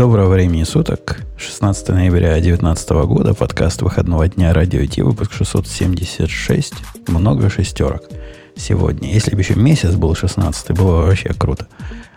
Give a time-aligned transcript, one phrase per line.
[0.00, 1.20] Доброго времени суток.
[1.36, 3.34] 16 ноября 2019 года.
[3.34, 5.02] Подкаст выходного дня Радио Ти.
[5.02, 6.72] Выпуск 676.
[7.08, 8.04] Много шестерок
[8.56, 9.12] сегодня.
[9.12, 11.68] Если бы еще месяц был 16 было бы вообще круто.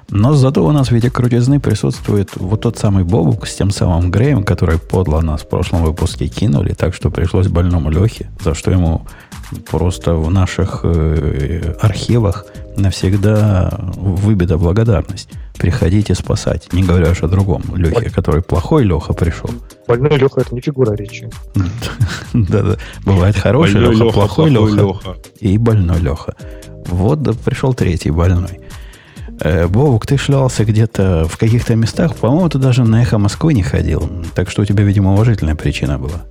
[0.09, 4.11] Но зато у нас в виде крутизны присутствует вот тот самый Бобук с тем самым
[4.11, 8.71] Греем, который подло нас в прошлом выпуске кинули, так что пришлось больному Лехе, за что
[8.71, 9.05] ему
[9.69, 12.45] просто в наших э, архивах
[12.77, 15.29] навсегда выбита благодарность.
[15.57, 16.73] Приходите спасать.
[16.73, 19.49] Не говоря уж о другом Лехе, который плохой Леха пришел.
[19.87, 21.29] Больной Леха это не фигура речи.
[22.33, 22.77] Да-да.
[23.05, 26.35] Бывает хороший Леха, плохой Леха и больной Леха.
[26.87, 28.59] Вот да, пришел третий больной.
[29.43, 32.15] Э, Бобук, ты шлялся где-то в каких-то местах.
[32.15, 34.09] По-моему, ты даже на эхо Москвы не ходил.
[34.35, 36.23] Так что у тебя, видимо, уважительная причина была.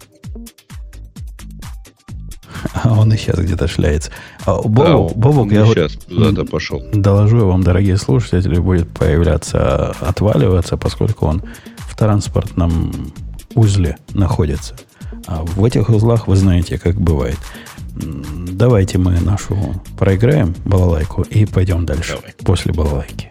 [2.73, 4.11] А он и сейчас где-то шляется.
[4.47, 6.83] А, Бобук, да, Бобук я сейчас куда-то пошел.
[6.93, 11.43] Доложу вам, дорогие слушатели, будет появляться, отваливаться, поскольку он
[11.79, 13.13] в транспортном
[13.55, 14.75] узле находится.
[15.27, 17.39] А в этих узлах вы знаете, как бывает.
[17.95, 19.57] Давайте мы нашу
[19.99, 22.35] проиграем балалайку и пойдем дальше Давай.
[22.45, 23.31] после балалайки.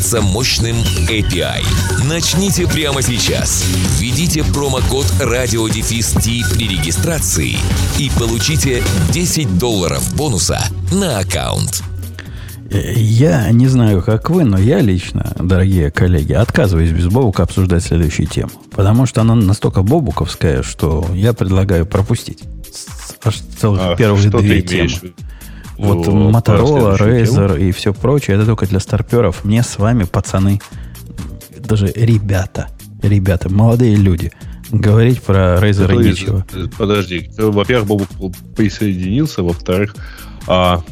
[0.00, 0.76] мощным мощным
[1.08, 1.62] API.
[2.08, 3.64] Начните прямо сейчас.
[3.98, 7.56] Введите промокод RadioDefist при регистрации
[7.98, 11.82] и получите 10 долларов бонуса на аккаунт.
[12.70, 18.26] Я не знаю, как вы, но я лично, дорогие коллеги, отказываюсь без Бобука обсуждать следующую
[18.26, 18.52] тему.
[18.70, 22.44] Потому что она настолько бобуковская, что я предлагаю пропустить
[23.22, 25.12] аж целых а первых две темы.
[25.80, 29.44] Вот Motorola, Razer и все прочее, это только для старперов.
[29.44, 30.60] Мне с вами, пацаны,
[31.58, 32.68] даже ребята,
[33.02, 34.30] ребята, молодые люди,
[34.70, 36.46] говорить про Razer Подожди, нечего.
[36.76, 39.94] Подожди, во-первых, Бобук присоединился, во-вторых,
[40.46, 40.82] а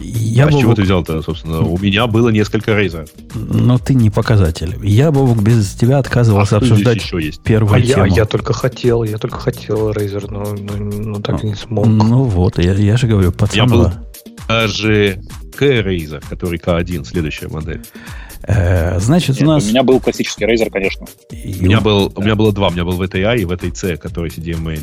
[0.00, 0.58] я, а Бобук...
[0.58, 1.60] с чего ты взял-то, собственно?
[1.60, 3.06] У меня было несколько рейзер.
[3.34, 4.76] Но ты не показатель.
[4.82, 7.42] Я, Бобук, без тебя отказывался а обсуждать еще есть?
[7.42, 8.04] первую а тему.
[8.04, 11.86] Я, я только хотел, я только хотел рейзер, но, но, но так ну, не смог.
[11.86, 13.56] Ну вот, я, я же говорю, пацан.
[13.56, 13.90] Я был
[14.48, 15.20] даже
[15.56, 17.82] K-Razer, который K1, следующая модель.
[18.44, 19.64] Э, значит, Нет, у нас...
[19.64, 21.06] У меня был классический Razer, конечно.
[21.30, 22.68] И у, меня был, у меня было два.
[22.68, 24.76] У меня был VTI и VTC, который CDMA.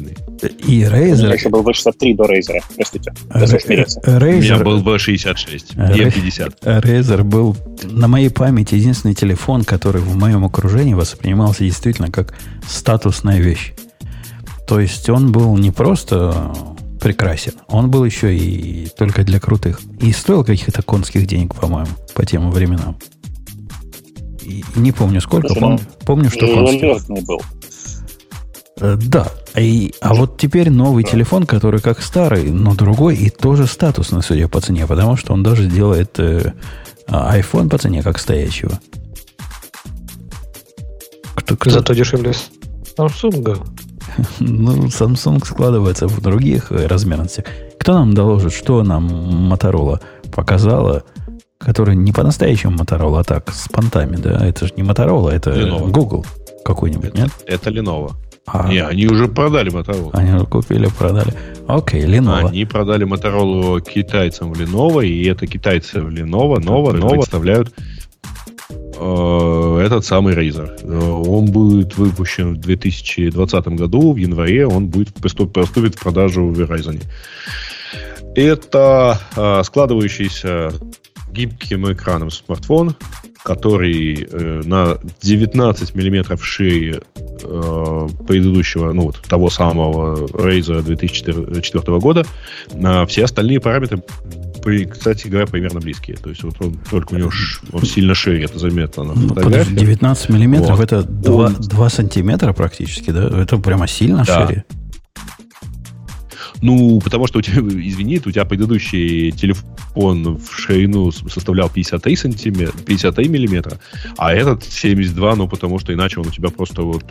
[0.68, 1.14] И Razer...
[1.14, 3.12] У меня еще был V63 до Razer, простите.
[3.30, 4.38] Razer...
[4.38, 6.60] У меня был V66, E50.
[6.62, 12.36] Razer был, на моей памяти, единственный телефон, который в моем окружении воспринимался действительно как
[12.68, 13.74] статусная вещь.
[14.68, 16.54] То есть он был не просто
[17.06, 17.54] прекрасен.
[17.68, 19.80] Он был еще и только для крутых.
[20.00, 22.98] И стоил каких-то конских денег, по-моему, по тем временам.
[24.42, 27.08] И не помню сколько, пом, помню, что конских.
[27.28, 27.44] был.
[28.82, 29.28] Э, да.
[29.56, 31.12] И, а вот теперь новый да.
[31.12, 35.44] телефон, который как старый, но другой и тоже статусный, судя по цене, потому что он
[35.44, 36.54] даже делает э,
[37.08, 38.80] iPhone по цене как стоящего.
[41.36, 41.70] Кто, кто?
[41.70, 42.34] Зато дешевле
[42.98, 43.64] Samsung.
[44.40, 47.46] Ну, Samsung складывается в других размерностях.
[47.80, 50.02] Кто нам доложит, что нам Motorola
[50.34, 51.04] показала,
[51.58, 54.46] которая не по-настоящему Motorola, а так, с понтами, да?
[54.46, 55.90] Это же не Motorola, это Lenovo.
[55.92, 56.26] Google
[56.64, 57.32] какой-нибудь, это, нет?
[57.46, 58.14] Это Lenovo.
[58.48, 60.12] А, не, они уже продали Motorola.
[60.14, 61.34] Они уже купили, продали.
[61.68, 62.48] Окей, Lenovo.
[62.48, 67.74] Они продали Motorola китайцам в Lenovo, и это китайцы в Lenovo, Nova, Nova представляют
[68.96, 70.70] этот самый Razer.
[70.82, 76.60] Э, он будет выпущен в 2020 году, в январе он будет поступит в продажу в
[76.60, 77.02] Verizon.
[78.36, 80.72] Это э, складывающийся
[81.32, 82.96] гибким экраном смартфон,
[83.44, 92.26] который э, на 19 миллиметров шире э, предыдущего, ну вот того самого Razer 2004 года.
[92.84, 94.02] А все остальные параметры
[94.66, 96.18] кстати говоря, примерно близкие.
[96.18, 97.32] То есть вот он только у него
[97.72, 100.84] он сильно шире, это заметно на ну, подожди, 19 миллиметров вот.
[100.92, 101.54] это 2, он...
[101.54, 103.28] 2 сантиметра практически, да?
[103.42, 104.48] Это прямо сильно да.
[104.48, 104.66] шире.
[106.62, 112.78] Ну, потому что у тебя, извини, у тебя предыдущий телефон в ширину составлял 53 сантиметра,
[112.86, 113.80] 53 миллиметра,
[114.18, 117.06] а этот 72, ну, потому что иначе он у тебя просто вот...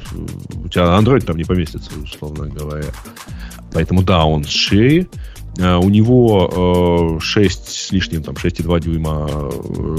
[0.55, 2.91] У тебя Android там не поместится, условно говоря.
[3.73, 5.07] Поэтому, да, он шире.
[5.59, 9.51] Э, у него 6 с лишним, там 6,2 дюйма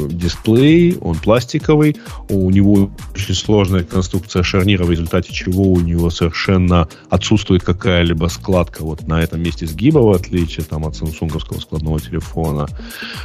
[0.10, 1.98] дисплей, он пластиковый,
[2.30, 8.84] у него очень сложная конструкция шарнира, в результате чего у него совершенно отсутствует какая-либо складка
[8.84, 12.68] вот на этом месте сгиба, в отличие там, от самсунговского складного телефона.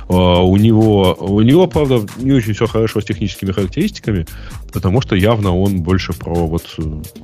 [0.09, 4.26] У него, у него, правда, не очень все хорошо с техническими характеристиками,
[4.73, 6.76] потому что явно он больше про вот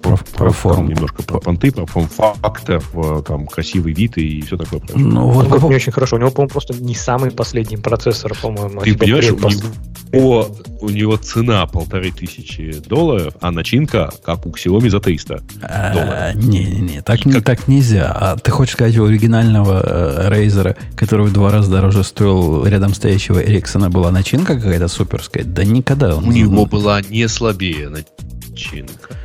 [0.02, 0.88] про, про, про форму.
[0.88, 2.82] немножко про понты, про форм-фактор,
[3.26, 4.81] там красивый вид и все такое.
[4.97, 5.63] Ну, вот как...
[5.63, 6.17] не очень хорошо.
[6.17, 8.81] У него, по-моему, просто не самый последний процессор, по-моему.
[8.81, 14.89] Ты понимаешь, у него, у него цена полторы тысячи долларов, а начинка как у Xiaomi
[14.89, 16.35] за 300 а, долларов.
[16.37, 17.45] Не-не-не, так, как...
[17.45, 18.13] так нельзя.
[18.13, 22.95] А ты хочешь сказать, у оригинального э, Razer, который в два раза дороже стоил, рядом
[22.95, 25.45] стоящего Ericsson была начинка какая-то суперская?
[25.45, 26.17] Да никогда.
[26.17, 29.16] У него была не слабее начинка.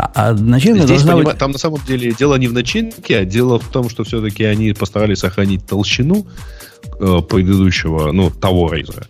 [0.00, 1.38] А, а начинка Здесь, должна быть...
[1.38, 4.72] Там на самом деле дело не в начинке, а дело в том, что все-таки они
[4.72, 6.26] постарались сохранить толщину
[6.98, 9.06] э, предыдущего, ну, того рейзера.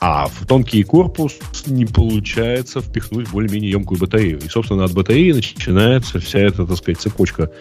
[0.00, 4.40] А в тонкий корпус не получается впихнуть более-менее емкую батарею.
[4.44, 7.52] И, собственно, от батареи начинается вся эта, так сказать, цепочка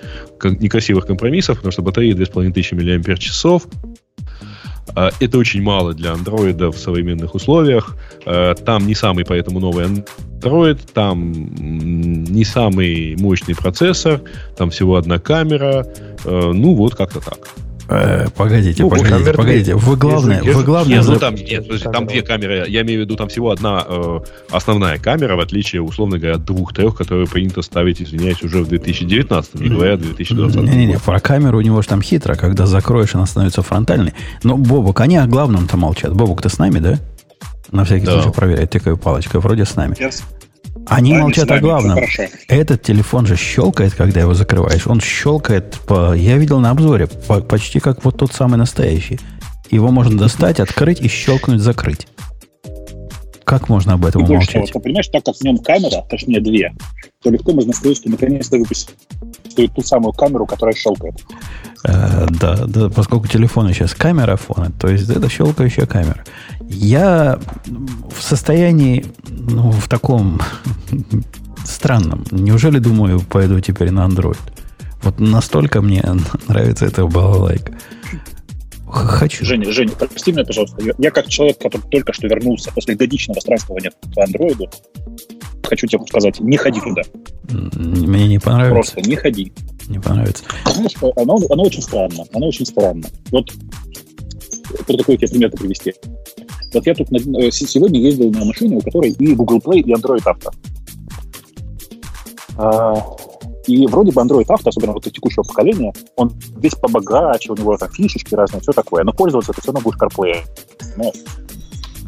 [0.43, 3.23] некрасивых компромиссов, потому что батарея 2500 мАч,
[5.19, 7.95] это очень мало для андроида в современных условиях.
[8.25, 14.21] А, там не самый поэтому новый Android, там не самый мощный процессор,
[14.57, 15.87] там всего одна камера.
[16.25, 17.49] А, ну, вот как-то так.
[17.91, 19.75] Э, погодите, ну, погодите, погодите.
[19.75, 20.97] Вы главное, вы главное...
[20.97, 22.65] Нет, ну, там, нет, подожди, там две камеры.
[22.67, 26.45] Я имею в виду, там всего одна э, основная камера, в отличие, условно говоря, от
[26.45, 30.61] двух-трех, которые принято ставить, извиняюсь, уже в 2019, не говоря 2020.
[30.61, 34.13] Не-не-не, про камеру у него же там хитро, когда закроешь, она становится фронтальной.
[34.43, 36.13] Но, Бобок, они о главном-то молчат.
[36.13, 36.99] Бобок, ты с нами, да?
[37.71, 38.13] На всякий да.
[38.13, 39.41] случай проверяет, тыкаю палочкой.
[39.41, 39.95] Вроде с нами.
[39.95, 40.23] Yes.
[40.87, 41.99] Они вами, молчат о главном.
[42.47, 44.87] Этот телефон же щелкает, когда его закрываешь.
[44.87, 49.19] Он щелкает, по, я видел на обзоре, по, почти как вот тот самый настоящий.
[49.69, 52.07] Его можно достать, открыть и щелкнуть, закрыть.
[53.43, 54.53] Как можно об этом умолчать?
[54.53, 56.73] Того, ты понимаешь, так как в нем камера, точнее две,
[57.21, 58.95] то легко можно сказать, что наконец-то выпустить
[59.75, 61.15] ту самую камеру, которая щелкает.
[61.83, 66.23] Э, да, да, поскольку телефон сейчас камера фона, то есть это щелкающая камера.
[66.61, 70.41] Я в состоянии, ну, в таком
[71.65, 72.25] странном.
[72.31, 74.39] Неужели, думаю, пойду теперь на Android?
[75.03, 76.03] Вот настолько мне
[76.47, 77.73] нравится эта балалайка.
[78.91, 79.45] Хочу.
[79.45, 80.81] Женя, Женя, прости меня, пожалуйста.
[80.83, 84.69] Я, я как человек, который только что вернулся после годичного странствования по андроиду,
[85.63, 87.01] хочу тебе сказать, не ходи туда.
[87.49, 88.93] Мне не понравится.
[88.93, 89.53] Просто не ходи.
[89.87, 90.43] Не понравится.
[90.65, 92.23] Знаешь, оно, оно очень странно.
[92.33, 93.07] Оно очень странно.
[93.31, 93.51] Вот
[94.87, 95.93] про такой тебе пример привести.
[96.73, 100.23] Вот я тут э, сегодня ездил на машине, у которой и Google Play, и Android
[100.23, 100.53] Auto.
[102.57, 102.93] А,
[103.67, 107.89] и вроде бы Android Auto, особенно вот текущего поколения, он весь побогаче, у него там
[107.91, 109.03] фишечки разные, все такое.
[109.03, 110.37] Но пользоваться ты все равно будешь CarPlay.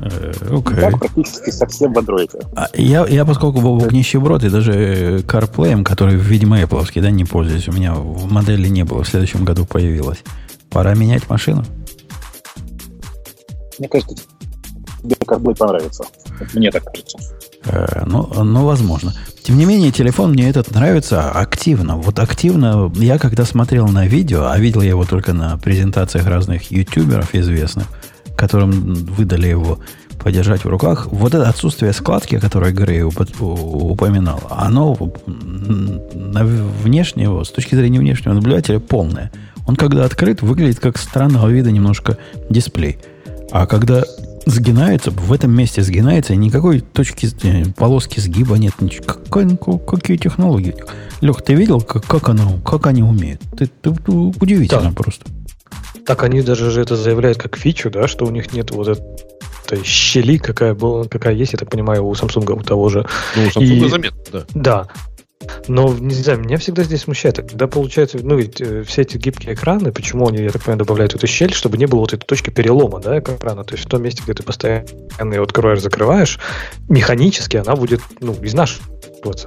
[0.03, 0.81] Okay.
[0.81, 2.29] Так практически совсем в Android.
[2.55, 7.67] А я, я, поскольку Бобок нищеброд, и даже CarPlay, который, видимо, Apple, да, не пользуюсь,
[7.67, 10.19] у меня в модели не было, в следующем году появилась.
[10.69, 11.63] Пора менять машину?
[13.79, 14.15] Мне кажется,
[15.01, 16.03] тебе CarPlay понравится.
[16.53, 17.17] Мне так кажется.
[17.65, 19.13] Э, ну, ну, возможно.
[19.43, 21.97] Тем не менее, телефон мне этот нравится активно.
[21.97, 26.71] Вот активно, я когда смотрел на видео, а видел я его только на презентациях разных
[26.71, 27.87] ютуберов известных,
[28.35, 29.79] которым выдали его
[30.23, 37.75] подержать в руках, вот это отсутствие складки, которое Грей упоминал, оно на внешнего, с точки
[37.75, 39.31] зрения внешнего наблюдателя, полное.
[39.67, 42.17] Он, когда открыт, выглядит как странного вида немножко
[42.49, 42.97] дисплей.
[43.51, 44.03] А когда
[44.45, 48.73] сгинается, в этом месте сгинается, и никакой точки, э, полоски сгиба нет.
[48.81, 49.05] Ничего.
[49.05, 50.75] Какой, ну, какие технологии?
[51.21, 53.41] Лех, ты видел, как, как, оно, как они умеют?
[53.57, 54.91] Ты, ты, ты удивительно да.
[54.91, 55.25] просто.
[56.05, 58.87] Так они даже же это заявляют как фичу, да, что у них нет вот
[59.65, 63.05] этой щели, какая, была, какая есть, я так понимаю, у Samsung, у того же.
[63.35, 64.45] Ну, у Samsung и, заметно, да.
[64.53, 64.87] Да.
[65.67, 67.37] Но, не знаю, меня всегда здесь смущает.
[67.37, 71.15] Когда получается, ну ведь э, все эти гибкие экраны, почему они, я так понимаю, добавляют
[71.15, 73.63] эту щель, чтобы не было вот этой точки перелома, да, экрана.
[73.63, 76.39] То есть в том месте, где ты постоянно ее открываешь, закрываешь,
[76.89, 78.89] механически она будет, ну, изнашиваться,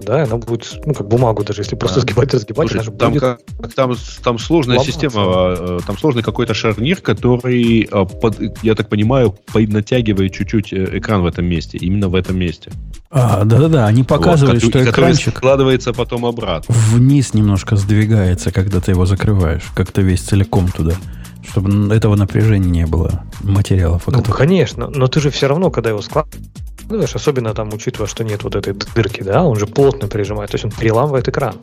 [0.02, 3.12] да, она будет, ну, как бумагу даже, если просто сгибать разгибать, Слушай, она же там,
[3.12, 3.22] будет...
[3.22, 4.92] Как, там, там сложная ломаться.
[4.92, 11.22] система, э, там сложный какой-то шарнир, который, э, под, я так понимаю, натягивает чуть-чуть экран
[11.22, 12.70] в этом месте, именно в этом месте.
[13.10, 16.74] А, да-да-да, они показывают, вот, что экранчик складывается потом обратно.
[16.90, 20.94] Вниз немножко сдвигается, когда ты его закрываешь, как-то весь целиком туда,
[21.48, 24.02] чтобы этого напряжения не было, материалов.
[24.06, 24.36] Ну, которых...
[24.36, 26.42] конечно, но ты же все равно, когда его складываешь,
[27.14, 30.64] особенно там, учитывая, что нет вот этой дырки, да, он же плотно прижимает, то есть
[30.64, 31.56] он переламывает экран.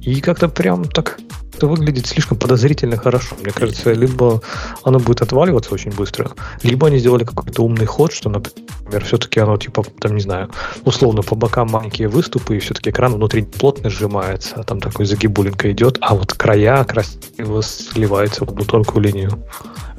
[0.00, 1.18] И как-то прям так
[1.58, 3.36] это выглядит слишком подозрительно хорошо.
[3.42, 4.40] Мне кажется, либо
[4.84, 6.30] оно будет отваливаться очень быстро,
[6.62, 10.50] либо они сделали какой-то умный ход, что, например, все-таки оно типа, там, не знаю,
[10.84, 15.70] условно по бокам маленькие выступы, и все-таки экран внутри плотно сжимается, а там такой загибулинка
[15.72, 19.44] идет, а вот края красиво сливаются в одну тонкую линию.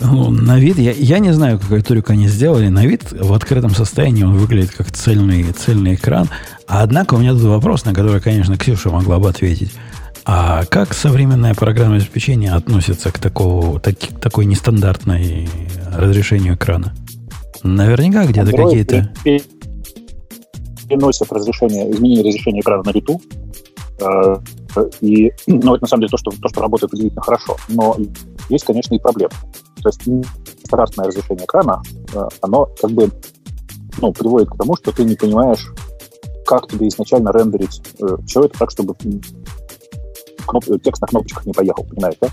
[0.02, 2.70] Ну, на вид, я, я не знаю, какой трюк они сделали.
[2.70, 6.30] На вид в открытом состоянии он выглядит как цельный, цельный экран.
[6.68, 9.74] Однако у меня тут вопрос, на который, конечно, Ксюша могла бы ответить.
[10.32, 15.50] А как современное программное обеспечение относится к такого, так, такой нестандартной
[15.92, 16.94] разрешению экрана?
[17.64, 19.12] Наверняка где-то какие-то...
[20.88, 23.20] Переносят разрешение, изменение разрешения экрана на лету.
[24.02, 24.36] Э,
[25.02, 27.58] и, ну, это на самом деле то, что, то, что работает удивительно хорошо.
[27.68, 27.98] Но
[28.50, 29.34] есть, конечно, и проблемы.
[29.82, 30.02] То есть
[30.64, 31.82] стандартное разрешение экрана,
[32.14, 33.10] э, оно как бы
[34.00, 35.74] ну, приводит к тому, что ты не понимаешь,
[36.46, 38.94] как тебе изначально рендерить э, все это так, чтобы
[40.50, 40.66] кноп...
[40.84, 42.28] текст на кнопочках не поехал, понимаете, да?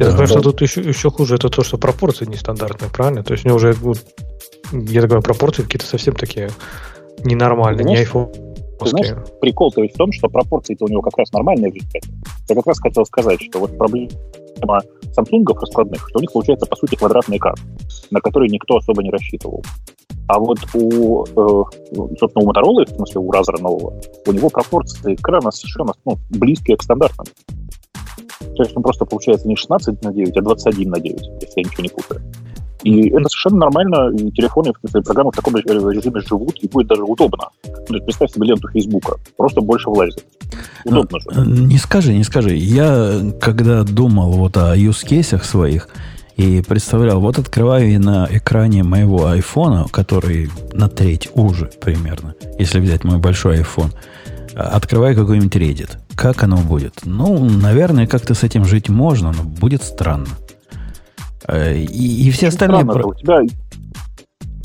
[0.00, 3.22] Я знаю, что тут еще, еще хуже, это то, что пропорции нестандартные, правильно?
[3.22, 3.74] То есть у него уже,
[4.72, 6.50] я так говорю, пропорции какие-то совсем такие
[7.24, 8.32] ненормальные, не iPhone.
[8.78, 12.08] Ты знаешь, прикол-то ведь в том, что пропорции-то у него как раз нормальные в результате.
[12.48, 14.10] Я как раз хотел сказать, что вот проблема
[14.62, 17.56] Samsung раскладных, что у них получается, по сути, квадратный экран,
[18.10, 19.62] на который никто особо не рассчитывал.
[20.28, 21.64] А вот у, э,
[22.18, 26.76] собственно, у Motorola, в смысле у Razer нового, у него пропорции экрана совершенно ну, близкие
[26.76, 27.26] к стандартным.
[28.56, 31.62] То есть он просто получается не 16 на 9, а 21 на 9, если я
[31.62, 32.22] ничего не путаю.
[32.82, 36.86] И это совершенно нормально, и телефоны, в смысле, программы в таком режиме живут, и будет
[36.86, 37.48] даже удобно.
[37.88, 40.24] Ну, представь себе ленту Фейсбука, просто больше влазит.
[40.84, 41.26] Удобно же.
[41.30, 42.54] Э, не скажи, не скажи.
[42.54, 45.88] Я, когда думал вот о use своих,
[46.36, 53.04] и представлял, вот открываю на экране моего айфона, который на треть уже примерно, если взять
[53.04, 53.92] мой большой iPhone,
[54.54, 55.96] открываю какой-нибудь Reddit.
[56.14, 57.00] Как оно будет?
[57.04, 60.28] Ну, наверное, как-то с этим жить можно, но будет странно.
[61.48, 62.82] Э, и, и все остальные...
[62.82, 63.40] Странно, у тебя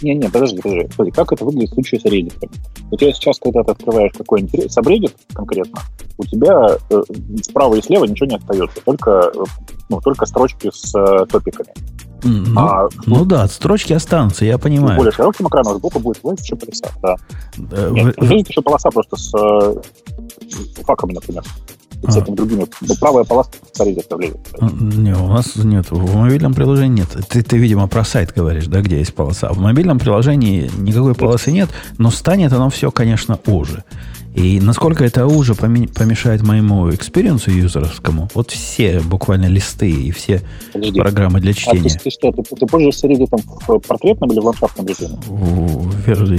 [0.01, 0.89] не-не, подожди, подожди.
[0.93, 2.49] Смотри, как это выглядит в случае с Reddit?
[2.89, 5.79] У тебя сейчас, когда ты открываешь какой-нибудь сабреддит конкретно,
[6.17, 7.01] у тебя э,
[7.43, 9.43] справа и слева ничего не остается, только, э,
[9.89, 11.69] ну, только строчки с э, топиками.
[12.23, 14.97] Ну, а, ну, ну да, строчки останутся, я понимаю.
[14.97, 17.15] Более широким экраном сбоку будет влазить еще полоса, да.
[17.71, 18.35] Э, Нет, вы...
[18.35, 19.75] еще полоса просто с э,
[20.83, 21.43] факами, например
[22.07, 22.37] всякими а.
[22.37, 22.67] другими.
[22.99, 24.37] Правая полоска старее оставляет.
[24.59, 25.91] Не, у нас нет.
[25.91, 27.09] В мобильном приложении нет.
[27.29, 29.51] Ты, ты, видимо, про сайт говоришь, да, где есть полоса.
[29.51, 33.83] В мобильном приложении никакой полосы нет, но станет оно все, конечно, уже.
[34.33, 40.41] И насколько это уже помешает моему experience у юзеровскому, вот все буквально листы и все
[40.71, 41.01] Подожди.
[41.01, 41.89] программы для чтения.
[41.93, 43.27] А ты, ты что, ты, ты пользуешься Reddit
[43.67, 45.17] в портретном или в ландшафтном режиме?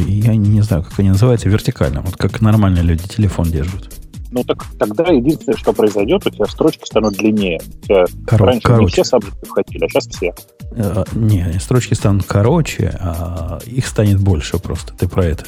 [0.08, 2.04] Я не знаю, как они называются, вертикальном.
[2.04, 4.01] Вот как нормальные люди телефон держат.
[4.32, 7.60] Ну так тогда единственное, что произойдет, у тебя строчки станут длиннее.
[7.60, 8.84] У тебя Кор- раньше короче.
[8.84, 10.34] не все subject ы входили, а сейчас все.
[10.74, 14.94] Э, не, строчки станут короче, а их станет больше просто.
[14.94, 15.44] Ты про это.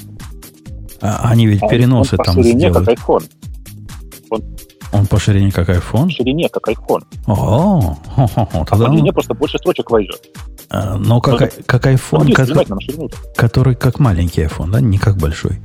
[1.01, 2.87] А, они ведь а переносы он там по ширине, сделают.
[2.87, 3.31] как iPhone.
[4.31, 4.43] Он,
[4.93, 6.05] он по ширине как iPhone?
[6.05, 7.05] По ширине как iPhone.
[7.27, 10.21] О, а по длине просто больше строчек войдет.
[10.69, 15.17] А, но как, ну, как iPhone, ну, который, который как маленький iPhone, да, не как
[15.17, 15.61] большой.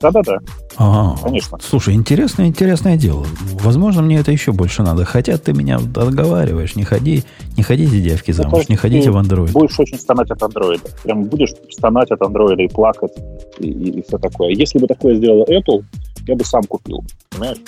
[0.00, 0.38] Да-да-да.
[0.78, 1.58] А, Конечно.
[1.60, 3.26] Слушай, интересное, интересное дело.
[3.62, 5.04] Возможно, мне это еще больше надо.
[5.04, 7.22] Хотя ты меня отговариваешь, не ходи,
[7.56, 9.52] не ходите, девки, замуж, не ходите в Android.
[9.52, 10.84] Будешь очень стонать от андроида.
[11.04, 13.12] Прям будешь стонать от андроида и плакать,
[13.58, 14.50] и, и, и все такое.
[14.50, 15.84] Если бы такое сделала Apple,
[16.26, 17.58] я бы сам купил, понимаешь?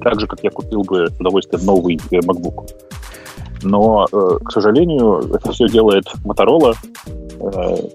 [0.00, 2.68] Так же, как я купил бы с удовольствием новый MacBook.
[3.62, 6.74] Но, э, к сожалению, это все делает Motorola,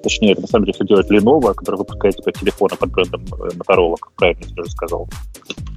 [0.03, 3.49] точнее, это на самом деле все делает Lenovo, который выпускает теперь телефоны под брендом э,
[3.55, 5.07] Motorola, как правильно я уже сказал.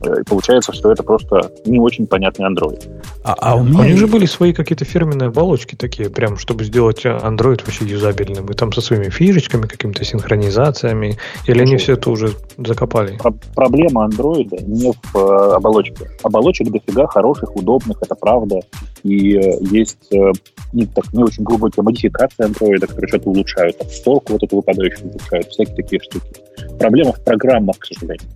[0.02, 2.82] И получается, что это просто не очень понятный Android.
[3.24, 3.80] А, а у меня...
[3.80, 8.46] У них же были свои какие-то фирменные оболочки такие, прям, чтобы сделать Android вообще юзабельным.
[8.46, 11.18] И там со своими фишечками, какими-то синхронизациями.
[11.46, 13.16] Или они все это уже закопали?
[13.18, 16.08] Про- проблема Android не в э, оболочке.
[16.22, 18.60] Оболочек дофига хороших, удобных, это правда.
[19.02, 20.32] И э, есть э,
[20.72, 25.10] не, так, не очень глубокие модификации андроида, которые что-то улучшают, там, сторку вот эту выпадающую
[25.10, 26.30] улучшают, всякие такие штуки.
[26.78, 28.28] Проблема в программах, к сожалению.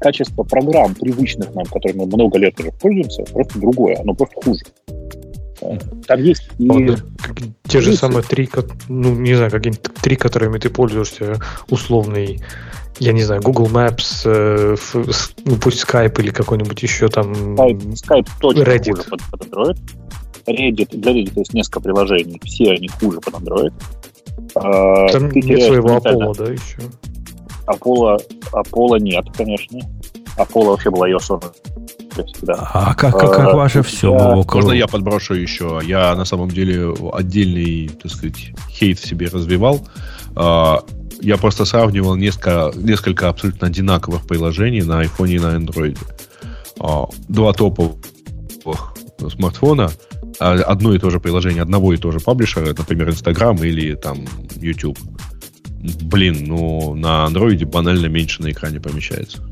[0.00, 4.64] Качество программ, привычных нам, которыми мы много лет уже пользуемся, просто другое, оно просто хуже.
[5.62, 6.68] Э, там есть и...
[6.68, 7.02] Вот,
[7.64, 8.48] те же самые три,
[8.88, 11.36] ну, не знаю, какие-нибудь три, которыми ты пользуешься,
[11.68, 12.40] условный
[13.00, 14.76] я не знаю, Google Maps, э,
[15.46, 17.32] ну пусть Skype или какой-нибудь еще там...
[17.32, 18.94] Skype, Skype точно Reddit.
[18.94, 19.78] хуже под, под Android.
[20.46, 23.72] Reddit, для Reddit есть несколько приложений, все они хуже под Android.
[24.54, 26.78] А, там Ты нет своего Apollo, да, еще?
[27.66, 28.18] Apollo,
[28.52, 29.78] Apollo нет, конечно.
[30.36, 31.40] Apollo вообще был iOS
[32.20, 32.70] хорошее всегда.
[32.72, 34.34] А как, как, как А, ваше все, я-?
[34.34, 35.80] Можно я подброшу еще?
[35.84, 39.86] Я на самом деле отдельный, так сказать, хейт в себе развивал.
[40.36, 40.80] А,
[41.20, 45.98] Я просто сравнивал несколько, несколько абсолютно одинаковых приложений на iPhone и на Android.
[46.80, 47.96] А, Два топовых
[49.28, 53.94] смартфона, а одно и то же приложение одного и того же паблишера, например, Instagram или
[53.94, 54.18] там
[54.56, 54.98] YouTube.
[56.02, 59.42] Блин, ну на Android банально меньше на экране помещается.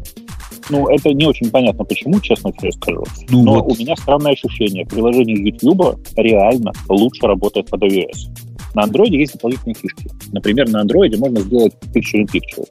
[0.71, 3.03] Ну, это не очень понятно, почему, честно тебе скажу.
[3.31, 4.85] Ну Но вот, у меня странное ощущение.
[4.85, 8.29] Приложение YouTube реально лучше работает под iOS.
[8.75, 10.11] На Android есть дополнительные фишки.
[10.33, 12.67] Например, на Android можно сделать picture in picture.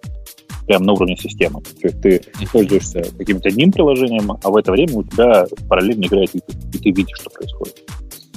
[0.68, 1.62] Прям на уровне системы.
[1.62, 2.22] То есть ты
[2.52, 6.92] пользуешься каким-то одним приложением, а в это время у тебя параллельно играет YouTube, и ты
[6.92, 7.90] видишь, что происходит.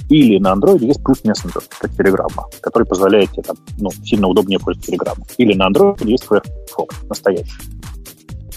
[0.09, 4.59] Или на Android есть плюс Messenger, как Telegram, который позволяет тебе там, ну, сильно удобнее
[4.59, 5.17] пользоваться Telegram.
[5.37, 7.51] Или на Android есть Firefox, настоящий.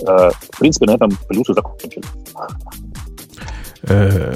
[0.07, 2.05] Э, В принципе, на этом плюсы закончились.
[3.87, 4.35] Э,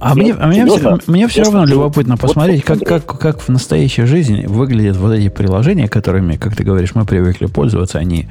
[0.00, 4.04] А мне, а мне, все, мне все равно любопытно посмотреть, как, как, как в настоящей
[4.04, 7.98] жизни выглядят вот эти приложения, которыми, как ты говоришь, мы привыкли пользоваться.
[7.98, 8.28] Они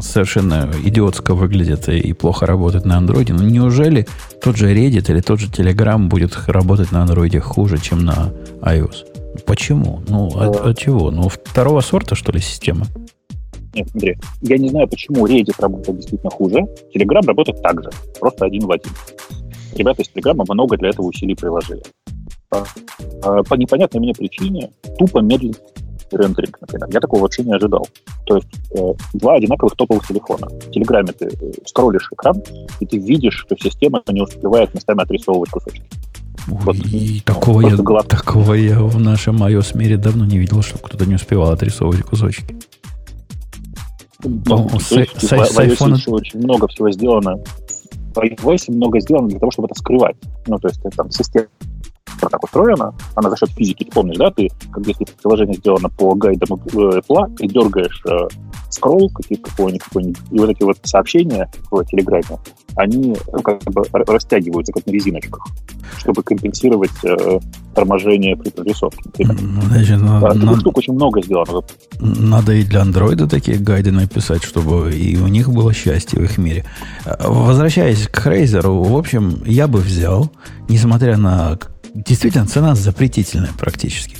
[0.00, 3.32] совершенно идиотско выглядят и плохо работают на андроиде.
[3.32, 4.06] Но неужели
[4.42, 9.42] тот же Reddit или тот же Telegram будет работать на андроиде хуже, чем на iOS?
[9.46, 10.02] Почему?
[10.08, 11.10] Ну, от, от чего?
[11.10, 12.86] Ну, второго сорта, что ли, система?
[13.74, 16.60] Нет, смотри, я не знаю, почему Reddit работает действительно хуже.
[16.94, 18.90] Telegram работает так же, просто один в один.
[19.76, 21.82] Ребята из Telegram много для этого усилий приложили.
[22.50, 22.64] А,
[23.22, 25.54] а, По непонятной мне причине тупо медленный
[26.12, 26.88] рендеринг, например.
[26.92, 27.86] Я такого вообще не ожидал.
[28.26, 30.46] То есть э, два одинаковых топовых телефона.
[30.48, 32.40] В Телеграме ты э, скроллишь экран,
[32.78, 35.82] и ты видишь, что система не успевает местами отрисовывать кусочки.
[36.46, 40.62] Вот, И такого, я, просто голова- такого я в нашем iOS мире давно не видел,
[40.62, 42.56] что кто-то не успевал отрисовывать кусочки.
[44.22, 47.34] Ну, с- есть, с- с в iOS iPhone- еще очень много всего сделано.
[48.16, 50.16] В iOS много сделано для того, чтобы это скрывать.
[50.46, 51.46] Ну, то есть, там система
[52.20, 56.14] так устроена, она за счет физики, ты помнишь, да, ты, как если приложение сделано по
[56.14, 58.28] гайдам э, Apple, ты дергаешь э,
[58.70, 62.24] скролл какой-нибудь, какой-нибудь, и вот эти вот сообщения в Телеграме,
[62.76, 65.46] они ну, как бы растягиваются, как на резиночках,
[65.98, 67.38] чтобы компенсировать э,
[67.74, 69.02] торможение при прорисовке.
[69.18, 71.62] Ну, Значит, на- Таких на- штук очень много сделано.
[72.00, 76.36] Надо и для андроида такие гайды написать, чтобы и у них было счастье в их
[76.38, 76.64] мире.
[77.06, 80.30] А, Возвращаясь к Хрейзеру, в общем, я бы взял,
[80.68, 81.58] несмотря на...
[81.96, 84.18] Действительно, цена запретительная практически.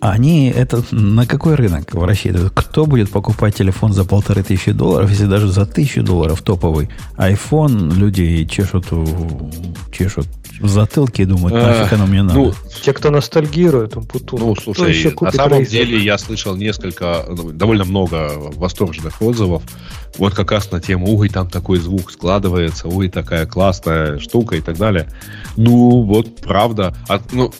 [0.00, 2.52] Они это на какой рынок рассчитывают?
[2.54, 7.94] Кто будет покупать телефон за полторы тысячи долларов, если даже за тысячу долларов топовый iPhone
[7.94, 8.86] люди чешут,
[9.92, 10.26] чешут
[10.60, 12.38] в затылке и думают, нафиг оно мне надо.
[12.38, 14.40] ну, Те, кто ностальгирует, он путун.
[14.40, 15.66] Ну, слушай, еще на самом Razer?
[15.70, 19.62] деле я слышал несколько, ну, довольно много восторженных отзывов.
[20.16, 24.60] Вот как раз на тему, ой, там такой звук складывается, ой, такая классная штука и
[24.60, 25.08] так далее.
[25.56, 26.94] Ну, вот правда.
[27.08, 27.52] А, ну,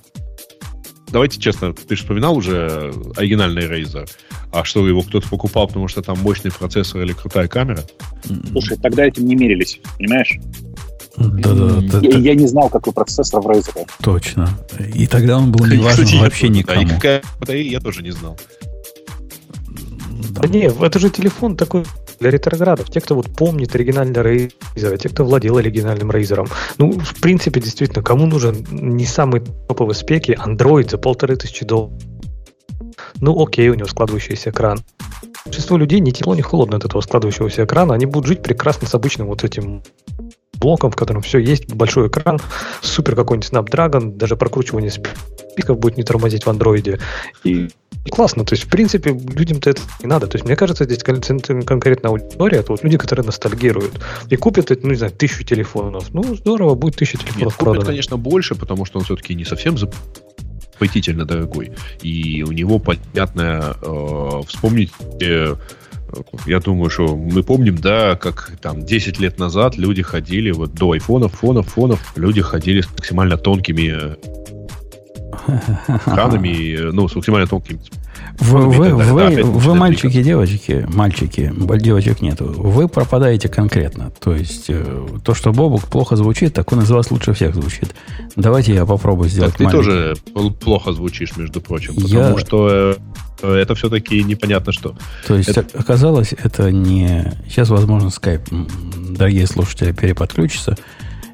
[1.11, 4.09] давайте честно, ты же вспоминал уже оригинальный Razer.
[4.53, 7.83] А что, его кто-то покупал, потому что там мощный процессор или крутая камера?
[8.53, 10.39] Слушай, тогда этим не мерились, понимаешь?
[11.17, 13.87] Да-да, да, Я, да, я не знал, какой процессор в Razer.
[14.03, 14.49] точно.
[14.95, 16.95] И тогда он был не важен Кстати, я вообще тоже, да, и никому.
[16.97, 18.39] какая батарея, я тоже не знал.
[20.31, 20.43] Да.
[20.43, 21.85] Да не, это же телефон такой
[22.21, 22.91] для ретроградов.
[22.91, 26.49] Те, кто вот помнит оригинальный Razer, те, кто владел оригинальным Razer.
[26.79, 32.01] Ну, в принципе, действительно, кому нужен не самый топовый спеки Android за полторы тысячи долларов?
[33.21, 34.81] Ну, окей, у него складывающийся экран.
[35.45, 37.95] Большинство людей ни тепло, ни холодно от этого складывающегося экрана.
[37.95, 39.83] Они будут жить прекрасно с обычным вот этим
[40.59, 42.39] блоком, в котором все есть, большой экран,
[42.81, 46.99] супер какой-нибудь Snapdragon, даже прокручивание спиков будет не тормозить в андроиде.
[47.45, 47.71] И
[48.09, 48.45] классно.
[48.45, 50.27] То есть, в принципе, людям-то это не надо.
[50.27, 54.01] То есть, мне кажется, здесь кон- кон- конкретная аудитория, это вот люди, которые ностальгируют.
[54.31, 56.13] И купят, ну, не знаю, тысячу телефонов.
[56.13, 57.87] Ну, здорово, будет тысяча Нет, телефонов купит, продано.
[57.87, 61.73] конечно, больше, потому что он все-таки не совсем запретительно дорогой.
[62.03, 64.93] И у него, понятно, э, вспомнить...
[65.21, 65.55] э,
[66.47, 70.93] я думаю, что мы помним, да, как там 10 лет назад люди ходили, вот до
[70.93, 74.17] айфонов, фонов, фонов, люди ходили с максимально тонкими
[76.07, 77.81] экранами, э, ну, с максимально тонкими
[78.39, 84.13] Вы, вы, вы, вы мальчики, девочки, мальчики, девочек нету, вы пропадаете конкретно.
[84.21, 87.95] То есть, э, то, что Бобук плохо звучит, так он из вас лучше всех звучит.
[88.37, 92.39] Давайте я попробую сделать Так ты маленький- тоже пл- плохо звучишь, между прочим, Я- потому
[92.39, 92.97] что
[93.43, 94.95] э, это все-таки непонятно что.
[95.27, 97.33] То есть, это- оказалось, это не...
[97.49, 98.43] Сейчас, возможно, скайп,
[99.11, 100.77] дорогие слушатели, переподключится.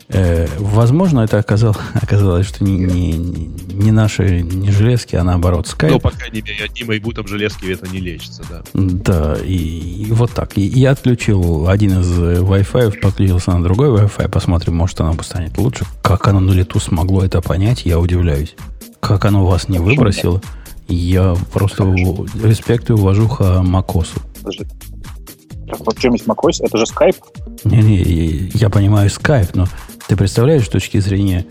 [0.08, 5.90] Э, возможно, это оказалось, оказалось что не, не, не наши не железки, а наоборот Skype.
[5.90, 8.62] Ну, по крайней мере, одним айбутом железки это не лечится, да.
[8.74, 10.56] Да, и, и вот так.
[10.58, 15.86] И я отключил один из Wi-Fi, подключился на другой Wi-Fi, посмотрим, может, оно станет лучше.
[16.02, 18.54] Как оно на лету смогло это понять, я удивляюсь.
[19.00, 20.40] Как оно вас не выбросило,
[20.88, 21.84] я просто
[22.42, 24.20] респект и уважуха Макосу.
[24.38, 24.66] Подожди.
[25.66, 26.58] В чем есть macOS?
[26.60, 27.16] Это же Skype?
[27.64, 29.66] Не-не, я понимаю Skype, но
[30.08, 31.46] ты представляешь, с точки зрения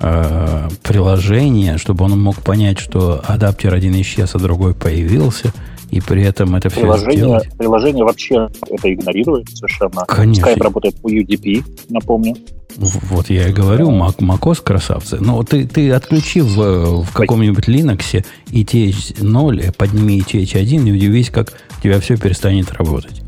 [0.00, 5.52] э, приложения, чтобы он мог понять, что адаптер один исчез, а другой появился,
[5.90, 7.48] и при этом это все приложение, сделать?
[7.56, 10.04] Приложение вообще это игнорирует совершенно.
[10.06, 10.46] Конечно.
[10.46, 12.36] Skype работает по UDP, напомню.
[12.76, 15.18] Вот я и говорю, Mac, macOS красавцы.
[15.18, 21.82] Но ты, ты отключи в, в каком-нибудь Linux ETH0, подними ETH1 и удивись, как у
[21.82, 23.22] тебя все перестанет работать.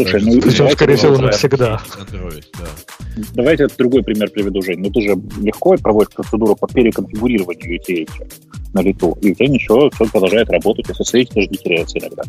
[0.00, 1.80] Слушай, ну, Причем, скорее всего, навсегда.
[1.98, 2.66] Android, да.
[3.34, 4.78] Давайте другой пример приведу, Жень.
[4.78, 8.08] Ну, ты же легко проводишь процедуру по переконфигурированию ETH
[8.74, 12.22] на лету, и у тебя ничего, все продолжает работать, SSH даже не теряется иногда,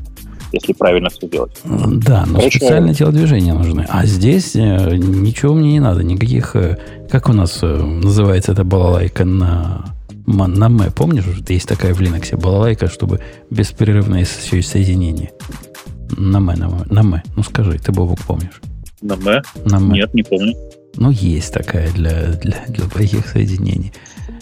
[0.52, 1.52] если правильно все делать.
[1.64, 3.86] Да, но Короче, специальные телодвижения нужны.
[3.88, 6.56] А здесь э, ничего мне не надо, никаких...
[6.56, 6.78] э,
[7.10, 9.94] как у нас э, называется эта балалайка на...
[10.26, 15.32] На Мэ, помнишь, есть такая в Linux балалайка, чтобы беспрерывное со- соединение.
[16.18, 17.24] На Мэ, на Мэ, на Мэ.
[17.36, 18.62] Ну скажи, ты, Бобок, помнишь?
[19.02, 19.44] На М?
[19.66, 19.96] На Мэ.
[19.96, 20.54] Нет, не помню.
[20.96, 23.94] Ну, есть такая для, для, для плохих соединений.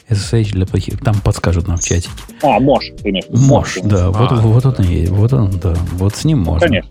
[0.09, 0.99] SSH для плохих.
[0.99, 2.09] Там подскажут нам в чатике.
[2.41, 3.19] А, Мош, виду?
[3.29, 5.11] Мож, да, А, вот, вот он и есть.
[5.11, 5.75] Вот он, да.
[5.93, 6.67] Вот с ним можно.
[6.67, 6.89] Конечно.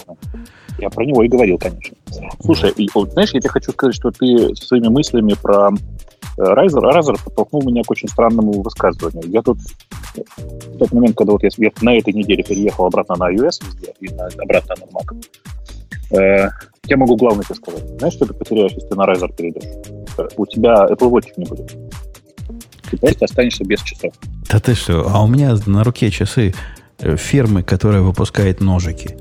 [0.79, 1.97] Я про него и говорил, конечно.
[2.43, 5.75] Слушай, и, знаешь, я тебе хочу сказать, что ты своими мыслями про э,
[6.37, 9.31] Райзер, Райзер подтолкнул меня к очень странному высказыванию.
[9.31, 9.59] Я тут
[10.15, 13.95] в тот момент, когда вот я, я на этой неделе переехал обратно на iOS везде
[14.01, 15.25] и на, обратно на Mac,
[16.19, 16.51] э,
[16.87, 17.89] я могу главное тебе сказать.
[17.99, 19.65] Знаешь, что ты потеряешь, если ты на Райзер перейдешь?
[20.19, 21.75] Э, У тебя Apple Watch не будет.
[22.91, 24.13] Ты просто останешься без часов.
[24.51, 25.07] Да ты что?
[25.09, 26.55] А у меня на руке часы
[26.99, 29.17] э, фирмы, которая выпускает ножики.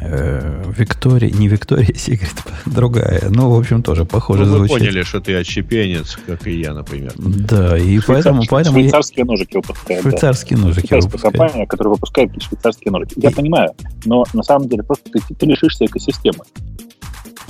[0.00, 2.34] Э, Виктория, не Виктория Секрет,
[2.66, 3.22] другая.
[3.30, 4.78] Ну, в общем, тоже похоже Ну, вы звучит.
[4.78, 7.12] поняли, что ты отщепенец, как и я, например.
[7.16, 10.02] Да, и поэтому, Швейцар- поэтому я- Швейцарские ножики выпускают.
[10.04, 10.10] да.
[10.10, 11.36] швейцарские ножики китайская выпускают.
[11.38, 13.14] компания, которая выпускает швейцарские ножики.
[13.16, 13.70] Я И- понимаю,
[14.04, 16.44] но на самом деле просто ты, ты лишишься экосистемы.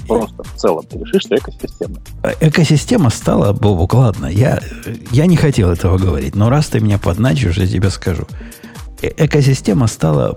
[0.07, 1.97] Просто в целом ты лишишься экосистемы.
[2.23, 4.61] Э, Экосистема стала, Бобук, ладно, я,
[5.13, 8.27] я не хотел этого говорить, но раз ты меня подначишь, я тебе скажу.
[9.01, 10.37] Э- Экосистема стала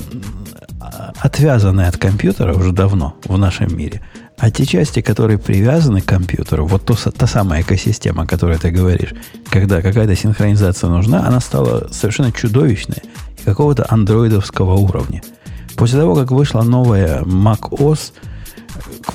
[0.93, 4.01] а, отвязанной от компьютера уже давно в нашем мире.
[4.37, 8.69] А те части, которые привязаны к компьютеру, вот то, та самая экосистема, о которой ты
[8.69, 9.13] говоришь,
[9.49, 13.01] когда какая-то синхронизация нужна, она стала совершенно чудовищной
[13.43, 15.21] какого-то андроидовского уровня.
[15.75, 18.13] После того, как вышла новая macOS,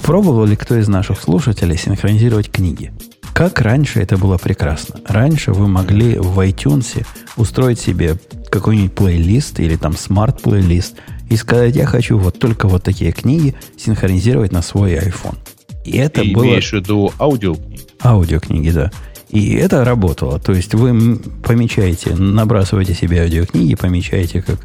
[0.03, 2.93] Пробовал ли кто из наших слушателей синхронизировать книги?
[3.35, 5.01] Как раньше это было прекрасно.
[5.07, 7.07] Раньше вы могли в iTunes
[7.37, 8.17] устроить себе
[8.51, 10.97] какой-нибудь плейлист или там смарт-плейлист
[11.33, 15.39] и сказать, я хочу вот только вот такие книги синхронизировать на свой iPhone.
[15.83, 16.45] И это Ты было...
[16.45, 17.57] имеешь в виду аудио?
[18.03, 18.93] Аудиокниги, да.
[19.31, 20.39] И это работало.
[20.39, 24.59] То есть вы помечаете, набрасываете себе аудиокниги, помечаете как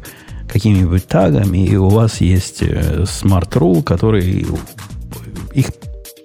[0.46, 4.46] какими-нибудь тагами, и у вас есть э, Smart Rule, который
[5.54, 5.66] их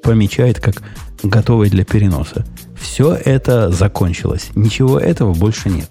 [0.01, 0.84] помечает как
[1.23, 2.45] готовые для переноса.
[2.77, 4.49] Все это закончилось.
[4.56, 5.89] Ничего этого больше нет.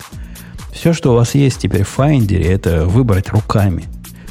[0.73, 3.85] Все, что у вас есть теперь в Finder, это выбрать руками.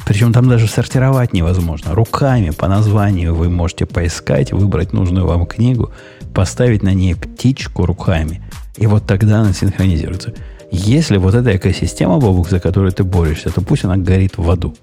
[0.06, 1.94] Причем там даже сортировать невозможно.
[1.94, 5.90] Руками по названию вы можете поискать, выбрать нужную вам книгу,
[6.34, 8.42] поставить на ней птичку руками.
[8.76, 10.34] И вот тогда она синхронизируется.
[10.70, 14.74] Если вот эта экосистема, Бобук, за которую ты борешься, то пусть она горит в аду.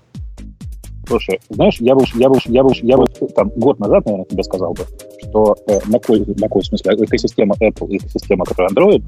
[1.07, 3.05] Слушай, знаешь, я бы, я бы, я бы, я бы
[3.35, 4.83] там год назад, наверное, тебе сказал бы,
[5.23, 9.03] что э, на кой, на кой смысле экосистема Apple и экосистема, которая Android,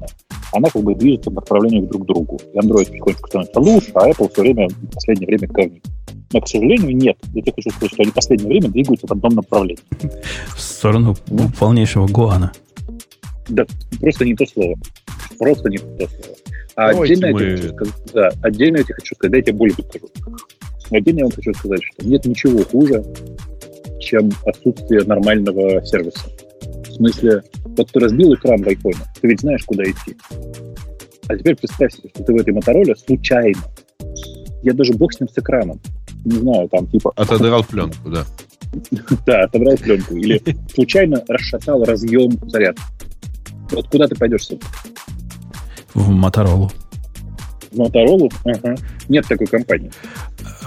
[0.52, 2.40] она как бы движется в направлении друг к другу.
[2.52, 5.84] И Android потихонечку становится лучше, а Apple все время в последнее время говнит.
[6.32, 7.16] Но, к сожалению, нет.
[7.34, 9.82] Я тебе хочу сказать, что они в последнее время двигаются в одном направлении.
[10.54, 11.48] В сторону Ну.
[11.58, 12.52] полнейшего Гуана.
[13.48, 13.64] Да,
[14.00, 14.76] просто не то слово.
[15.38, 16.36] Просто не то слово.
[16.74, 19.50] А Давайте отдельно, мы- я тебе хочу сказать, да, отдельно я тебе хочу сказать, дайте
[19.50, 20.08] я более скажу.
[20.90, 23.04] Отдельно я вам хочу сказать, что нет ничего хуже,
[24.00, 26.26] чем отсутствие нормального сервиса.
[26.88, 30.16] В смысле, вот ты разбил экран в айфоне, ты ведь знаешь, куда идти.
[31.28, 33.60] А теперь представь себе, что ты в этой Мотороле случайно,
[34.62, 35.80] я даже бог с ним с экраном,
[36.24, 38.24] не знаю, там типа, Отодрал пленку, да.
[39.26, 40.40] да, отобрал пленку, или
[40.72, 42.76] случайно расшатал разъем заряд.
[43.70, 44.48] Вот куда ты пойдешь?
[45.94, 46.70] В Моторолу.
[47.70, 48.30] В Моторолу?
[48.44, 48.76] Ага.
[49.08, 49.90] Нет такой компании.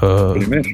[0.01, 0.67] Э, Понимаешь?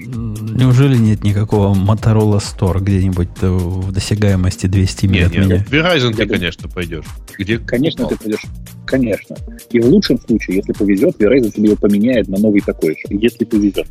[0.56, 5.58] Неужели нет никакого Motorola Store где-нибудь в досягаемости 200 миль от меня?
[5.58, 7.06] В Verizon ты, конечно, пойдешь.
[7.38, 8.46] Где конечно, ты пойдешь.
[8.86, 9.36] Конечно.
[9.70, 13.16] И в лучшем случае, если повезет, Verizon тебе его поменяет на новый такой же.
[13.16, 13.88] Если повезет.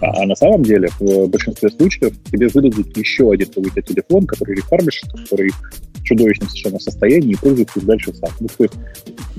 [0.00, 4.56] А, а на самом деле, в большинстве случаев тебе выдадут еще один какой-то телефон, который
[4.56, 8.30] рефарбишь, который в чудовищном совершенно состоянии и пользуется дальше сам.
[8.40, 8.74] Ну, то есть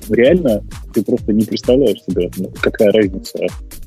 [0.10, 3.40] реально ты просто не представляешь себе, ну, какая разница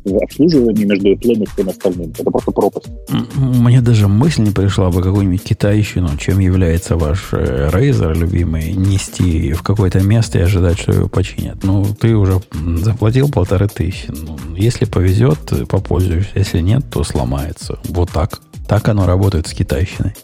[0.04, 2.10] в обслуживании между Apple и всем остальным.
[2.10, 2.88] Это просто пропасть.
[3.36, 9.52] Мне даже мысль не пришла бы какой-нибудь китайщину, чем является ваш э, Razer любимый, нести
[9.52, 11.62] в какое-то место и ожидать, что его починят.
[11.62, 14.08] Ну, ты уже заплатил полторы тысячи.
[14.08, 16.32] Ну, если повезет, попользуешься.
[16.34, 17.78] Если нет, то сломается.
[17.84, 18.40] Вот так.
[18.66, 20.14] Так оно работает с китайщиной.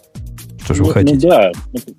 [0.63, 1.27] Что же ну, вы хотите?
[1.27, 1.51] Ну да,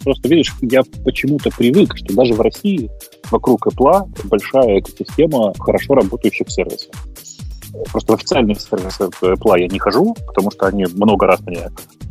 [0.05, 2.91] просто видишь, я почему-то привык, что даже в России
[3.31, 6.91] вокруг Apple большая экосистема хорошо работающих сервисов.
[7.91, 11.69] Просто в официальные сервисы Apple я не хожу, потому что они много раз мне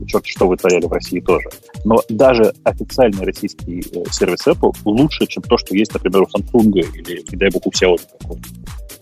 [0.08, 1.48] черт что вытворяли в России тоже.
[1.86, 6.72] Но даже официальный российский э, сервис Apple лучше, чем то, что есть, например, у Samsung
[6.72, 8.52] или, не дай бог, у Xiaomi какой-нибудь.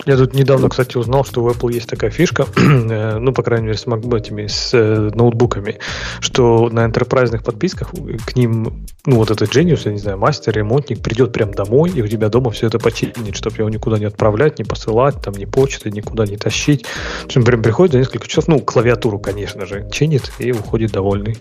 [0.06, 3.68] Я тут недавно, кстати, узнал, что у Apple есть такая фишка, э, ну, по крайней
[3.68, 5.80] мере, с MacBook'ами, с э, ноутбуками,
[6.22, 7.92] что на энтерпрайзных подписках
[8.26, 12.02] к ним, ну, вот этот Genius, я не знаю, мастер, ремонтник придет прям домой и
[12.02, 15.46] у тебя дома все это починит, чтобы его никуда не отправлять, не посылать, там, ни
[15.46, 16.86] почты, никуда не тащить.
[17.24, 21.40] В общем, прям приходит за несколько часов, ну, клавиатуру, конечно же, чинит и уходит довольный.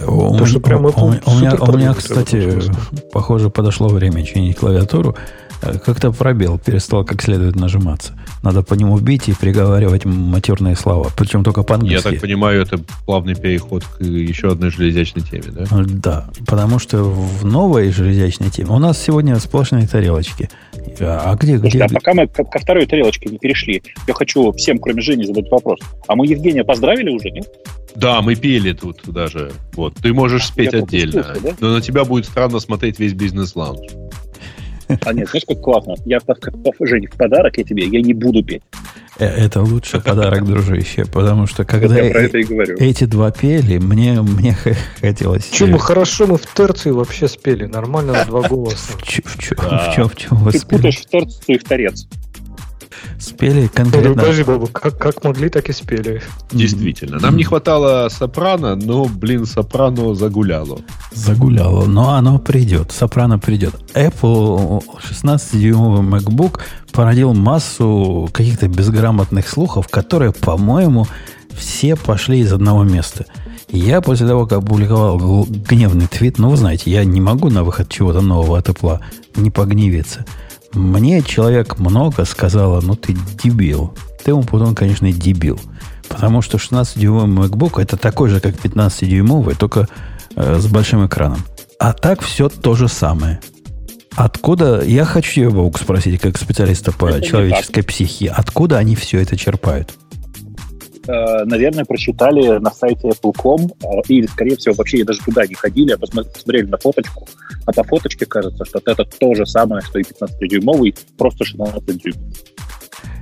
[0.00, 2.62] У, То, что прям Apple у, у, меня, у меня, кстати,
[3.12, 5.14] похоже, подошло время чинить клавиатуру.
[5.84, 8.18] Как-то пробел перестал как следует нажиматься.
[8.42, 11.10] Надо по нему бить и приговаривать матерные слова.
[11.16, 12.06] Причем только по-английски.
[12.06, 15.62] Я так понимаю, это плавный переход к еще одной железячной теме, да?
[15.70, 20.50] Э, да, потому что в новой железячной теме у нас сегодня сплошные тарелочки.
[21.00, 21.84] А где, Слушайте, где?
[21.84, 25.48] А пока мы ко, ко второй тарелочке не перешли, я хочу всем, кроме Жени, задать
[25.50, 25.78] вопрос.
[26.08, 27.46] А мы Евгения поздравили уже, нет?
[27.94, 29.52] Да, мы пели тут даже.
[29.74, 29.94] Вот.
[29.94, 31.34] Ты можешь спеть я отдельно.
[31.42, 31.50] Да?
[31.60, 33.86] Но на тебя будет странно смотреть весь бизнес-лаунж.
[35.04, 35.94] А нет, знаешь, как классно?
[36.04, 36.20] Я,
[36.80, 38.62] Жень, в подарок я тебе, я не буду петь.
[39.18, 42.76] Э, это лучший подарок, дружище, потому что когда я про это и говорю.
[42.78, 44.56] эти два пели, мне, мне
[45.00, 45.48] хотелось...
[45.50, 48.92] Че, мы хорошо, мы в терции вообще спели, нормально на два голоса.
[48.98, 52.06] В чем, в чем, в чем вы Ты путаешь в терцию и в торец.
[53.18, 54.14] Спели конкретно...
[54.14, 56.22] Подожди, Бобу, как, как могли, так и спели.
[56.50, 57.18] Действительно.
[57.18, 60.80] Нам не хватало сопрано, но, блин, сопрано загуляло.
[61.12, 62.92] Загуляло, но оно придет.
[62.92, 63.74] Сопрано придет.
[63.94, 66.60] Apple 16-дюймовый MacBook
[66.92, 71.06] породил массу каких-то безграмотных слухов, которые, по-моему,
[71.54, 73.26] все пошли из одного места.
[73.68, 77.88] Я после того, как опубликовал гневный твит, ну, вы знаете, я не могу на выход
[77.88, 79.00] чего-то нового от Apple
[79.36, 80.26] не погневиться–
[80.74, 83.94] мне человек много сказала, ну ты дебил.
[84.24, 85.60] Ты, Умпутон, конечно, дебил.
[86.08, 89.88] Потому что 16-дюймовый MacBook это такой же, как 15-дюймовый, только
[90.36, 91.44] э, с большим экраном.
[91.78, 93.40] А так все то же самое.
[94.14, 99.36] Откуда, я хочу Бог, спросить, как специалиста по это человеческой психии, откуда они все это
[99.36, 99.94] черпают?
[101.06, 105.92] Э, наверное, прочитали на сайте Apple.com, э, или, скорее всего, вообще даже туда не ходили,
[105.92, 107.26] а посмотрели на фоточку,
[107.66, 112.22] а по фоточке кажется, что это то же самое, что и 15-дюймовый, просто 16 дюймов.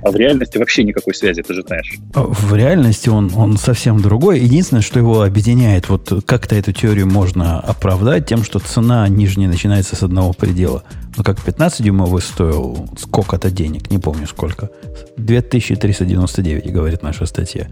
[0.03, 1.93] А в реальности вообще никакой связи, ты же знаешь.
[2.13, 4.39] В реальности он, он совсем другой.
[4.39, 9.95] Единственное, что его объединяет, вот как-то эту теорию можно оправдать тем, что цена нижняя начинается
[9.95, 10.83] с одного предела.
[11.17, 14.69] Ну, как 15-дюймовый стоил сколько-то денег, не помню сколько.
[15.17, 17.67] 2399, говорит наша статья.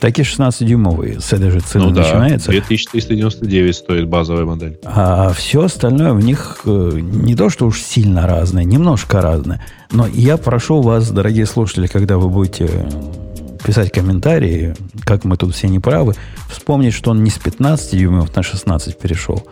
[0.00, 2.50] Так и 16-дюймовые с этой же цены ну, да, начинается.
[2.50, 4.78] 2399 стоит базовая модель.
[4.84, 9.62] А все остальное в них э, не то, что уж сильно разное, немножко разное.
[9.92, 12.88] Но я прошу вас, дорогие слушатели, когда вы будете
[13.62, 16.14] писать комментарии, как мы тут все неправы,
[16.48, 19.46] вспомнить, что он не с 15 дюймов на 16 перешел,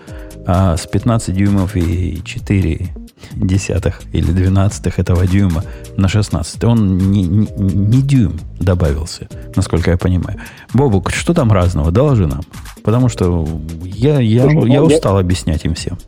[0.50, 2.88] а с 15 дюймов и 4
[3.36, 5.62] десятых или двенадцатых этого дюйма
[5.98, 6.64] на 16.
[6.64, 10.40] Он не, не, не дюйм добавился, насколько я понимаю.
[10.72, 11.90] Бобук, что там разного?
[11.90, 12.40] Доложи нам.
[12.82, 13.46] Потому что
[13.84, 15.20] я, я, Слушай, я ну, устал я...
[15.20, 15.98] объяснять им всем.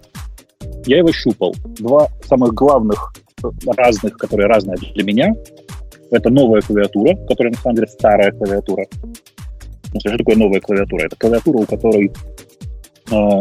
[0.86, 1.54] Я его щупал.
[1.78, 3.12] Два самых главных
[3.76, 5.34] разных, которые разные для меня,
[6.10, 8.86] это новая клавиатура, которая на самом деле старая клавиатура.
[9.98, 11.02] Что такое новая клавиатура?
[11.04, 12.10] Это клавиатура, у которой э,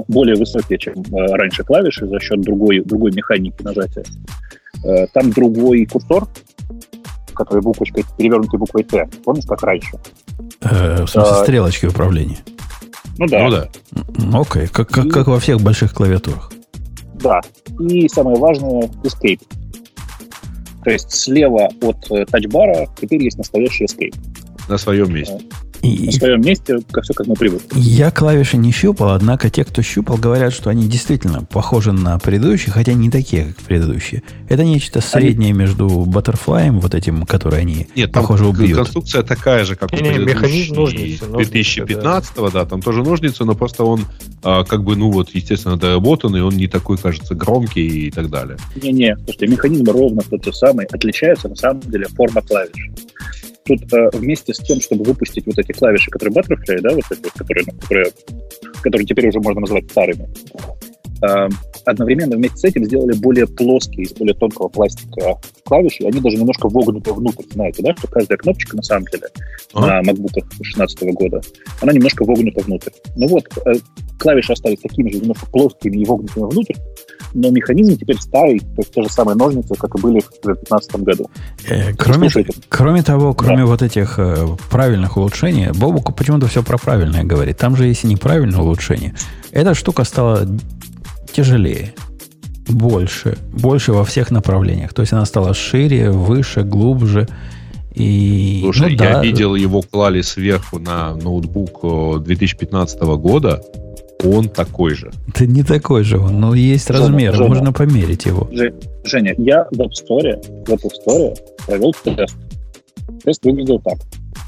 [0.08, 4.04] более высокие, чем э, раньше клавиши за счет другой, другой механики нажатия.
[4.84, 6.28] Э, там другой курсор,
[7.34, 9.08] который буквочкой, перевернутой буквой Т.
[9.24, 9.92] Помнишь, как раньше?
[10.62, 12.40] Э, в смысле, а, стрелочки управления.
[13.18, 13.44] Ну да.
[13.44, 14.40] Ну да.
[14.40, 16.52] Окей, как, как, как во всех больших клавиатурах.
[17.16, 17.42] Да.
[17.80, 19.42] И самое важное— Escape.
[20.84, 24.16] То есть слева от э, тачбара теперь есть настоящий escape.
[24.70, 25.40] На своем месте.
[25.82, 27.68] И, на своем месте, как все как мы привыкли.
[27.80, 32.74] Я клавиши не щупал, однако те, кто щупал, говорят, что они действительно похожи на предыдущие,
[32.74, 34.24] хотя не такие, как предыдущие.
[34.50, 35.60] Это нечто среднее они...
[35.60, 38.78] между Butterfly, вот этим, который они, Нет, похоже, убьют.
[38.78, 42.50] конструкция такая же, как не, у не, механизм ножницы, 2015 да.
[42.50, 44.06] да, там тоже ножницы, но просто он
[44.44, 48.58] а, как бы, ну вот, естественно, доработанный, он не такой, кажется, громкий и так далее.
[48.82, 52.90] Не-не, слушайте, механизм ровно тот же самый, отличается на самом деле форма клавиш
[53.70, 57.38] тут э, вместе с тем, чтобы выпустить вот эти клавиши, которые Butterfly, да, вот эти,
[57.38, 58.12] которые, которые,
[58.82, 60.28] которые теперь уже можно назвать старыми,
[61.86, 66.38] одновременно вместе с этим сделали более плоские, из более тонкого пластика клавиши, и они даже
[66.38, 69.28] немножко вогнуты внутрь, знаете, да, что каждая кнопочка, на самом деле,
[69.74, 70.02] ага.
[70.02, 71.42] на MacBook 2016 года,
[71.82, 72.90] она немножко вогнута внутрь.
[73.16, 73.74] Ну вот, э,
[74.18, 76.76] клавиши остались такими же, немножко плоскими и вогнутыми внутрь,
[77.34, 80.96] но механизм теперь старый, то есть те же самые ножницы, как и были в 2015
[80.98, 81.30] году.
[81.68, 82.30] Э, кроме,
[82.70, 83.66] кроме того, кроме да.
[83.66, 87.58] вот этих э, правильных улучшений, Бобуку почему-то все про правильное говорит.
[87.58, 89.14] Там же, если неправильное улучшение,
[89.52, 90.48] эта штука стала
[91.40, 91.94] тяжелее,
[92.68, 94.94] больше, больше во всех направлениях.
[94.94, 97.28] То есть она стала шире, выше, глубже.
[97.96, 99.24] И, Слушай, ну, я да.
[99.24, 103.62] видел, его клали сверху на ноутбук 2015 года
[104.26, 105.12] он такой же.
[105.30, 108.50] Это не такой же он, но есть Женя, размер, Женя, можно померить его.
[109.06, 112.36] Женя, я в App Store, в App Store провел тест.
[113.24, 113.98] Тест выглядел так.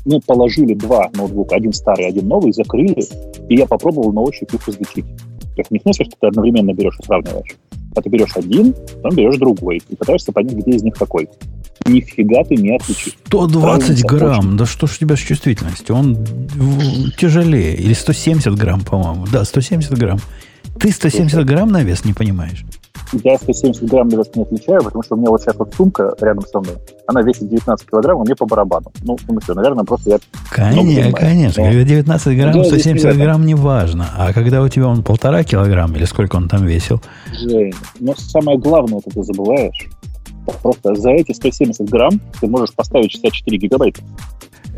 [0.04, 3.02] Мы положили два ноутбука, один старый, один новый, закрыли,
[3.48, 5.06] и я попробовал на ощупь их различить.
[5.58, 7.56] Есть не смысле, что ты одновременно берешь и сравниваешь,
[7.96, 11.28] а ты берешь один, потом берешь другой, и пытаешься понять, где из них какой
[11.86, 13.18] нифига ты не отличишь.
[13.26, 15.96] 120 грамм, да что ж у тебя с чувствительностью?
[15.96, 16.18] Он
[17.18, 17.76] тяжелее.
[17.76, 19.26] Или 170 грамм, по-моему.
[19.32, 20.20] Да, 170 грамм.
[20.80, 22.64] Ты 170 Слушай, грамм на вес не понимаешь?
[23.14, 26.14] Я 170 грамм на вес не отличаю, потому что у меня вот сейчас вот сумка
[26.22, 26.76] рядом со мной.
[27.08, 28.92] Она весит 19 килограмм, а мне по барабану.
[29.04, 30.20] Ну, в смысле, наверное, просто я...
[30.50, 31.64] Конечно, конечно.
[31.64, 34.08] Когда 19 грамм, 170 грамм не важно.
[34.18, 37.02] А когда у тебя он полтора килограмма, или сколько он там весил?
[37.34, 39.90] Жень, но самое главное, это ты забываешь.
[40.62, 44.02] Просто за эти 170 грамм ты можешь поставить 64 гигабайта.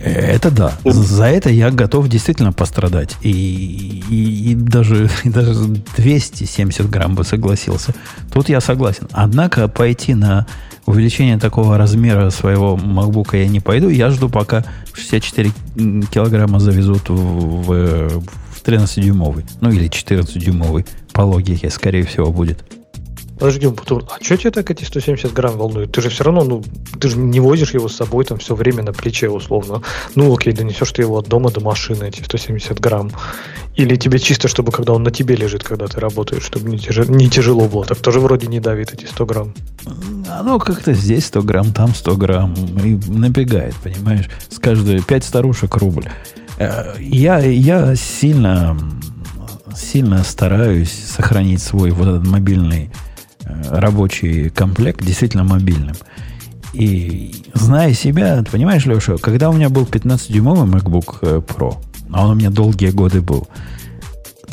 [0.03, 0.73] Это да.
[0.83, 3.15] За это я готов действительно пострадать.
[3.21, 5.53] И, и, и, даже, и даже
[5.97, 7.93] 270 грамм бы согласился.
[8.31, 9.07] Тут я согласен.
[9.11, 10.45] Однако пойти на
[10.85, 13.87] увеличение такого размера своего MacBook я не пойду.
[13.87, 15.51] Я жду, пока 64
[16.11, 19.45] килограмма завезут в, в, в 13-дюймовый.
[19.61, 20.85] Ну или 14-дюймовый.
[21.13, 22.65] По логике, скорее всего, будет.
[23.43, 25.91] Подожди, Бутур, а что тебе так эти 170 грамм волнует?
[25.91, 26.63] Ты же все равно, ну,
[26.97, 29.81] ты же не возишь его с собой там все время на плече условно.
[30.15, 33.11] Ну, окей, донесешь ты его от дома до машины, эти 170 грамм.
[33.75, 37.13] Или тебе чисто, чтобы когда он на тебе лежит, когда ты работаешь, чтобы не, тяжело,
[37.13, 37.83] не тяжело было.
[37.83, 39.53] Так тоже вроде не давит эти 100 грамм.
[40.29, 42.53] Оно как-то здесь 100 грамм, там 100 грамм.
[42.81, 44.29] И напрягает, понимаешь?
[44.47, 46.05] С каждой 5 старушек рубль.
[46.59, 48.79] Э, я, я сильно,
[49.75, 52.89] сильно стараюсь сохранить свой вот этот мобильный
[53.45, 55.95] рабочий комплект действительно мобильным.
[56.73, 61.77] И зная себя, понимаешь, Леша, когда у меня был 15-дюймовый MacBook э, Pro,
[62.11, 63.47] а он у меня долгие годы был,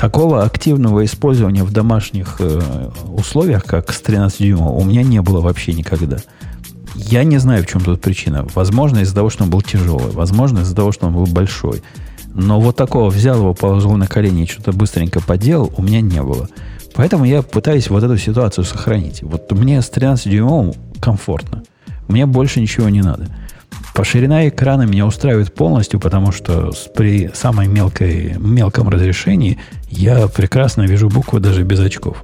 [0.01, 5.41] такого активного использования в домашних э, условиях, как с 13 дюймов, у меня не было
[5.41, 6.19] вообще никогда.
[6.95, 8.47] Я не знаю, в чем тут причина.
[8.55, 10.11] Возможно, из-за того, что он был тяжелый.
[10.13, 11.83] Возможно, из-за того, что он был большой.
[12.33, 16.23] Но вот такого взял его, положил на колени и что-то быстренько поделал, у меня не
[16.23, 16.49] было.
[17.01, 19.23] Поэтому я пытаюсь вот эту ситуацию сохранить.
[19.23, 21.63] Вот мне с 13-дюймовым комфортно.
[22.09, 23.29] Мне больше ничего не надо.
[23.95, 29.57] По ширина экрана меня устраивает полностью, потому что при самой мелкой, мелком разрешении
[29.89, 32.23] я прекрасно вижу буквы даже без очков.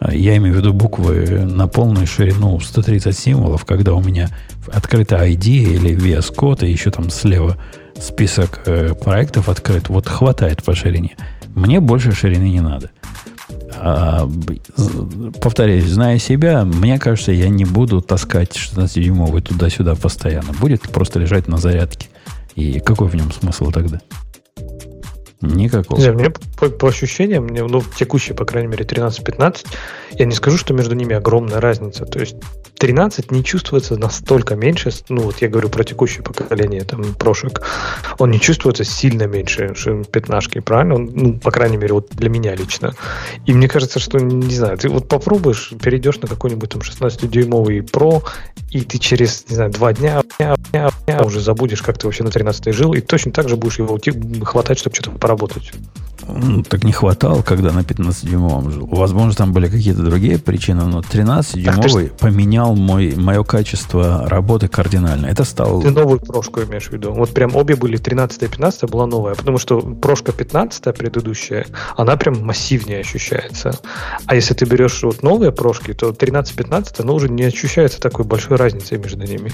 [0.00, 4.30] А я имею в виду буквы на полную ширину 130 символов, когда у меня
[4.72, 7.58] открыта ID или VS Code, и еще там слева
[8.00, 9.90] список э, проектов открыт.
[9.90, 11.16] Вот хватает по ширине.
[11.54, 12.90] Мне больше ширины не надо.
[13.74, 14.28] А,
[15.40, 20.52] повторяюсь, зная себя, мне кажется, я не буду таскать 16-дюймовый туда-сюда постоянно.
[20.60, 22.08] Будет просто лежать на зарядке.
[22.54, 24.00] И какой в нем смысл тогда?
[25.40, 26.00] Никакого.
[26.00, 29.66] Не, мне по, по ощущениям, мне, ну, текущие, по крайней мере, 13-15,
[30.12, 32.06] я не скажу, что между ними огромная разница.
[32.06, 32.36] То есть
[32.78, 37.62] 13 не чувствуется настолько меньше, ну вот я говорю про текущее поколение, там, прошек,
[38.18, 39.74] он не чувствуется сильно меньше
[40.10, 40.94] пятнашки, правильно?
[40.94, 42.94] Он, ну, по крайней мере, вот для меня лично.
[43.44, 48.22] И мне кажется, что, не знаю, ты вот попробуешь, перейдешь на какой-нибудь там 16-дюймовый Pro,
[48.70, 52.24] и ты через, не знаю, два дня, дня, дня, дня уже забудешь, как ты вообще
[52.24, 53.98] на 13 жил, и точно так же будешь его
[54.44, 55.72] хватать, чтобы что-то поработать.
[56.28, 58.86] Ну, так не хватало, когда на 15-дюймовом жил.
[58.86, 65.26] Возможно, там были какие-то другие причины, но 13-дюймовый поменял мой, мое качество работы кардинально.
[65.26, 65.82] Это стало...
[65.82, 67.12] Ты новую прошку имеешь в виду?
[67.12, 72.16] Вот прям обе были 13 и 15 была новая, потому что прошка 15 предыдущая, она
[72.16, 73.78] прям массивнее ощущается.
[74.26, 78.56] А если ты берешь вот новые прошки, то 13-15, оно уже не ощущается такой большой
[78.56, 79.52] разницы между ними.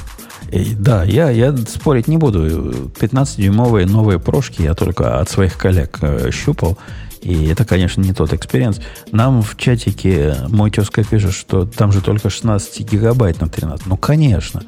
[0.50, 2.72] И, да, я, я спорить не буду.
[3.00, 6.76] 15-дюймовые новые прошки я только от своих коллег э, щупал Apple.
[7.22, 8.80] И это, конечно, не тот experience.
[9.12, 13.86] Нам в чатике мой тезка пишет, что там же только 16 гигабайт на 13.
[13.86, 14.62] Ну, конечно.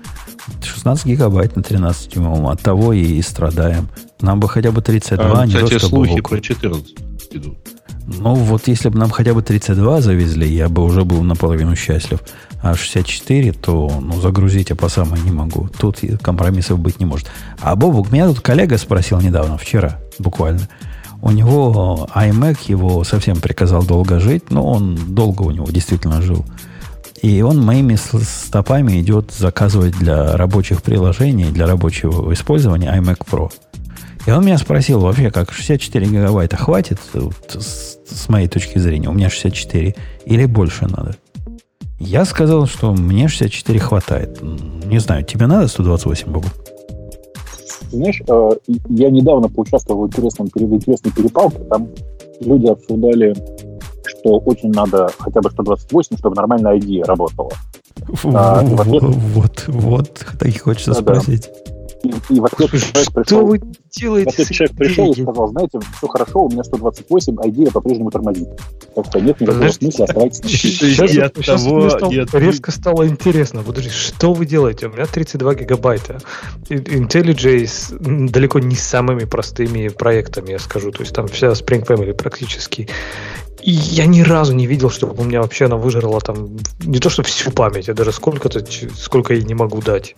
[0.63, 2.47] 16 гигабайт на 13 дюймовом.
[2.47, 3.89] От того и, и страдаем.
[4.21, 6.95] Нам бы хотя бы 32, а, не кстати, то, что слухи про 14
[7.33, 7.59] идут.
[8.07, 12.21] Ну, вот если бы нам хотя бы 32 завезли, я бы уже был наполовину счастлив.
[12.63, 15.69] А 64, то ну, загрузить я по самой не могу.
[15.69, 17.31] Тут компромиссов быть не может.
[17.61, 20.69] А Бобук, меня тут коллега спросил недавно, вчера буквально.
[21.25, 26.45] У него iMac его совсем приказал долго жить, но он долго у него действительно жил.
[27.23, 33.51] И он моими стопами идет заказывать для рабочих приложений, для рабочего использования iMac Pro.
[34.27, 39.09] И он меня спросил вообще, как 64 гигабайта хватит вот, с, с моей точки зрения,
[39.09, 39.95] у меня 64,
[40.27, 41.17] или больше надо?
[41.99, 44.43] Я сказал, что мне 64 хватает.
[44.43, 46.49] Не знаю, тебе надо 128, Богу?
[47.91, 48.51] Знаешь, э,
[48.89, 51.89] я недавно поучаствовал в интересном, в интересной перепалке, там
[52.41, 53.35] люди обсуждали,
[54.05, 57.51] что очень надо хотя бы 128, чтобы нормальная ID работала.
[58.25, 59.03] А, ответ...
[59.03, 61.51] Вот, вот, так и хочется спросить.
[61.67, 61.74] Да.
[62.05, 65.49] И, и в ответ человек пришел, что вы делаете в ответ человек пришел и сказал,
[65.49, 68.49] знаете, все хорошо, у меня 128, а идея по-прежнему тормозит.
[68.95, 70.41] Так что нет никакого смысла, оставайтесь.
[70.75, 73.63] Сейчас, сейчас, того, стало, резко стало интересно.
[73.63, 74.87] Подожди, что вы делаете?
[74.87, 76.19] У меня 32 гигабайта.
[76.69, 80.91] IntelliJ с далеко не самыми простыми проектами, я скажу.
[80.91, 82.89] То есть там вся Spring Family практически.
[83.65, 87.09] И я ни разу не видел, чтобы у меня вообще она выжрала там не то,
[87.09, 88.63] что всю память, а даже сколько-то,
[88.95, 90.15] сколько я не могу дать.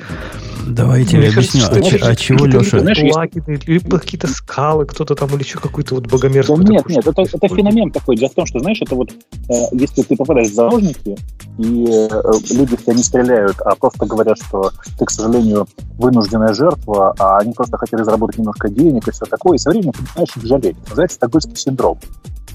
[0.67, 1.63] Давайте я объясню.
[1.71, 2.81] А, ч- а чего, Леша?
[2.81, 6.57] Плагины, либо какие-то скалы, кто-то там, или еще какой-то вот богомерзкий.
[6.57, 8.17] Да, нет, нет, это, это феномен такой.
[8.17, 11.17] Дело в том, что, знаешь, это вот, э, если ты попадаешь в заложники,
[11.59, 15.69] и э, люди в тебя не стреляют, а просто говорят, что ты, к сожалению,
[15.99, 19.93] вынужденная жертва, а они просто хотели заработать немножко денег и все такое, и со временем
[19.93, 20.77] ты начинаешь их жалеть.
[20.89, 22.01] Называется стокгольмский синдром.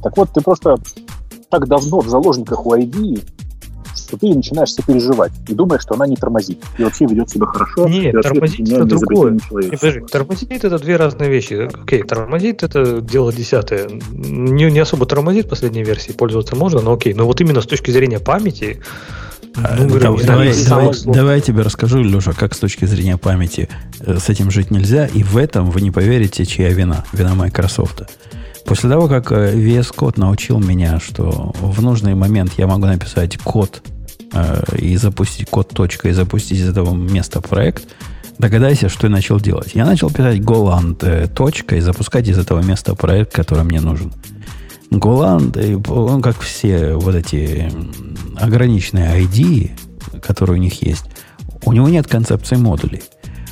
[0.03, 0.77] Так вот, ты просто
[1.49, 3.23] так давно в заложниках у ID,
[4.11, 6.61] что ты начинаешь сопереживать и думаешь, что она не тормозит.
[6.77, 7.87] И вообще ведет себя хорошо.
[7.87, 9.31] Нет, тормозит это другое.
[9.31, 11.69] Не, подожди, тормозит это две разные вещи.
[11.73, 13.89] Окей, тормозит это дело десятое.
[14.11, 17.13] Не, не особо тормозит последней версии, пользоваться можно, но окей.
[17.13, 18.81] Но вот именно с точки зрения памяти,
[19.55, 23.69] ну, говорю, давай, давай, давай, давай я тебе расскажу, Леша, как с точки зрения памяти
[23.99, 25.07] э, с этим жить нельзя.
[25.07, 27.03] И в этом вы не поверите, чья вина.
[27.11, 28.03] Вина Microsoft.
[28.65, 33.37] После того, как э, VS Code научил меня, что в нужный момент я могу написать
[33.37, 33.83] код
[34.33, 37.83] э, и запустить код точка и запустить из этого места проект,
[38.37, 39.71] догадайся, что я начал делать.
[39.73, 44.13] Я начал писать Goland э, точка и запускать из этого места проект, который мне нужен.
[44.91, 47.71] Э, он как все вот эти
[48.37, 49.71] ограниченные ID,
[50.21, 51.05] которые у них есть,
[51.65, 53.01] у него нет концепции модулей.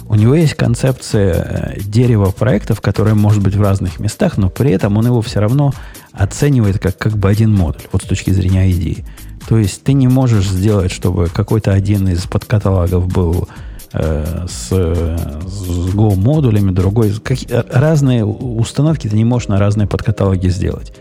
[0.07, 4.71] У него есть концепция э, дерева проектов, которое может быть в разных местах, но при
[4.71, 5.73] этом он его все равно
[6.11, 9.05] оценивает как, как бы один модуль, вот с точки зрения идеи.
[9.47, 13.47] То есть ты не можешь сделать, чтобы какой-то один из подкаталогов был
[13.93, 17.13] э, с, с Go-модулями, другой...
[17.23, 17.37] Как,
[17.71, 20.93] разные установки ты не можешь на разные подкаталоги сделать.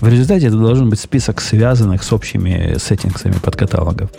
[0.00, 4.10] В результате это должен быть список связанных с общими сеттингсами подкаталогов.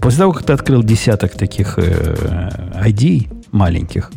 [0.00, 2.50] После того, как ты открыл десяток таких э,
[2.84, 4.10] ID, маленьких,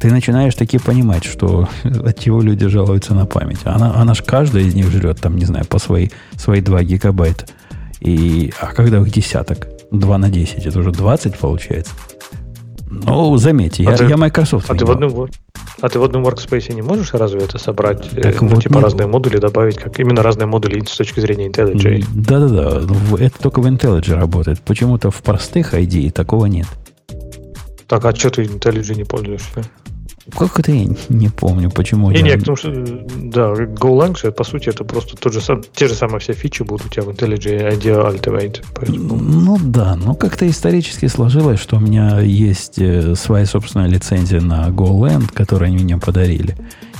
[0.00, 3.58] ты начинаешь таки понимать, что от чего люди жалуются на память.
[3.64, 7.46] Она, она ж каждая из них жрет, там, не знаю, по свои, свои 2 гигабайта.
[8.00, 9.68] И, а когда их десяток?
[9.90, 11.92] 2 на 10, это уже 20 получается.
[12.90, 14.70] Ну, заметьте, а я, ты, я Microsoft.
[14.70, 15.28] А ты, в одном,
[15.80, 18.08] а ты в одном workspace не можешь разве это собрать?
[18.10, 18.84] Так э, ну, вот типа нет.
[18.84, 22.04] разные модули добавить, как именно разные модули с точки зрения IntelliJ?
[22.14, 22.82] Да-да-да,
[23.22, 24.60] это только в IntelliJ работает.
[24.60, 26.66] Почему-то в простых ID такого нет.
[27.86, 29.62] Так, а что ты IntelliJ не пользуешься?
[30.36, 32.10] Как это я не помню, почему.
[32.10, 32.22] Не, я...
[32.22, 36.20] не, потому что, да, GoLang, по сути, это просто тот же сам, те же самые
[36.20, 38.64] все фичи будут у тебя в IntelliJ IDEA Ultimate.
[38.74, 39.16] Поэтому...
[39.16, 44.68] Ну да, но как-то исторически сложилось, что у меня есть э, своя собственная лицензия на
[44.68, 46.56] GoLand, которую они мне подарили.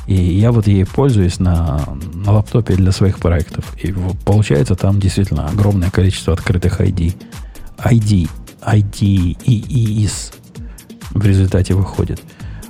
[0.07, 3.66] И я вот ей пользуюсь на, на лаптопе для своих проектов.
[3.83, 7.12] И получается там действительно огромное количество открытых ID.
[7.76, 8.31] ID,
[8.62, 10.33] ID и IIS
[11.11, 12.22] в результате выходит.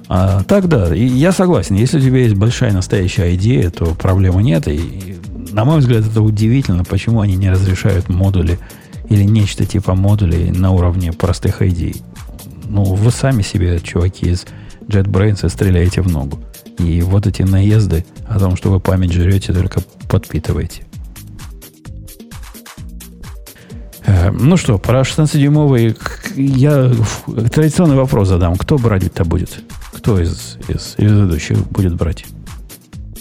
[0.09, 1.77] А так да, и я согласен.
[1.77, 4.67] Если у тебя есть большая настоящая идея, то проблемы нет.
[4.67, 5.19] И, и,
[5.53, 8.59] на мой взгляд, это удивительно, почему они не разрешают модули
[9.11, 12.03] или нечто типа модулей на уровне простых идей.
[12.65, 14.47] Ну, вы сами себе, чуваки из
[14.89, 16.41] JetBrains, стреляете в ногу.
[16.79, 20.83] И вот эти наезды о том, что вы память жрете, только подпитываете.
[24.07, 25.99] Э, ну что, про 16-дюймовый
[26.37, 26.91] я
[27.53, 28.57] традиционный вопрос задам.
[28.57, 29.61] Кто брать-то будет?
[30.09, 32.25] Кто из, из, из ведущих будет брать?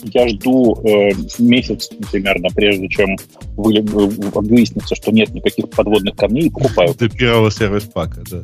[0.03, 3.17] Я жду э, месяц примерно, прежде чем
[3.57, 6.95] вы, выяснится, что нет никаких подводных камней, и покупаю.
[6.97, 8.43] До первого сервис-пака, да.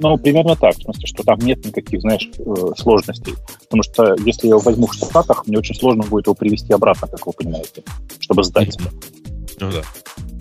[0.00, 3.34] Ну, примерно так, в смысле, что там нет никаких, знаешь, э, сложностей.
[3.60, 7.06] Потому что если я его возьму в Штатах, мне очень сложно будет его привести обратно,
[7.06, 7.84] как вы понимаете,
[8.18, 8.76] чтобы сдать.
[9.60, 9.82] Ну да.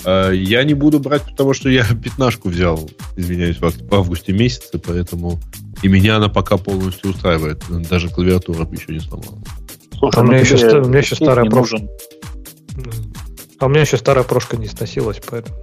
[0.05, 5.37] А, я не буду брать, потому что я пятнашку взял, извиняюсь, в августе месяце, поэтому
[5.83, 7.61] и меня она пока полностью устраивает.
[7.89, 9.37] Даже клавиатура еще не сломала.
[9.99, 11.77] Слушай, а у меня, еще, у меня еще старая прошка.
[13.59, 15.55] А у меня еще старая прошка не сносилась, поэтому.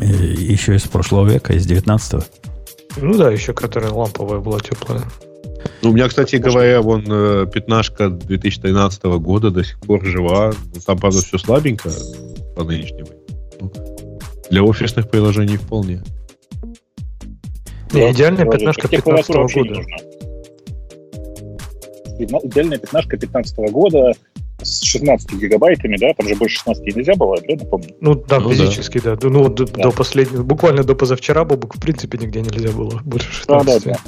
[0.00, 2.22] И, еще из прошлого века, из 19-го.
[3.00, 5.02] Ну да, еще которая ламповая была теплая.
[5.82, 10.52] Ну, у меня, кстати говоря, вон э, пятнашка 2013 года до сих пор жива.
[10.86, 11.90] Там, правда, все слабенько
[12.56, 13.08] по нынешнему.
[14.50, 16.02] Для офисных приложений вполне.
[17.92, 19.80] Не, идеальная пятнашка 15 года.
[22.18, 24.12] Идеальная пятнашка 15 года
[24.62, 27.88] с 16 гигабайтами, да, там же больше 16 нельзя было, я помню?
[28.00, 29.16] Ну да, ну, физически, да.
[29.16, 29.28] да.
[29.28, 29.64] Ну, да.
[29.64, 33.66] до последнего, буквально до позавчера Бобок в принципе нигде нельзя было больше 16.
[33.66, 33.98] Да, да, да.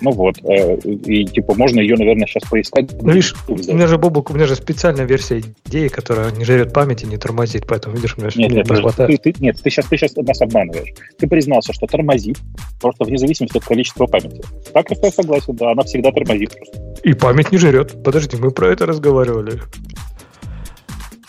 [0.00, 2.90] Ну вот, э, и типа можно ее, наверное, сейчас поискать.
[3.00, 6.72] Ну, видишь, у меня же, Бобук, у меня же специальная версия идеи, которая не жрет
[6.72, 9.22] память и не тормозит, поэтому, видишь, у меня нет, нет, не хватает.
[9.22, 10.92] Ты, ты, нет, ты сейчас, ты сейчас нас обманываешь.
[11.18, 12.38] Ты признался, что тормозит,
[12.80, 14.42] просто вне зависимости от количества памяти.
[14.72, 16.54] Так я согласен, да, она всегда тормозит.
[17.02, 18.02] И память не жрет.
[18.02, 19.60] Подожди, мы про это разговаривали.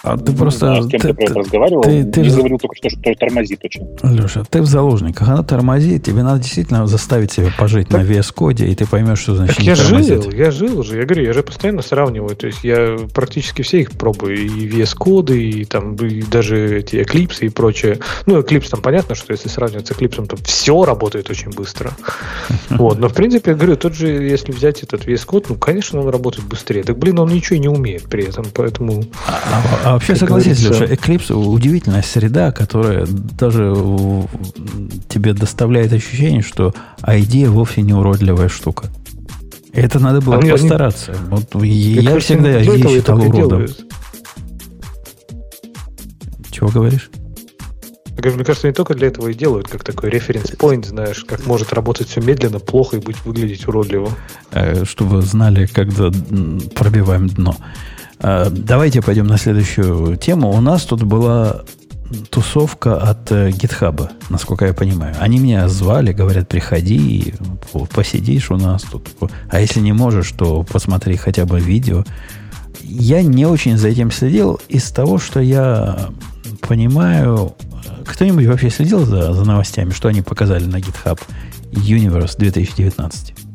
[0.04, 0.78] А ты просто...
[0.78, 1.82] А с кем ты, ты про это разговаривал?
[1.82, 3.88] Ты, ты не говорил только что, что тормозит очень.
[4.04, 5.28] Леша, ты в заложниках.
[5.28, 6.04] Она тормозит.
[6.04, 9.58] Тебе надо действительно заставить себя пожить так, на VS коде, и ты поймешь, что значит
[9.58, 10.24] так я тормозит.
[10.24, 10.98] жил, я жил уже.
[10.98, 12.36] Я говорю, я же постоянно сравниваю.
[12.36, 14.38] То есть я практически все их пробую.
[14.38, 18.00] И VS коды, и там и даже эти Eclipse и прочее.
[18.26, 21.92] Ну, Eclipse там понятно, что если сравнивать с Eclipse, то все работает очень быстро.
[22.70, 23.00] Вот.
[23.00, 26.10] Но в принципе, я говорю, тот же, если взять этот VS код, ну, конечно, он
[26.10, 26.84] работает быстрее.
[26.84, 29.06] Так, блин, он ничего не умеет при этом, поэтому...
[29.26, 33.74] А, а, а вообще согласись, Леша, Eclipse удивительная среда, которая даже
[35.08, 36.74] тебе доставляет ощущение, что
[37.06, 38.88] идея вовсе не уродливая штука.
[39.72, 41.14] Это надо было они, постараться.
[41.14, 41.30] Они...
[41.30, 43.68] Вот я всегда идею считал уродом.
[46.52, 47.10] Чего говоришь?
[48.18, 52.10] Мне кажется, не только для этого и делают, как такой референс-поинт, знаешь, как может работать
[52.10, 54.10] все медленно, плохо и быть выглядеть уродливо.
[54.52, 56.10] Э, чтобы знали, когда
[56.74, 57.56] пробиваем дно.
[58.20, 60.52] Э, давайте пойдем на следующую тему.
[60.52, 61.64] У нас тут была
[62.30, 65.16] тусовка от э, GitHub, насколько я понимаю.
[65.20, 67.34] Они меня звали, говорят, приходи,
[67.94, 69.10] посидишь у нас тут.
[69.50, 72.04] А если не можешь, то посмотри хотя бы видео.
[72.82, 74.60] Я не очень за этим следил.
[74.70, 76.10] Из того, что я
[76.62, 77.56] понимаю,
[78.06, 81.20] кто-нибудь вообще следил за, за новостями, что они показали на GitHub
[81.72, 83.47] Universe 2019?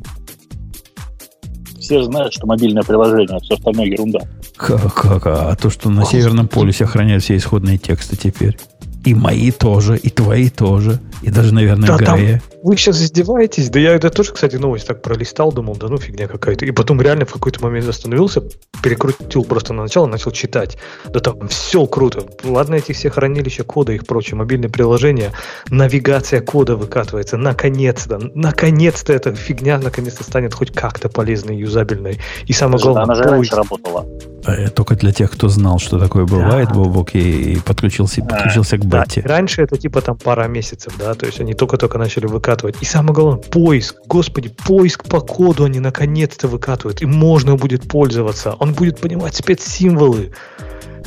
[1.93, 4.21] Все знают, что мобильное приложение, а все остальное ерунда.
[4.57, 5.27] Как, как?
[5.27, 8.57] А то, что на Северном полюсе охраняют все исходные тексты теперь.
[9.05, 12.43] И мои тоже, и твои тоже, и даже, наверное, да, Грея.
[12.63, 13.71] Вы сейчас издеваетесь?
[13.71, 16.65] Да я это тоже, кстати, новость так пролистал, думал, да ну фигня какая-то.
[16.65, 18.43] И потом реально в какой-то момент остановился,
[18.83, 20.79] перекрутил просто на начало, начал читать.
[21.07, 22.25] Да там все круто.
[22.45, 25.33] Ладно, эти все хранилища кода и их прочее, мобильные приложения,
[25.71, 27.37] навигация кода выкатывается.
[27.37, 32.21] Наконец-то, наконец-то эта фигня наконец-то станет хоть как-то полезной, юзабельной.
[32.47, 34.07] И самое главное, она же раньше работала.
[34.45, 36.75] А только для тех, кто знал, что такое бывает, да.
[36.75, 39.23] Бобок, и, и подключился, подключился к бете.
[39.23, 39.29] Да.
[39.29, 42.52] Раньше это типа там пара месяцев, да, то есть они только-только начали выкатывать.
[42.81, 43.97] И самое главное, поиск.
[44.07, 47.03] Господи, поиск по коду они наконец-то выкатывают.
[47.03, 48.55] И можно будет пользоваться.
[48.59, 50.33] Он будет понимать спецсимволы.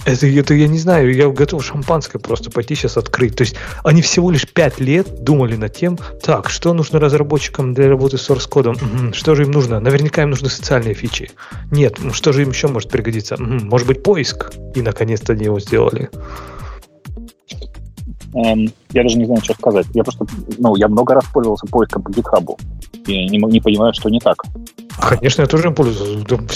[0.05, 3.35] Это, это я не знаю, я готов шампанское просто пойти сейчас открыть.
[3.35, 7.89] То есть они всего лишь пять лет думали над тем, так, что нужно разработчикам для
[7.89, 9.79] работы с source кодом, угу, что же им нужно?
[9.79, 11.31] Наверняка им нужны социальные фичи.
[11.71, 13.35] Нет, что же им еще может пригодиться?
[13.35, 14.53] Угу, может быть поиск?
[14.75, 16.09] И наконец-то они его сделали.
[18.35, 19.87] Эм, я даже не знаю, что сказать.
[19.93, 20.25] Я просто,
[20.57, 22.59] ну, я много раз пользовался поиском по GitHub.
[23.07, 24.43] И не, не понимаю, что не так.
[25.09, 26.25] Конечно, я тоже им пользуюсь.
[26.27, 26.47] Там,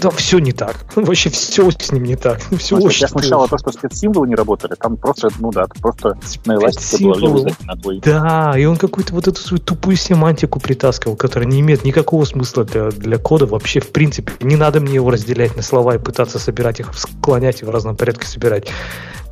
[0.00, 0.86] там все не так.
[0.96, 2.40] Вообще все с ним не так.
[2.58, 4.74] Все очень я смущало то, что спецсимволы не работали.
[4.78, 8.00] Там просто, ну да, просто на эластике было на твой.
[8.00, 12.64] Да, и он какую-то вот эту свою тупую семантику притаскивал, которая не имеет никакого смысла
[12.64, 14.32] для, для кода вообще в принципе.
[14.40, 17.96] Не надо мне его разделять на слова и пытаться собирать их, склонять и в разном
[17.96, 18.68] порядке собирать.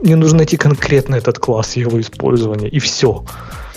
[0.01, 3.25] Мне нужно найти конкретно этот класс его использования, и все.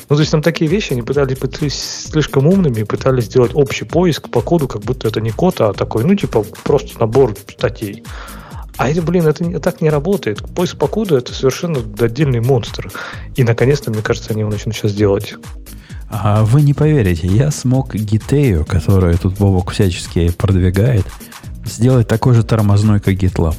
[0.10, 3.84] Ну, то есть там такие вещи, они пытались быть слишком умными и пытались сделать общий
[3.84, 8.04] поиск по коду, как будто это не код, а такой, ну, типа, просто набор статей.
[8.78, 10.40] А это, блин, это так не работает.
[10.54, 12.92] Поиск по коду это совершенно отдельный монстр.
[13.36, 15.34] И наконец-то, мне кажется, они его начнут сейчас делать.
[16.10, 21.06] А вы не поверите, я смог Гитею, которую тут Бобок всячески продвигает,
[21.66, 23.56] сделать такой же тормозной, как GitLab.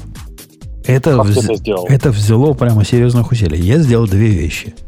[0.86, 1.44] Это, вз...
[1.44, 3.60] это, это взяло прямо серьезных усилий.
[3.60, 4.74] Я сделал две вещи–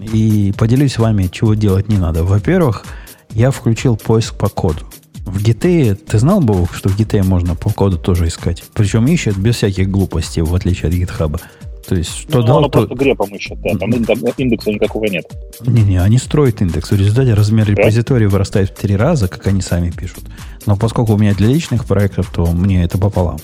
[0.00, 2.24] и поделюсь с вами, чего делать не надо.
[2.24, 2.84] Во-первых,
[3.30, 4.80] я включил поиск по коду.
[5.24, 8.62] В GT, ты знал, бы, что в GT можно по коду тоже искать?
[8.74, 11.40] Причем ищет без всяких глупостей, в отличие от GitHub.
[11.88, 12.78] То есть, что ну, дал, оно то...
[12.86, 15.24] просто грепом ищет, да, там индекса никакого нет.
[15.64, 16.90] Не-не, они строят индекс.
[16.90, 20.24] В результате размер репозитория вырастает в три раза, как они сами пишут.
[20.66, 23.38] Но поскольку у меня для личных проектов, то мне это пополам.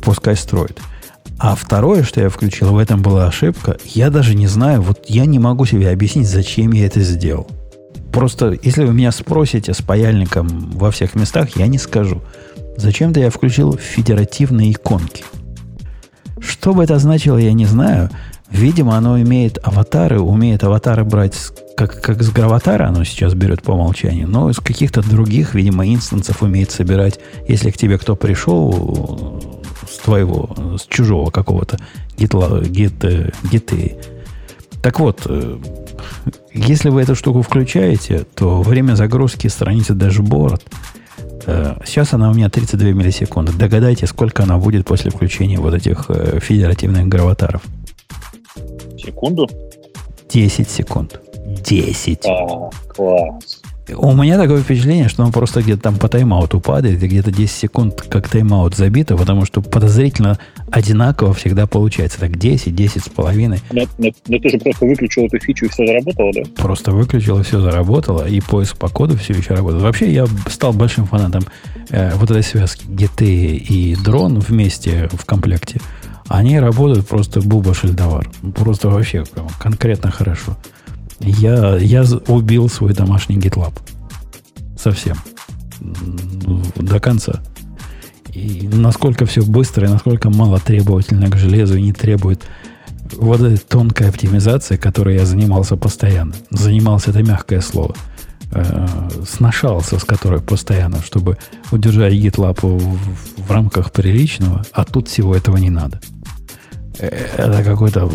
[0.00, 0.80] Пускай строит.
[1.38, 3.76] А второе, что я включил, в этом была ошибка.
[3.84, 7.46] Я даже не знаю, вот я не могу себе объяснить, зачем я это сделал.
[8.12, 12.22] Просто, если вы меня спросите с паяльником во всех местах, я не скажу.
[12.78, 15.24] Зачем-то я включил федеративные иконки.
[16.40, 18.10] Что бы это значило, я не знаю.
[18.50, 21.34] Видимо, оно имеет аватары, умеет аватары брать
[21.76, 26.42] как, как с граватара оно сейчас берет по умолчанию, но из каких-то других, видимо, инстансов
[26.42, 27.18] умеет собирать.
[27.48, 31.78] Если к тебе кто пришел, с твоего, с чужого какого-то
[32.16, 33.04] гитла, гит,
[33.50, 33.96] гиты.
[34.82, 35.58] Так вот, э,
[36.52, 40.62] если вы эту штуку включаете, то время загрузки страницы дашборд
[41.46, 43.52] э, Сейчас она у меня 32 миллисекунды.
[43.52, 47.62] Догадайте, сколько она будет после включения вот этих э, федеративных граватаров.
[48.96, 49.48] Секунду?
[50.28, 51.20] 10 секунд.
[51.46, 52.26] 10.
[52.26, 53.55] А, класс.
[53.94, 57.50] У меня такое впечатление, что он просто где-то там по тайм-ауту падает, и где-то 10
[57.50, 60.38] секунд как тайм-аут забито, потому что подозрительно
[60.70, 62.18] одинаково всегда получается.
[62.18, 63.60] Так 10, 10 с половиной.
[63.70, 66.42] Но, но, но ты же просто выключил эту фичу и все заработало, да?
[66.56, 69.82] Просто выключил и все заработало, и поиск по коду все еще работает.
[69.82, 71.44] Вообще я стал большим фанатом
[71.90, 75.80] э, вот этой связки GT и дрон вместе в комплекте.
[76.28, 78.28] Они работают просто буба шельдовар.
[78.54, 79.24] Просто вообще
[79.60, 80.56] конкретно хорошо.
[81.20, 83.72] Я, я убил свой домашний GitLab.
[84.78, 85.16] Совсем.
[86.76, 87.42] До конца.
[88.32, 92.44] И насколько все быстро, и насколько мало требовательно к железу и не требует
[93.14, 96.34] вот этой тонкой оптимизации, которой я занимался постоянно.
[96.50, 97.94] Занимался это мягкое слово.
[98.52, 98.86] Э,
[99.26, 101.36] сношался с которой постоянно, чтобы
[101.72, 106.00] удержать GitLab в, в рамках приличного, а тут всего этого не надо.
[106.98, 108.10] Э, это какой-то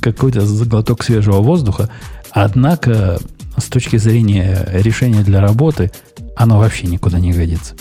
[0.00, 1.90] какой-то глоток свежего воздуха.
[2.30, 3.18] Однако,
[3.56, 5.90] с точки зрения решения для работы,
[6.36, 7.74] оно вообще никуда не годится.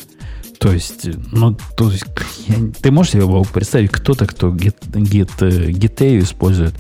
[0.59, 2.05] То есть, ну, то есть,
[2.47, 6.73] я, ты можешь себе представить кто-то, кто git, git, Git использует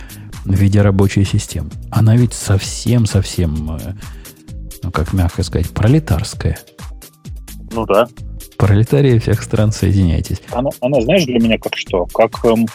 [0.45, 1.69] в виде рабочей системы.
[1.91, 3.93] Она ведь совсем-совсем, э,
[4.81, 6.57] ну, как мягко сказать, пролетарская.
[7.71, 8.07] Ну да.
[8.57, 10.41] Пролетарии всех стран, соединяйтесь.
[10.51, 12.07] Она, она знаешь, для меня как что?
[12.07, 12.65] Как эм,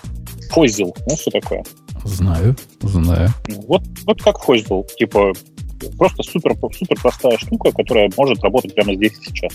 [0.51, 0.95] фозил.
[1.07, 1.64] Знаешь, что такое?
[2.05, 3.30] Знаю, знаю.
[3.66, 4.36] Вот, вот как
[4.68, 4.86] был.
[4.98, 5.32] Типа,
[5.98, 9.53] просто супер, супер простая штука, которая может работать прямо здесь и сейчас.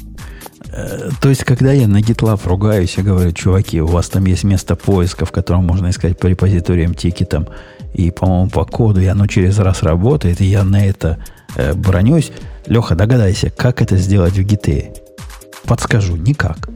[0.71, 4.43] Э, то есть, когда я на GitLab ругаюсь, я говорю, чуваки, у вас там есть
[4.43, 7.47] место поиска, в котором можно искать по репозиториям, тикетам
[7.93, 11.17] и, по-моему, по коду, и оно через раз работает, и я на это
[11.55, 12.31] э, бронюсь.
[12.65, 14.97] Леха, догадайся, как это сделать в Git?
[15.65, 16.69] Подскажу, никак.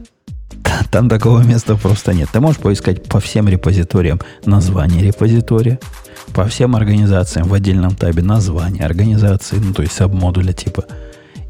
[0.90, 2.28] Там такого места просто нет.
[2.32, 5.78] Ты можешь поискать по всем репозиториям название репозитория,
[6.34, 10.84] по всем организациям в отдельном табе название организации, ну, то есть сабмодуля типа.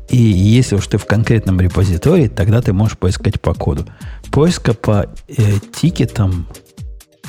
[0.08, 3.86] И если уж ты в конкретном репозитории, тогда ты можешь поискать по коду.
[4.30, 6.46] Поиска по э, тикетам,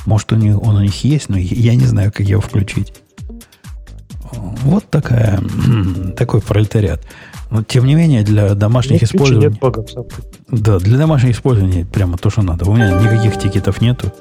[0.05, 2.93] может, у них, он у них есть, но я не знаю, как его включить.
[4.31, 5.39] Вот такая,
[6.17, 7.01] такой пролетариат.
[7.53, 9.49] Но тем не менее, для домашних нет использований...
[9.49, 9.87] Нет багов,
[10.47, 12.67] да, для домашних использований прямо то, что надо.
[12.67, 14.11] У меня никаких тикетов нету,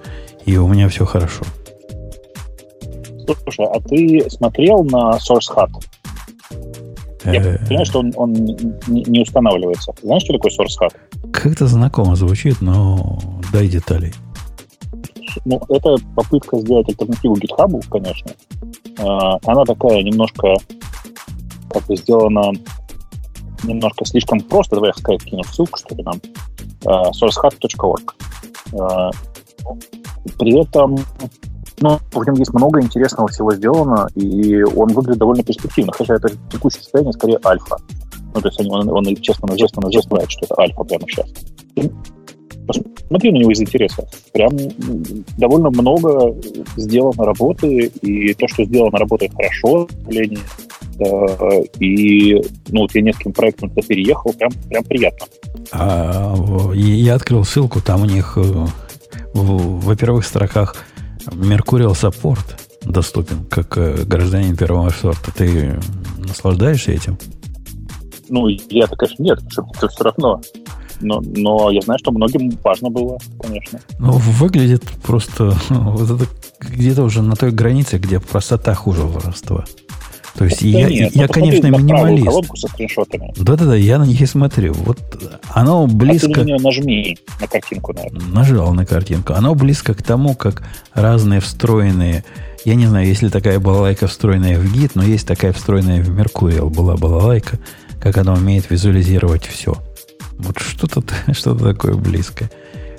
[0.44, 1.42] и у меня все хорошо.
[3.42, 5.70] Слушай, а ты смотрел на Source Hut?
[7.24, 7.58] Я э.
[7.66, 9.94] понимаю, что он, он не, не устанавливается.
[10.02, 11.32] Знаешь, что такое Source Hut?
[11.32, 13.18] Как-то знакомо звучит, но
[13.50, 14.12] дай деталей.
[15.46, 18.30] Ну, это попытка сделать альтернативу GitHub, конечно.
[18.98, 20.54] А, она такая немножко
[21.70, 22.52] как бы сделана
[23.62, 24.76] немножко слишком просто.
[24.76, 26.20] Давай я в Skype кину ссылку, что ли, нам.
[26.84, 28.14] Uh, sourcehub.org.
[28.72, 29.10] Uh,
[30.38, 30.96] при этом
[31.80, 36.28] ну, в нем есть много интересного всего сделано, и он выглядит довольно перспективно, хотя это
[36.50, 37.76] текущее состояние скорее альфа.
[38.34, 41.28] Ну, то есть они, он, он честно, честно, уже знает, что это альфа прямо сейчас.
[42.66, 44.06] Посмотри на него из интереса.
[44.32, 44.50] Прям
[45.36, 46.34] довольно много
[46.76, 50.71] сделано работы, и то, что сделано, работает хорошо, к
[51.78, 52.34] и
[52.68, 55.26] ну, вот я нескольким проектом туда переехал, прям, прям приятно.
[55.72, 56.34] А,
[56.74, 58.42] я открыл ссылку, там у них э,
[59.34, 60.76] в, во первых строках
[61.26, 65.32] Mercurial Support доступен как э, гражданин первого сорта.
[65.32, 65.78] Ты
[66.18, 67.18] наслаждаешься этим?
[68.28, 69.40] Ну, я-то, конечно, нет,
[69.76, 70.40] это все равно.
[71.00, 73.80] Но, но я знаю, что многим важно было, конечно.
[73.98, 76.26] Ну, выглядит просто вот это
[76.60, 79.64] где-то уже на той границе, где простота хуже воровства.
[80.34, 82.26] То есть да я, нет, я ну, конечно, минималист.
[83.36, 84.72] Да-да-да, я на них и смотрю.
[84.72, 84.98] Вот
[85.50, 86.30] оно близко...
[86.30, 88.26] А ты на нажми на картинку, наверное.
[88.28, 89.34] Нажал на картинку.
[89.34, 90.62] Оно близко к тому, как
[90.94, 92.24] разные встроенные...
[92.64, 96.08] Я не знаю, есть ли такая балалайка встроенная в гид, но есть такая встроенная в
[96.08, 97.58] Mercurial была балалайка,
[98.00, 99.76] как она умеет визуализировать все.
[100.38, 101.02] Вот что-то
[101.32, 102.50] что такое близкое.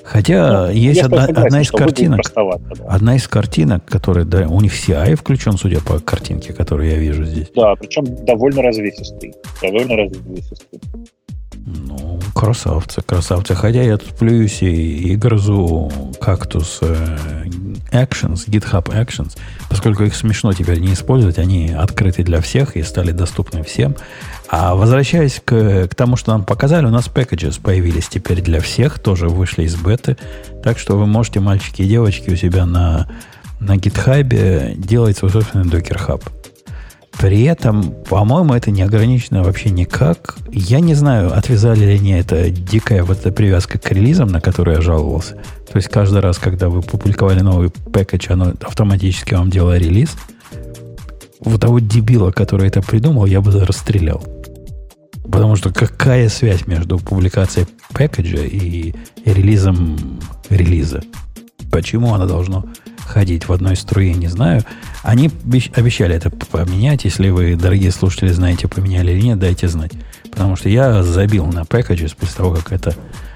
[0.04, 2.86] Хотя ну, есть одна, одна из картинок, да.
[2.88, 7.24] одна из картинок, которая, да, у них CI включен, судя по картинке, которую я вижу
[7.26, 7.50] здесь.
[7.56, 9.34] Да, причем довольно развесистый.
[9.62, 10.82] Довольно развесистый.
[11.66, 13.56] Ну, красавцы, красавцы.
[13.56, 15.90] Хотя я тут плююсь и, и грызу
[16.20, 16.96] кактус э,
[17.94, 19.38] Actions, GitHub Actions,
[19.70, 23.96] поскольку их смешно теперь не использовать, они открыты для всех и стали доступны всем.
[24.50, 29.00] А возвращаясь к, к тому, что нам показали, у нас packages появились теперь для всех,
[29.00, 30.18] тоже вышли из беты.
[30.64, 33.08] Так что вы можете, мальчики и девочки, у себя на,
[33.60, 36.43] на GitHub делать свой собственный Docker Hub.
[37.20, 40.36] При этом, по-моему, это не ограничено вообще никак.
[40.52, 44.76] Я не знаю, отвязали ли они это дикая вот эта привязка к релизам, на которую
[44.76, 45.36] я жаловался.
[45.72, 50.16] То есть каждый раз, когда вы публиковали новый пэкэдж, оно автоматически вам делало релиз.
[51.40, 54.24] Вот того дебила, который это придумал, я бы расстрелял.
[55.24, 58.94] Потому что какая связь между публикацией пэкэджа и
[59.26, 61.02] релизом релиза?
[61.72, 62.66] Почему она должна
[63.14, 64.64] ходить в одной струе, не знаю.
[65.04, 65.32] Они
[65.76, 67.06] обещали это поменять.
[67.06, 69.92] Если вы, дорогие слушатели, знаете, поменяли или нет, дайте знать.
[70.30, 72.96] Потому что я забил на packages после того, как это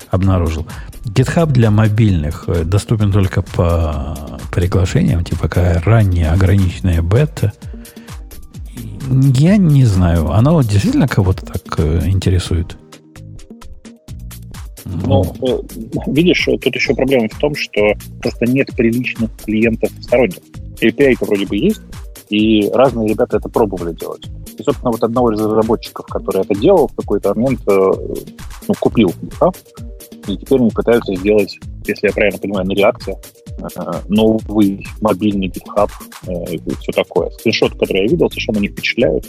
[0.09, 0.67] обнаружил.
[1.05, 4.17] GitHub для мобильных э, доступен только по
[4.51, 7.53] приглашениям, типа какая ранняя ограниченная бета–
[9.09, 10.31] я не знаю.
[10.31, 12.77] Оно действительно кого-то так э, интересует?
[15.05, 15.23] Ну,
[16.07, 20.39] видишь, тут еще проблема в том, что просто нет приличных клиентов сторонних.
[20.81, 21.81] API-ка вроде бы есть,
[22.29, 24.25] и разные ребята это пробовали делать.
[24.57, 27.91] И, собственно, вот одного из разработчиков, который это делал, в какой-то момент э,
[28.67, 29.55] ну, купил GitHub,
[30.27, 33.17] и теперь они пытаются сделать, если я правильно понимаю, на реакции,
[33.59, 35.89] э, новый мобильный GitHub
[36.49, 37.29] и все такое.
[37.31, 39.25] Скриншот, который я видел, совершенно не впечатляют.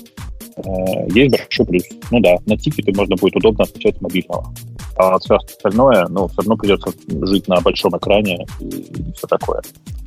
[1.08, 1.82] Есть большой плюс.
[2.10, 4.52] Ну да, на тикеты можно будет удобно отвечать с мобильного.
[4.96, 6.90] А все остальное, ну, все равно придется
[7.26, 9.62] жить на большом экране и, и все такое.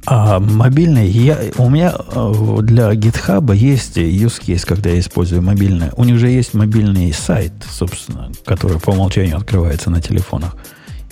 [0.06, 5.94] А мобильный, я, у меня э, для GitHub есть use case, когда я использую мобильное.
[5.96, 10.58] У них же есть мобильный сайт, собственно, который по умолчанию открывается на телефонах.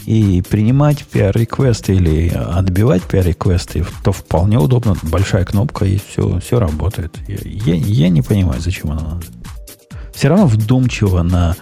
[0.06, 4.96] И принимать PR-реквесты или отбивать PR-реквесты, то вполне удобно.
[5.04, 7.18] Большая кнопка, и все, все работает.
[7.28, 9.26] Я, я, не понимаю, зачем она надо.
[10.14, 11.56] Все равно вдумчиво на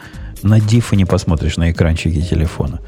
[0.44, 2.80] на дифу не посмотришь на экранчике телефона.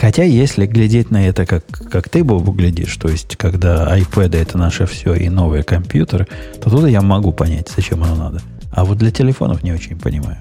[0.00, 4.58] Хотя, если глядеть на это, как, как ты, Бобу, глядишь, то есть, когда iPad это
[4.58, 6.26] наше все и новые компьютеры,
[6.62, 8.42] то тут я могу понять, зачем оно надо.
[8.72, 10.38] А вот для телефонов не очень понимаю.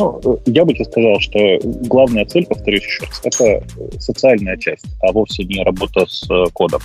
[0.00, 3.62] Ну, я бы тебе сказал, что главная цель, повторюсь еще раз, это
[3.98, 6.80] социальная часть, а вовсе не работа с э, кодом.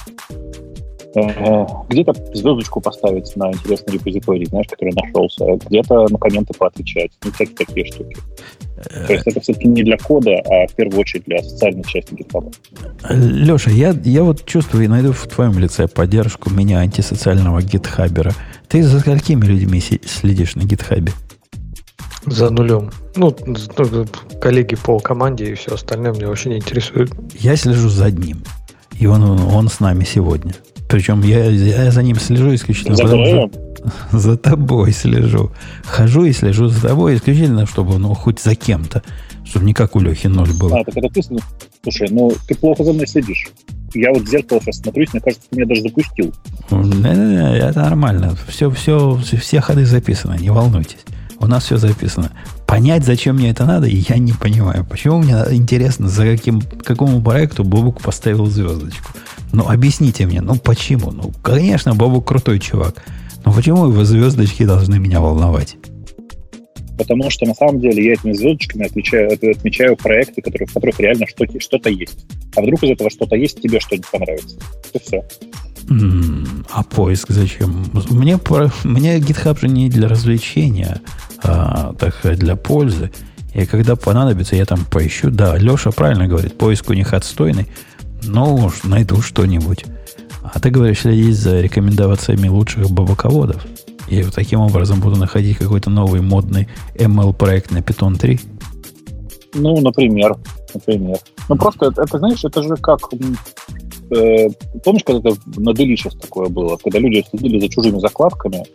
[1.16, 7.32] Э, где-то звездочку поставить на интересный репозиторий, знаешь, который нашелся, где-то на комменты поотвечать, ну,
[7.32, 8.18] всякие такие штуки.
[9.08, 12.54] То есть это все-таки не для кода, а в первую очередь для социальной части GitHub.
[13.10, 18.34] Леша, я, я вот чувствую и найду в твоем лице поддержку меня, антисоциального гитхабера.
[18.68, 21.14] Ты за сколькими людьми следишь на гитхабе?
[22.26, 22.92] За нулем.
[23.16, 24.06] Ну, ну,
[24.42, 27.12] коллеги по команде и все остальное меня вообще не интересует.
[27.40, 28.44] Я слежу за одним.
[29.00, 30.54] И он, он с нами сегодня.
[30.88, 32.96] Причем я, я за ним слежу исключительно.
[32.96, 33.52] За потому,
[34.12, 35.52] За тобой слежу.
[35.84, 39.04] Хожу и слежу за тобой исключительно, чтобы, ну, хоть за кем-то.
[39.44, 40.80] Чтобы не как у Лехи ноль было.
[40.80, 41.22] А, так это ты,
[41.84, 43.48] слушай, ну, ты плохо за мной следишь.
[43.94, 46.34] Я вот в зеркало сейчас смотрюсь, мне кажется, ты меня даже запустил.
[46.72, 48.36] Не-не-не, это нормально.
[48.48, 51.00] Все, все, все ходы записаны, не волнуйтесь.
[51.46, 52.32] У нас все записано.
[52.66, 54.84] Понять, зачем мне это надо, я не понимаю.
[54.84, 59.12] Почему мне интересно, за каким, какому проекту Бобук поставил звездочку?
[59.54, 61.12] Ну, объясните мне, ну почему?
[61.12, 62.96] Ну, конечно, Бобук крутой чувак.
[63.46, 65.78] Но почему его звездочки должны меня волновать?
[66.98, 71.28] Потому что на самом деле я этими звездочками отмечаю, отмечаю проекты, которые, в которых реально
[71.60, 72.26] что-то, есть.
[72.56, 74.58] А вдруг из этого что-то есть, тебе что-нибудь понравится.
[74.92, 75.24] Это все.
[75.88, 77.86] А поиск зачем?
[78.10, 78.40] Мне,
[78.84, 81.02] мне GitHub же не для развлечения,
[81.44, 83.12] а, так сказать, для пользы.
[83.54, 85.30] И когда понадобится, я там поищу.
[85.30, 87.68] Да, Леша правильно говорит, поиск у них отстойный,
[88.24, 89.86] но уж найду что-нибудь.
[90.42, 93.66] А ты говоришь, следить за рекомендациями лучших бабаководов.
[94.08, 98.40] И вот таким образом буду находить какой-то новый модный ML-проект на Python 3.
[99.56, 100.36] Ну, например.
[100.76, 101.18] Например.
[101.50, 103.00] Ну, просто, это, это знаешь, это же как
[104.12, 104.50] э,
[104.84, 108.66] помнишь, когда это на Delicious такое было, когда люди следили за чужими закладками,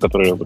[0.00, 0.36] которые,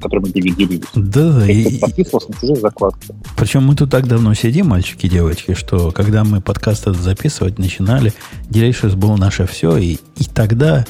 [0.00, 0.86] которыми люди делились?
[0.94, 3.14] Да, и, подписывался на чужие закладки.
[3.36, 7.58] Причем мы тут так давно сидим, мальчики и девочки, что когда мы подкаст этот записывать
[7.58, 8.12] начинали,
[8.48, 10.86] Delicious был наше все, и, и тогда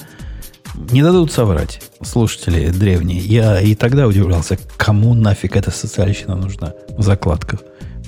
[0.91, 3.21] не дадут соврать слушатели древние.
[3.21, 7.61] Я и тогда удивлялся, кому нафиг эта социальщина нужна в закладках.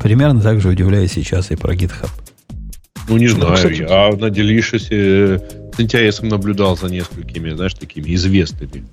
[0.04, 2.10] Примерно так же удивляюсь сейчас и про GitHub.
[3.08, 3.56] Ну, не ну, знаю.
[3.56, 5.38] Кстати, я на Delicious э,
[5.74, 8.84] с интересом наблюдал за несколькими, знаешь, такими известными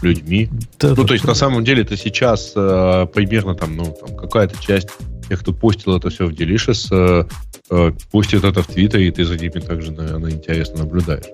[0.00, 0.48] людьми.
[0.78, 4.54] Да, ну, то есть, на самом деле, это сейчас э, примерно там, ну, там, какая-то
[4.62, 4.90] часть
[5.28, 7.24] тех, кто постил это все в Delicious, э,
[7.70, 11.24] э, постит это в Твиттере, и ты за ними также, наверное, интересно наблюдаешь.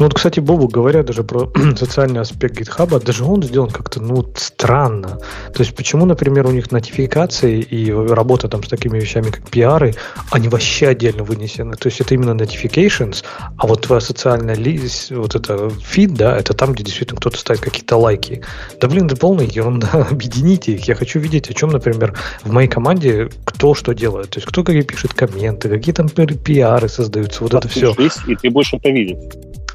[0.00, 4.26] Ну вот, кстати, Бобу, говоря даже про социальный аспект GitHub, даже он сделан как-то, ну,
[4.34, 5.18] странно.
[5.52, 9.94] То есть, почему, например, у них нотификации и работа там с такими вещами, как пиары,
[10.30, 11.76] они вообще отдельно вынесены.
[11.76, 13.22] То есть, это именно notifications,
[13.58, 17.60] а вот твоя социальная лист, вот это фид, да, это там, где действительно кто-то ставит
[17.60, 18.42] какие-то лайки.
[18.80, 19.90] Да, блин, это полная ерунда.
[20.10, 20.88] Объедините их.
[20.88, 24.30] Я хочу видеть, о чем, например, в моей команде кто что делает.
[24.30, 27.94] То есть, кто какие пишет комменты, какие там пиары создаются, вот это все.
[28.26, 29.18] И ты будешь это видеть.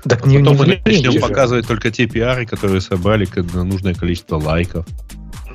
[0.08, 4.86] Так не, Потом не мы начнем показывать только те пиары, которые собрали нужное количество лайков.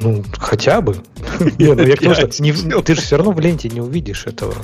[0.03, 0.97] Ну, хотя бы.
[1.59, 4.55] Не, ну я Ты же все равно в ленте не увидишь этого.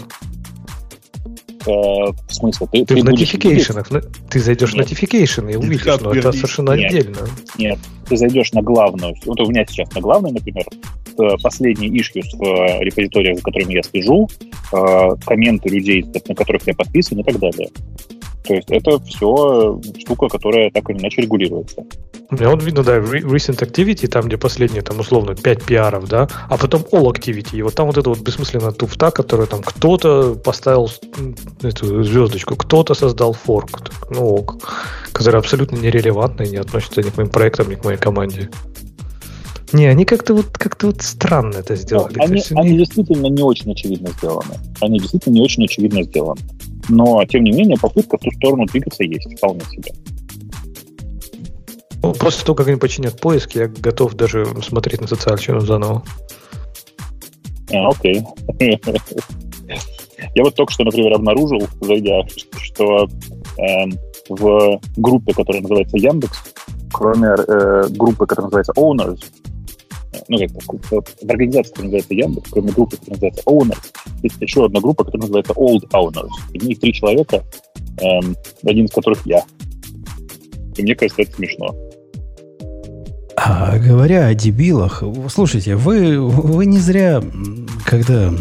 [1.66, 2.66] Э, в смысле?
[2.72, 3.88] Ты, ты, в нотификейшенах.
[4.30, 7.18] Ты зайдешь в notification и увидишь, но это совершенно отдельно.
[7.58, 7.78] Нет,
[8.08, 9.14] ты зайдешь на главную.
[9.26, 10.64] Вот у меня сейчас на главную, например,
[11.42, 14.28] последний issues в э, репозиториях, за которыми я слежу,
[14.72, 17.70] э, комменты людей, на которых я подписан и так далее.
[18.46, 21.84] То есть это все штука, которая так или иначе регулируется.
[22.30, 26.56] Мне вот видно, да, recent activity, там, где последние, там, условно, 5 пиаров, да, а
[26.56, 30.90] потом all activity, и вот там вот эта вот бессмысленная туфта, которая там кто-то поставил
[31.62, 34.44] эту звездочку, кто-то создал форк, ну,
[35.12, 38.50] который абсолютно нерелевантный, не относится ни к моим проектам, ни к моей команде.
[39.72, 42.14] Не, они как-то вот как-то вот странно это сделали.
[42.16, 44.54] Ну, они, они действительно не очень очевидно сделаны.
[44.80, 46.40] Они действительно не очень очевидно сделаны.
[46.88, 49.92] Но, тем не менее, попытка в ту сторону двигаться есть вполне себе.
[52.02, 56.04] Ну, после того, как они починят поиск, я готов даже смотреть на социальщину заново.
[57.72, 58.22] А, окей.
[60.34, 62.22] Я вот только что, например, обнаружил, зайдя,
[62.56, 63.08] что
[63.58, 63.84] э,
[64.28, 66.54] в группе, которая называется Яндекс,
[66.92, 69.20] кроме э, группы, которая называется Owners,
[70.28, 73.92] ну, как в организации, которая называется Яндекс, кроме группы, которая называется Owners,
[74.22, 76.28] есть еще одна группа, которая называется Old Owners.
[76.52, 77.44] И в них три человека,
[78.00, 79.42] эм, один из которых я.
[80.76, 81.74] И мне кажется, это смешно.
[83.36, 87.22] А, говоря о дебилах, слушайте, вы, вы не зря,
[87.84, 88.32] когда,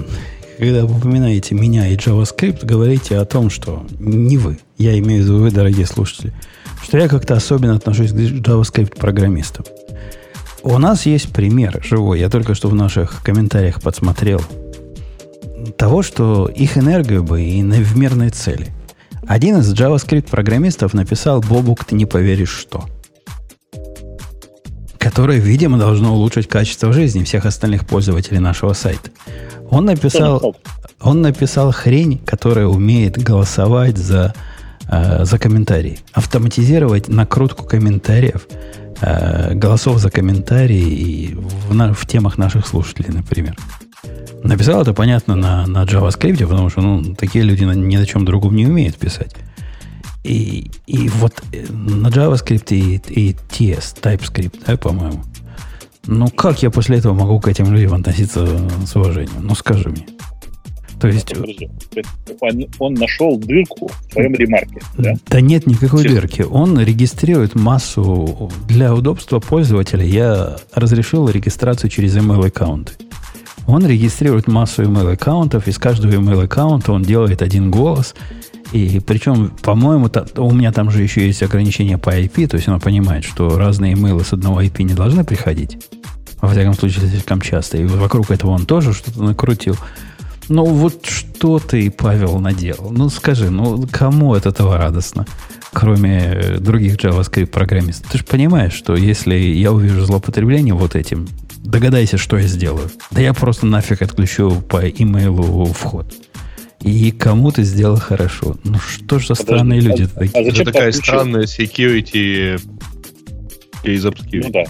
[0.58, 5.38] когда упоминаете меня и JavaScript, говорите о том, что не вы, я имею в виду
[5.40, 6.34] вы, дорогие слушатели,
[6.82, 9.66] что я как-то особенно отношусь к JavaScript-программистам.
[10.66, 12.20] У нас есть пример живой.
[12.20, 14.42] Я только что в наших комментариях подсмотрел
[15.78, 18.74] того, что их энергию бы и на в мирной цели.
[19.28, 22.86] Один из JavaScript-программистов написал «Бобук, ты не поверишь, что».
[24.98, 29.12] Которое, видимо, должно улучшить качество жизни всех остальных пользователей нашего сайта.
[29.70, 30.56] Он написал,
[31.00, 34.34] он написал хрень, которая умеет голосовать за,
[34.90, 36.00] э, за комментарии.
[36.14, 38.48] Автоматизировать накрутку комментариев–
[39.02, 43.56] э, голосов за комментарии и в, в темах наших слушателей, например.
[44.44, 48.56] Написал это, понятно, на, на JavaScript, потому что ну, такие люди ни на чем другом
[48.56, 49.36] не умеют писать.
[50.24, 55.24] И, и вот э, на JavaScript и, и TS, TypeScript, да, по-моему.
[56.08, 58.48] Ну, как я после этого могу к этим людям относиться
[58.86, 59.42] с уважением?
[59.42, 60.06] Ну, скажи мне.
[61.00, 61.34] То есть...
[61.34, 61.70] Подожди.
[62.42, 65.14] Он, он нашел дырку в своем ремарке, да?
[65.28, 66.22] Да нет никакой Честно.
[66.22, 66.42] дырки.
[66.42, 68.52] Он регистрирует массу...
[68.68, 72.94] Для удобства пользователя я разрешил регистрацию через email аккаунты.
[73.68, 78.16] Он регистрирует массу email аккаунтов, из каждого email аккаунта он делает один голос.
[78.72, 82.80] И причем, по-моему, у меня там же еще есть ограничение по IP, то есть он
[82.80, 85.78] понимает, что разные имейлы с одного IP не должны приходить.
[86.42, 87.78] Во всяком случае, слишком часто.
[87.78, 89.78] И вокруг этого он тоже что-то накрутил.
[90.48, 92.92] Ну, вот что ты, Павел, наделал?
[92.92, 95.26] Ну, скажи, ну, кому от этого радостно?
[95.74, 98.12] Кроме э, других JavaScript программистов.
[98.12, 101.28] Ты же понимаешь, что если я увижу злоупотребление вот этим,
[101.58, 102.90] догадайся, что я сделаю.
[103.12, 106.14] Да я просто нафиг отключу по имейлу вход.
[106.82, 108.56] И кому ты сделал хорошо.
[108.64, 110.44] Ну, что ж за Подожди, странные а- люди а такие?
[110.46, 111.04] зачем Это ты такая отключил?
[111.14, 112.62] странная security
[113.84, 114.42] из obscurity.
[114.44, 114.64] Ну да.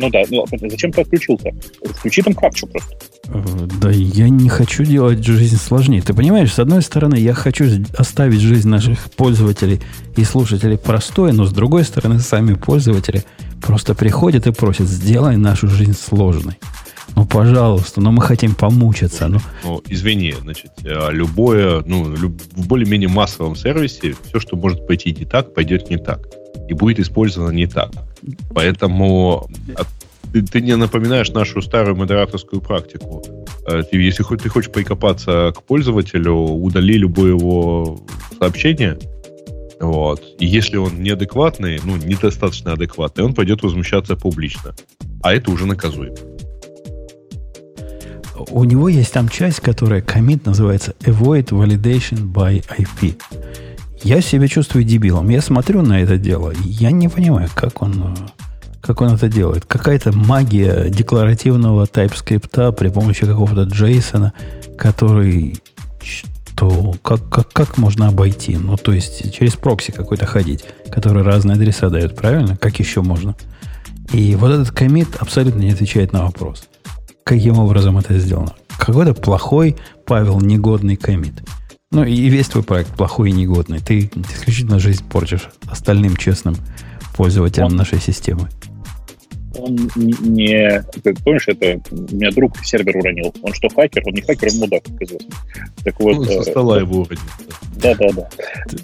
[0.00, 1.50] Ну да, ну, а зачем ты отключил-то?
[1.90, 2.96] Включи там капчу просто.
[3.26, 3.42] Э,
[3.82, 6.00] Да я не хочу делать жизнь сложнее.
[6.02, 7.64] Ты понимаешь, с одной стороны, я хочу
[7.96, 9.80] оставить жизнь наших пользователей
[10.16, 13.24] и слушателей простой, но с другой стороны, сами пользователи
[13.60, 16.54] просто приходят и просят, сделай нашу жизнь сложной.
[17.16, 19.26] Ну, пожалуйста, но мы хотим помучиться.
[19.26, 24.86] Ну, Ну, извини, значит, э, любое, ну, люб- в более-менее массовом сервисе все, что может
[24.86, 26.20] пойти не так, пойдет не так.
[26.68, 27.90] И будет использовано не так.
[28.54, 29.82] Поэтому а,
[30.32, 33.22] ты, ты не напоминаешь нашу старую модераторскую практику.
[33.66, 38.00] Э, если ты хочешь прикопаться к пользователю, удали любое его
[38.38, 38.98] сообщение,
[39.80, 40.22] вот.
[40.38, 44.74] И если он неадекватный, ну, недостаточно адекватный, он пойдет возмущаться публично.
[45.22, 46.16] А это уже наказуемо.
[48.50, 53.20] у него есть там часть, которая комит называется Avoid Validation by IP.
[54.02, 55.28] Я себя чувствую дебилом.
[55.28, 58.16] Я смотрю на это дело, и я не понимаю, как он,
[58.80, 59.64] как он это делает.
[59.64, 64.30] Какая-то магия декларативного TypeScript при помощи какого-то JSON,
[64.76, 65.56] который
[66.58, 68.56] что, как, как, как можно обойти?
[68.56, 72.56] Ну, то есть через прокси какой-то ходить, который разные адреса дает, правильно?
[72.56, 73.36] Как еще можно?
[74.12, 76.64] И вот этот комит абсолютно не отвечает на вопрос.
[77.22, 78.54] Каким образом это сделано?
[78.76, 81.42] Какой-то плохой, Павел, негодный комит.
[81.90, 83.78] Ну и весь твой проект плохой и негодный.
[83.80, 86.56] Ты исключительно жизнь портишь остальным честным
[87.16, 88.48] пользователям Он- нашей системы.
[89.58, 93.34] Он не, ты помнишь, это у меня друг сервер уронил.
[93.42, 94.02] Он что, хакер?
[94.06, 95.30] Он не хакер, он мудак, как известно.
[95.84, 97.22] Так вот, Ну, со э, стола его уронил.
[97.82, 98.28] Да, да, да.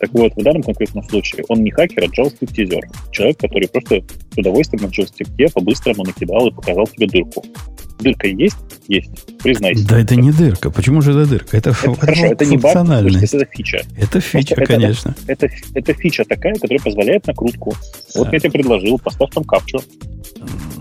[0.01, 2.83] Так вот, в данном конкретном случае он не хакер, а JavaScript-тизер.
[3.13, 4.03] Человек, который просто
[4.35, 7.45] с удовольствием на JavaScript по-быстрому накидал и показал тебе дырку.
[8.01, 8.57] Дырка есть?
[8.89, 9.11] Есть.
[9.43, 9.87] Признайся.
[9.87, 10.71] Да это не дырка.
[10.71, 11.57] Почему же это дырка?
[11.57, 13.83] Это, Это хорошо, это не баг, это фича.
[13.97, 15.15] Это фича, это- конечно.
[15.27, 17.73] Это, это фича такая, которая позволяет накрутку.
[18.17, 18.31] Вот Да.
[18.33, 19.79] я тебе предложил, поставь там капчу.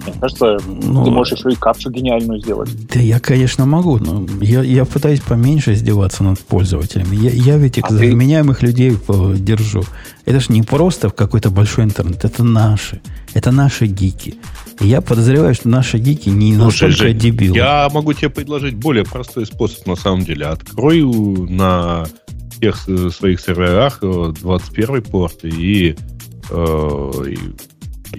[0.06, 2.70] Мне кажется, Ну, ты можешь еще и капчу гениальную сделать.
[2.94, 7.16] Да я, конечно, могу, но я, я пытаюсь поменьше издеваться над пользователями.
[7.16, 8.12] Я, я ведь их А за ты-
[8.62, 9.84] людей э, держу.
[10.26, 13.02] Это ж не просто какой-то большой интернет, это наши.
[13.34, 14.36] Это наши гики.
[14.80, 17.56] И я подозреваю, что наши гики не Слушай, настолько Жень, дебилы.
[17.58, 20.46] Я могу тебе предложить более простой способ на самом деле.
[20.48, 22.06] Открой на
[22.52, 25.96] всех с- своих серверах э, 21 порт и,
[26.50, 27.38] э, и,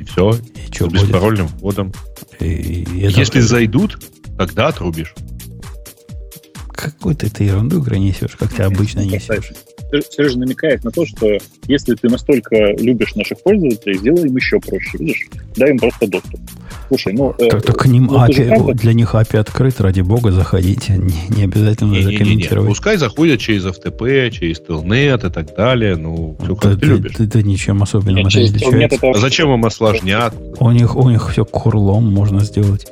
[0.02, 0.32] все.
[0.32, 1.02] И что С будет?
[1.04, 1.92] беспарольным вводом.
[2.40, 3.98] И- и это Если зайдут,
[4.36, 5.14] тогда отрубишь.
[6.68, 9.52] Какую-то ты ерунду несешь, как ты обычно несешь.
[10.10, 11.38] Сережа намекает на то, что
[11.68, 14.98] если ты настолько любишь наших пользователей, сделай им еще проще.
[14.98, 15.28] Видишь?
[15.56, 16.40] Дай им просто доступ.
[16.88, 17.34] Слушай, ну...
[17.38, 20.94] э, Так, так к ним ну, API, правда- для них API открыт, ради бога, заходите.
[20.94, 22.18] Не, не обязательно Не-не-не-не.
[22.18, 22.68] комментировать.
[22.68, 25.96] Пускай заходят через FTP, через Telnet и так далее.
[25.96, 27.12] Ну, все Да, как ты любишь.
[27.18, 28.96] да, да ничем особенным это не отличается.
[28.96, 30.34] это А зачем им осложнят?
[30.60, 32.86] У них, у них все курлом можно сделать.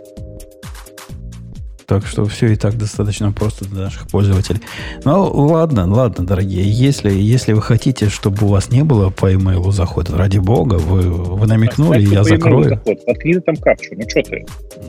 [1.86, 4.60] Так что все и так достаточно просто для наших пользователей.
[5.04, 6.62] Ну, ладно, ладно, дорогие.
[6.70, 11.02] Если, если вы хотите, чтобы у вас не было по имейлу захода, ради бога, вы,
[11.02, 12.68] вы намекнули, Оставь я закрою.
[12.70, 12.98] заход.
[13.22, 13.90] Ты там капчу.
[13.96, 14.46] Ну что ты?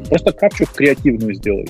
[0.09, 1.67] Просто капчу креативную сделай.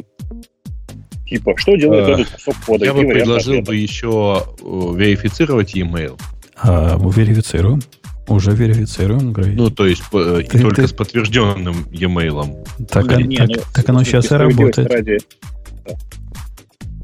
[1.28, 2.86] Типа, что делает Э, этот кусок кода?
[2.86, 3.66] Я бы предложил ответа.
[3.72, 4.64] бы еще э,
[4.96, 6.20] верифицировать e-mail.
[6.62, 7.82] А, верифицируем.
[8.28, 9.54] Уже верифицируем, Грей.
[9.56, 12.66] Ну, то есть э, Ты- только ты- с подтвержденным e-mail.
[12.90, 14.92] так, Не, он- не, так, ну, так оно сейчас и работает.
[14.92, 15.18] ради,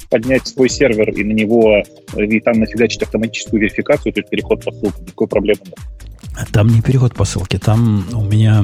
[0.09, 1.83] поднять свой сервер и на него
[2.17, 5.75] и там нафигачить автоматическую верификацию, то есть переход по ссылке, никакой проблемы нет.
[6.51, 8.63] Там не переход по ссылке, там у меня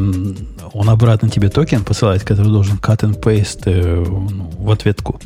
[0.73, 5.19] он обратно тебе токен посылает, который должен cut and paste э, ну, в ответку.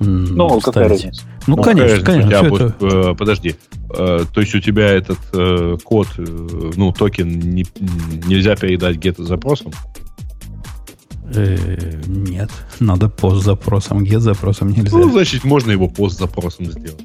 [0.00, 1.22] Ну, какая разница?
[1.46, 2.26] Ну, Ну, конечно, конечно.
[2.26, 3.56] У тебя это- будет, э, подожди.
[3.90, 6.24] Э, то есть у тебя этот э, код, э,
[6.76, 7.66] ну, токен не-
[8.26, 9.72] нельзя передать где-то запросом?
[11.34, 11.56] Э,
[12.06, 14.96] нет, надо пост запросом, get запросом нельзя.
[14.96, 17.04] Ну, значит, можно его пост запросом сделать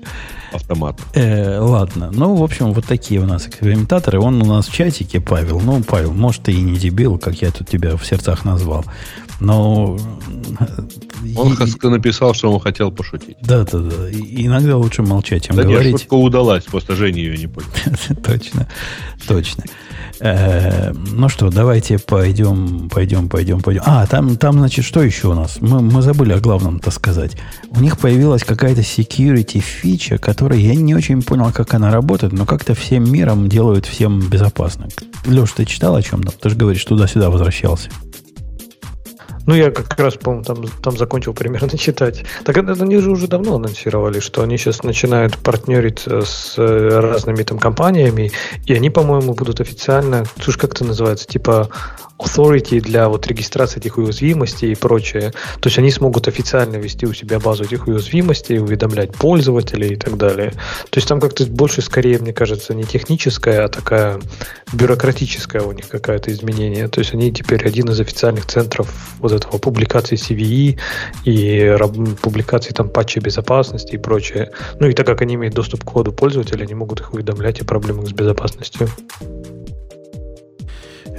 [0.53, 1.05] автоматом.
[1.13, 4.19] Э, ладно, ну, в общем, вот такие у нас экспериментаторы.
[4.19, 5.59] Он у нас в чатике, Павел.
[5.59, 8.85] Ну, Павел, может, ты и не дебил, как я тут тебя в сердцах назвал.
[9.43, 9.97] Но...
[11.35, 13.37] Он и, написал, что он хотел пошутить.
[13.41, 14.09] Да, да, да.
[14.09, 15.93] И, иногда лучше молчать, чем да говорить.
[15.93, 17.67] Нет, шутка удалась, просто Женя ее не понял.
[18.23, 18.67] точно,
[19.27, 19.63] точно.
[20.19, 23.81] Э, ну что, давайте пойдем, пойдем, пойдем, пойдем.
[23.85, 25.57] А, там, там, значит, что еще у нас?
[25.59, 27.35] Мы, мы забыли о главном-то сказать.
[27.71, 32.45] У них появилась какая-то security фича, которая я не очень понял, как она работает, но
[32.45, 34.87] как-то всем миром делают всем безопасно.
[35.25, 36.33] Леш, ты читал о чем там?
[36.39, 37.89] Ты же говоришь, туда-сюда возвращался.
[39.45, 42.23] Ну, я как раз, по-моему, там, там закончил примерно читать.
[42.45, 47.59] Так они же уже давно анонсировали, что они сейчас начинают партнериться с э, разными там
[47.59, 48.31] компаниями,
[48.65, 51.69] и они, по-моему, будут официально, слушай, как это называется, типа
[52.23, 55.31] authority для вот регистрации этих уязвимостей и прочее.
[55.59, 60.17] То есть они смогут официально вести у себя базу этих уязвимостей, уведомлять пользователей и так
[60.17, 60.51] далее.
[60.89, 64.19] То есть там как-то больше, скорее, мне кажется, не техническая, а такая
[64.71, 66.87] бюрократическая у них какая-то изменение.
[66.87, 70.79] То есть они теперь один из официальных центров вот этого публикации CVE
[71.25, 71.77] и
[72.21, 74.51] публикации там патчей безопасности и прочее.
[74.79, 77.65] Ну и так как они имеют доступ к коду пользователя, они могут их уведомлять о
[77.65, 78.88] проблемах с безопасностью.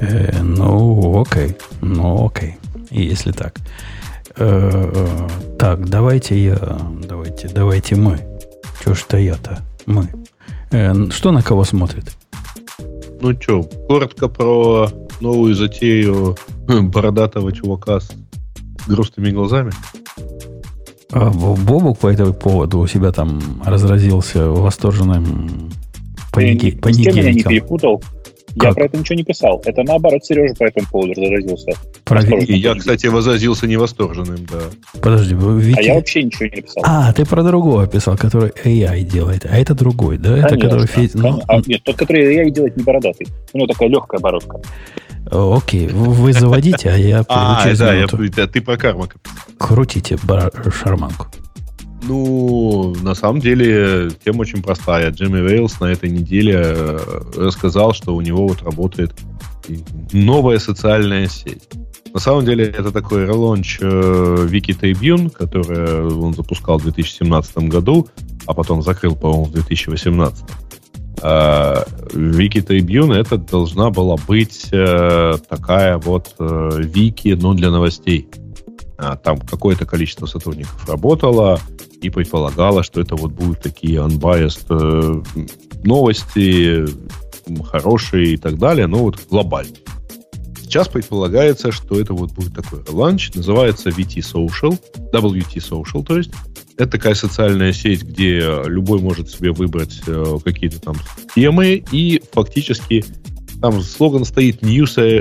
[0.00, 1.56] Э, ну, окей.
[1.80, 2.56] Ну, окей.
[2.90, 3.54] Если так.
[4.36, 6.58] Э, э, так, давайте я...
[7.02, 8.18] Давайте, давайте мы.
[8.82, 9.62] Чего ж-то я-то?
[9.86, 10.08] Мы.
[10.72, 12.04] Э, что на кого смотрит?
[13.20, 14.88] Ну что, коротко про
[15.20, 16.36] новую затею
[16.82, 18.10] бородатого чувака с
[18.86, 19.72] грустными глазами.
[21.12, 25.70] А Бобук по этому поводу у себя там разразился восторженным.
[26.32, 28.02] С кем я не перепутал?
[28.58, 28.70] Как?
[28.70, 29.60] Я про это ничего не писал.
[29.64, 31.72] Это наоборот, Сережа по этому поводу разразился.
[32.46, 34.60] И я, кстати, возразился невосторженным, да.
[35.00, 35.78] Подожди, Вики...
[35.78, 36.82] А я вообще ничего не писал.
[36.86, 39.44] А, ты про другого писал, который AI делает.
[39.44, 40.42] А это другой, да?
[40.42, 40.86] Конечно, это который...
[40.86, 41.10] Фи...
[41.14, 41.40] Ну...
[41.48, 43.26] А, нет, тот, который AI делает, не бородатый.
[43.52, 44.60] У него такая легкая бородка.
[45.30, 49.18] Окей, вы заводите, а я А, да, я, ты про кармака.
[49.58, 50.18] Крутите
[50.70, 51.28] шарманку.
[52.06, 55.10] Ну, на самом деле, тема очень простая.
[55.10, 56.98] Джимми Вейлс на этой неделе э,
[57.36, 59.14] рассказал, что у него вот работает
[60.12, 61.62] новая социальная сеть.
[62.12, 68.06] На самом деле, это такой релонч Wiki Tribune, который он запускал в 2017 году,
[68.46, 70.44] а потом закрыл, по-моему, в 2018.
[71.16, 78.28] Wiki Tribune это должна была быть э, такая вот вики, э, но для новостей.
[78.96, 81.60] А, там какое-то количество сотрудников работало
[82.00, 85.22] и предполагало, что это вот будут такие unbiased э,
[85.82, 86.84] новости,
[87.64, 89.76] хорошие и так далее, но вот глобально.
[90.62, 94.78] Сейчас предполагается, что это вот будет такой ланч, называется VT Social,
[95.12, 96.30] WT Social, то есть.
[96.76, 100.96] Это такая социальная сеть, где любой может себе выбрать э, какие-то там
[101.34, 103.04] темы, и фактически
[103.60, 105.20] там слоган стоит News, э,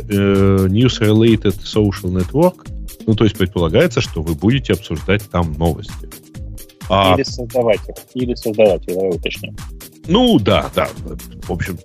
[0.67, 2.67] news Related Social Network,
[3.05, 6.09] ну, то есть предполагается, что вы будете обсуждать там новости.
[6.89, 7.13] А...
[7.15, 7.95] Или создавать их.
[8.13, 9.55] Или создавать, давай уточним.
[10.07, 10.89] Ну, да, да.
[11.47, 11.77] В общем,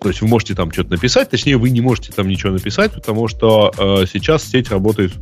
[0.00, 3.28] то есть вы можете там что-то написать, точнее, вы не можете там ничего написать, потому
[3.28, 5.12] что э, сейчас сеть работает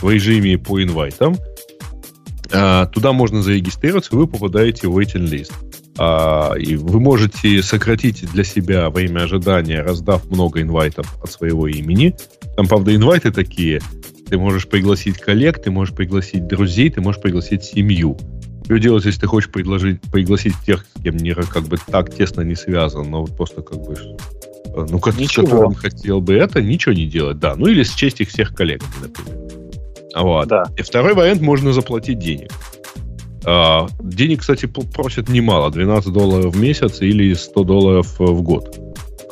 [0.00, 1.36] в режиме по инвайтам.
[2.52, 5.52] Э, туда можно зарегистрироваться, вы попадаете в waiting list.
[5.98, 12.14] Э, и вы можете сократить для себя время ожидания, раздав много инвайтов от своего имени.
[12.56, 13.80] Там, правда, инвайты такие–
[14.30, 18.16] ты можешь пригласить коллег, ты можешь пригласить друзей, ты можешь пригласить семью.
[18.64, 22.42] Что делать, если ты хочешь предложить, пригласить тех, с кем не, как бы так тесно
[22.42, 26.62] не связан, но вот просто как бы э, ну, как, с которым хотел бы это,
[26.62, 27.56] ничего не делать, да.
[27.56, 29.59] Ну, или счесть их всех коллег, например.
[30.14, 30.48] Вот.
[30.48, 30.64] Да.
[30.76, 32.50] И второй вариант, можно заплатить денег.
[33.44, 38.78] А, денег, кстати, просят немало, 12 долларов в месяц или 100 долларов в год.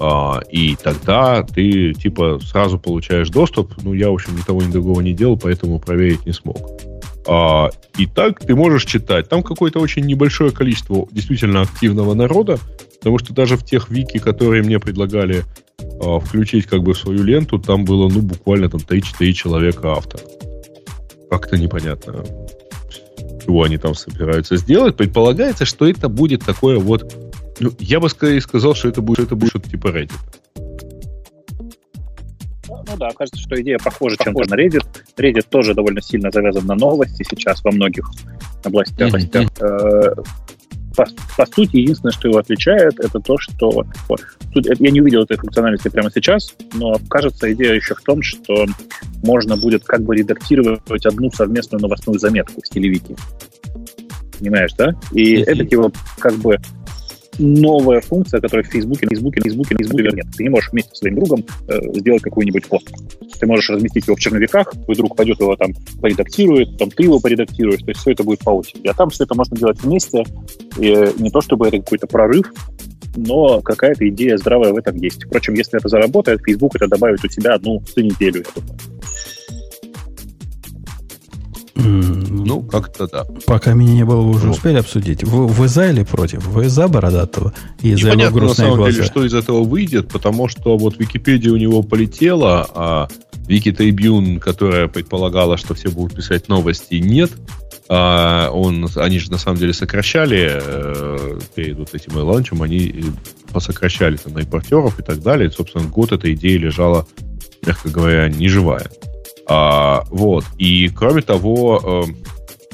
[0.00, 3.74] А, и тогда ты, типа, сразу получаешь доступ.
[3.82, 6.56] Ну, я, в общем, ни того, ни другого не делал, поэтому проверить не смог.
[7.26, 9.28] А, и так ты можешь читать.
[9.28, 12.58] Там какое-то очень небольшое количество действительно активного народа,
[12.98, 15.44] потому что даже в тех вики, которые мне предлагали
[16.00, 20.22] а, включить как бы в свою ленту, там было, ну, буквально там 3-4 человека автора.
[21.30, 22.24] Как-то непонятно,
[23.44, 24.96] чего они там собираются сделать.
[24.96, 27.14] Предполагается, что это будет такое вот
[27.60, 30.12] ну, я бы скорее сказал, что это будет, это будет что-то типа Reddit.
[32.68, 34.86] Ну да, кажется, что идея похожа чем-то на Reddit.
[35.16, 38.08] Reddit тоже довольно сильно завязан на новости сейчас во многих
[38.64, 39.12] областях.
[39.12, 40.26] Mm-hmm.
[40.98, 41.06] По,
[41.36, 43.84] по сути, единственное, что его отличает, это то, что...
[44.08, 44.20] Вот,
[44.52, 48.66] тут, я не увидел этой функциональности прямо сейчас, но кажется, идея еще в том, что
[49.22, 53.14] можно будет как бы редактировать одну совместную новостную заметку в стиле Вики.
[54.40, 54.92] Понимаешь, да?
[55.12, 56.58] И это типа как бы
[57.38, 60.26] новая функция, которая в Фейсбуке, Фейсбуке, Фейсбуке, Фейсбуке нет.
[60.36, 62.88] Ты не можешь вместе со своим другом э, сделать какой-нибудь пост.
[63.38, 67.20] Ты можешь разместить его в черновиках, твой друг пойдет его там поредактирует, там ты его
[67.20, 68.86] поредактируешь, то есть все это будет по очереди.
[68.88, 70.24] А там все это можно делать вместе,
[70.78, 72.52] и не то чтобы это какой-то прорыв,
[73.16, 75.24] но какая-то идея здравая в этом есть.
[75.24, 78.97] Впрочем, если это заработает, Facebook это добавит у себя одну за неделю, я думаю.
[81.78, 83.24] Ну, как-то да.
[83.46, 84.52] Пока меня не было, вы уже ну.
[84.52, 85.22] успели обсудить.
[85.22, 86.44] Вы, вы за или против?
[86.46, 87.54] Вы за Бородатого?
[87.82, 88.92] И за его грустные на самом глаза?
[88.92, 93.08] деле, что из этого выйдет, потому что вот Википедия у него полетела, а
[93.46, 97.30] Вики Трибюн, которая предполагала, что все будут писать новости, нет.
[97.88, 103.04] А он, они же на самом деле сокращали э, перед вот этим ланчем, они
[103.52, 105.48] посокращали там репортеров и так далее.
[105.48, 107.06] И, собственно, год эта идея лежала,
[107.64, 108.90] мягко говоря, неживая.
[109.48, 110.44] А, вот.
[110.58, 112.12] И кроме того, э,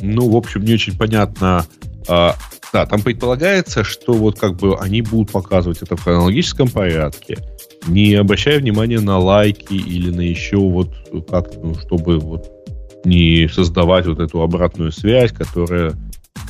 [0.02, 1.66] ну, в общем, не очень понятно.
[2.08, 2.32] Э,
[2.72, 7.38] да, там предполагается, что вот как бы они будут показывать это в хронологическом порядке,
[7.86, 10.90] не обращая внимания на лайки или на еще вот
[11.30, 12.50] как, ну, чтобы вот
[13.04, 15.92] не создавать вот эту обратную связь, которая,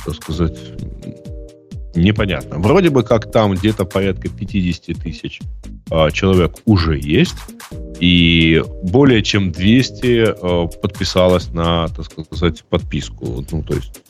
[0.03, 0.57] так сказать,
[1.95, 2.57] непонятно.
[2.59, 5.39] Вроде бы как там где-то порядка 50 тысяч
[5.89, 7.35] э, человек уже есть,
[7.99, 13.45] и более чем 200 э, подписалось на, так сказать, подписку.
[13.51, 14.01] Ну, то есть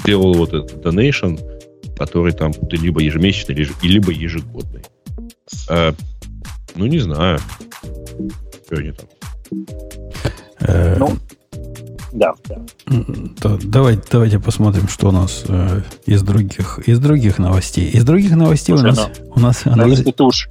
[0.00, 1.38] сделал вот этот donation,
[1.96, 4.82] который там либо ежемесячный, либо ежегодный.
[5.68, 5.92] Э,
[6.74, 7.38] ну, не знаю.
[8.66, 9.06] Что они там?
[10.60, 11.16] Э, ну,
[12.12, 13.58] да, да.
[13.62, 17.88] давайте, давайте посмотрим, что у нас э, из других из других новостей.
[17.88, 19.62] Из других новостей Слушай, у нас ну, у нас.
[19.64, 20.48] Ну, если ты уж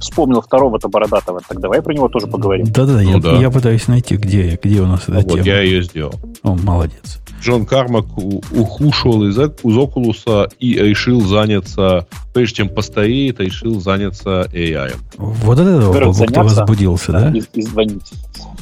[0.00, 2.66] вспомнил второго-то Бородатого, так давай про него тоже поговорим.
[2.66, 3.32] Да-да, ну, я, да.
[3.36, 5.44] я пытаюсь найти, где, где у нас эта вот, тема.
[5.44, 6.14] я ее сделал.
[6.42, 7.20] О, молодец.
[7.40, 14.94] Джон Кармак ушел из, из Окулуса и решил заняться, прежде чем постареет, решил заняться AI.
[15.16, 15.90] Вот это
[16.26, 17.30] кто возбудился, да?
[17.30, 18.12] И, и звонить.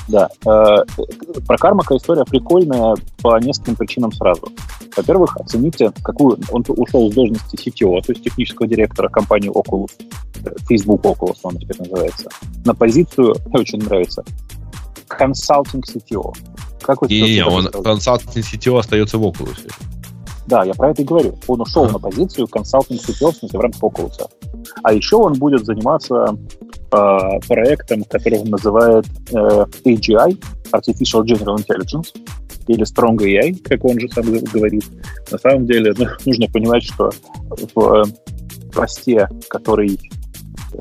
[0.06, 0.28] Да.
[0.46, 0.84] Э,
[1.46, 4.48] про Кармака история прикольная по нескольким причинам сразу.
[4.96, 6.38] Во-первых, оцените, какую...
[6.50, 9.90] Он ушел с должности CTO, то есть технического директора компании Oculus,
[10.68, 12.28] Facebook Oculus он теперь называется,
[12.64, 14.24] на позицию, мне очень нравится,
[15.08, 16.32] консалтинг CTO.
[16.80, 19.70] Как вы не, не, он консалтинг CTO остается в Oculus.
[20.46, 21.38] Да, я про это и говорю.
[21.46, 21.92] Он ушел а.
[21.92, 24.30] на позицию консалтинг CTO, в смысле, в рамках Oculus.
[24.82, 26.36] А еще он будет заниматься
[26.90, 30.42] э, проектом, который он называет э, AGI,
[30.72, 32.14] Artificial General Intelligence,
[32.66, 34.84] или Strong AI, как он же сам говорит.
[35.30, 37.10] На самом деле ну, нужно понимать, что
[37.74, 38.04] в э,
[38.72, 39.98] посте, который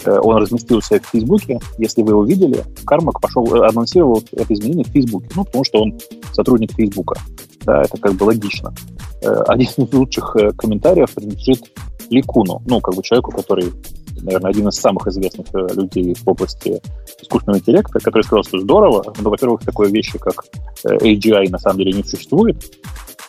[0.06, 1.60] он разместился в Фейсбуке.
[1.78, 5.30] Если вы его видели, Кармак пошел, э, анонсировал это изменение в Фейсбуке.
[5.36, 5.98] Ну, потому что он
[6.34, 7.20] сотрудник Фейсбука.
[7.66, 8.74] Да, это как бы логично.
[9.22, 11.72] Э, один из лучших комментариев принадлежит
[12.10, 13.74] Ликуну, ну, как бы человеку, который,
[14.22, 16.82] наверное, один из самых известных людей в области
[17.22, 20.46] искусственного интеллекта, который сказал, что здорово, но, во-первых, такой вещи, как
[20.86, 22.56] AGI на самом деле не существует,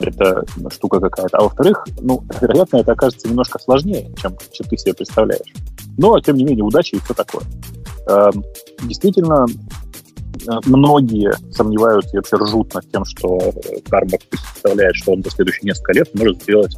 [0.01, 1.39] это штука какая-то.
[1.39, 5.53] А во-вторых, ну, вероятно, это окажется немножко сложнее, чем, чем ты себе представляешь.
[5.97, 7.43] Но, тем не менее, удачи и все такое.
[8.09, 8.45] Эм,
[8.85, 9.47] действительно,
[10.47, 13.39] э, многие сомневаются и вообще ржут над тем, что
[13.89, 16.77] Карбак представляет, что он за следующие несколько лет может сделать,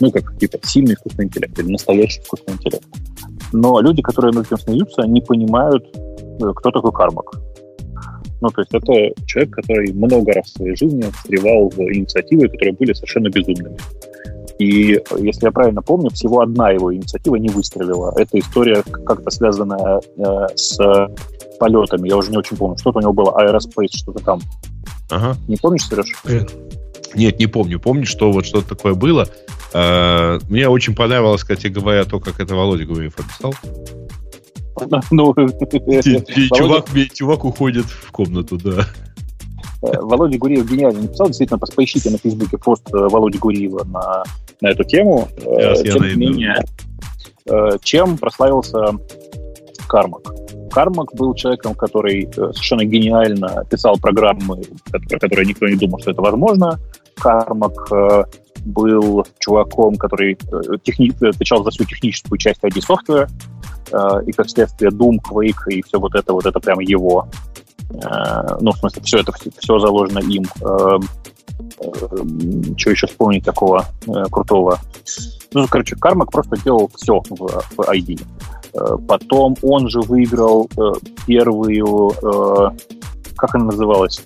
[0.00, 2.86] ну, как типа сильный искусственный интеллект или настоящий искусственный интеллект.
[3.52, 7.49] Но люди, которые над этим смеются, не понимают, э, кто такой Кармак.
[8.40, 12.72] Ну, то есть это человек, который много раз в своей жизни встревал в инициативы, которые
[12.72, 13.76] были совершенно безумными.
[14.58, 18.12] И, если я правильно помню, всего одна его инициатива не выстрелила.
[18.16, 20.78] Это история как-то связанная э, с
[21.58, 22.08] полетами.
[22.08, 22.76] Я уже не очень помню.
[22.76, 24.40] Что-то у него было, Aerospace, что-то там.
[25.10, 25.36] Ага.
[25.48, 26.12] Не помнишь, Сереж?
[27.14, 27.80] Нет, не помню.
[27.80, 29.28] Помню, что вот что-то такое было.
[29.72, 33.54] Э, мне очень понравилось, кстати говоря, то, как это Володя Гуриев описал.
[35.10, 35.34] Ну,
[36.54, 38.86] чувак, чувак уходит в комнату, да.
[39.82, 44.24] Э, Володя Гуриев гениально написал, действительно, поищите на Фейсбуке пост э, Володи Гуриева на,
[44.60, 45.28] на эту тему.
[45.38, 46.56] Сейчас Тем не менее,
[47.82, 48.92] чем прославился
[49.88, 50.32] Кармак?
[50.70, 56.20] Кармак был человеком, который совершенно гениально писал программы, про которые никто не думал, что это
[56.20, 56.78] возможно.
[57.14, 57.90] Кармак
[58.64, 60.38] был чуваком, который
[60.84, 61.10] техни...
[61.26, 63.28] отвечал за всю техническую часть ID-софтвера,
[64.26, 67.28] и, как следствие, Doom, Quake и все вот это, вот это прямо его
[67.92, 70.44] Э, ну, в смысле, все это все заложено им.
[70.60, 70.98] Э,
[72.76, 74.78] что еще вспомнить такого э, крутого?
[75.52, 78.22] Ну, короче, Кармак просто делал все в, в ID.
[78.74, 80.92] Э, потом он же выиграл э,
[81.26, 82.70] первую, э,
[83.36, 84.22] как она называлась,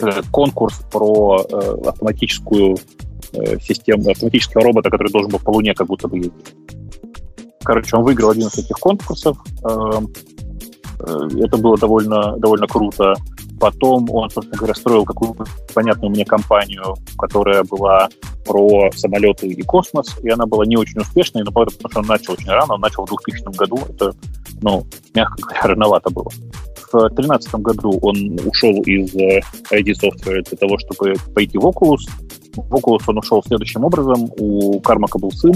[0.00, 2.76] э, конкурс про э, автоматическую
[3.32, 6.54] э, систему, автоматического робота, который должен был по Луне как будто бы ездить.
[7.62, 9.36] Короче, он выиграл один из этих конкурсов.
[9.64, 10.00] Э,
[11.00, 13.14] э, это было довольно, довольно круто.
[13.60, 18.08] Потом он, собственно говоря, строил какую-то понятную мне компанию, которая была
[18.46, 22.32] про самолеты и космос, и она была не очень успешной, но потому что он начал
[22.32, 24.14] очень рано, он начал в 2000 году, это,
[24.62, 26.30] ну, мягко говоря, рановато было.
[26.90, 32.08] В 2013 году он ушел из э, ID Software для того, чтобы пойти в Oculus,
[32.56, 34.30] Oculus он ушел следующим образом.
[34.38, 35.54] У Кармака был сын.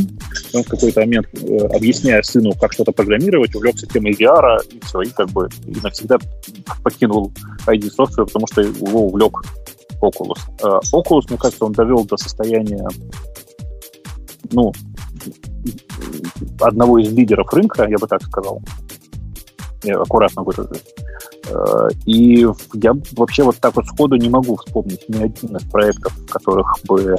[0.53, 5.03] Он в какой-то момент, э, объясняя сыну, как что-то программировать, увлекся темой VR, и все,
[5.03, 6.19] и как бы и навсегда
[6.83, 7.33] покинул
[7.67, 9.43] ID Software, потому что его увлек.
[10.03, 12.87] Э, Oculus, мне кажется, он довел до состояния,
[14.53, 14.73] ну,
[16.61, 18.61] одного из лидеров рынка, я бы так сказал.
[19.83, 20.83] Я аккуратно выражусь.
[21.49, 26.13] Э, и я вообще вот так вот сходу не могу вспомнить ни один из проектов,
[26.13, 27.17] в которых бы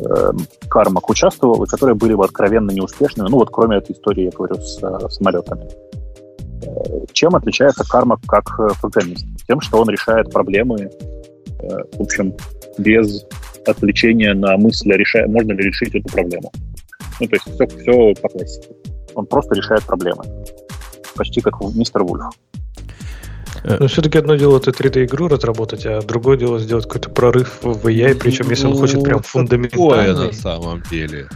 [0.00, 0.32] э,
[0.68, 4.56] Кармак участвовал, и которые были бы откровенно неуспешными, ну вот кроме этой истории, я говорю,
[4.56, 5.68] с э, самолетами.
[6.62, 8.44] Э, чем отличается Кармак как
[8.80, 9.26] программист?
[9.46, 10.90] Тем, что он решает проблемы,
[11.92, 12.34] в общем,
[12.78, 13.26] без
[13.66, 16.50] отвлечения на мысль, решая, можно ли решить эту проблему.
[17.20, 18.68] Ну, то есть все, все по классике.
[19.14, 20.24] Он просто решает проблемы.
[21.16, 22.24] Почти как мистер Вульф.
[23.62, 27.86] Э, Но все-таки одно дело это 3D-игру разработать, а другое дело сделать какой-то прорыв в
[27.86, 30.06] AI, причем если он хочет прям фундаментальный.
[30.06, 31.28] Такое на самом деле.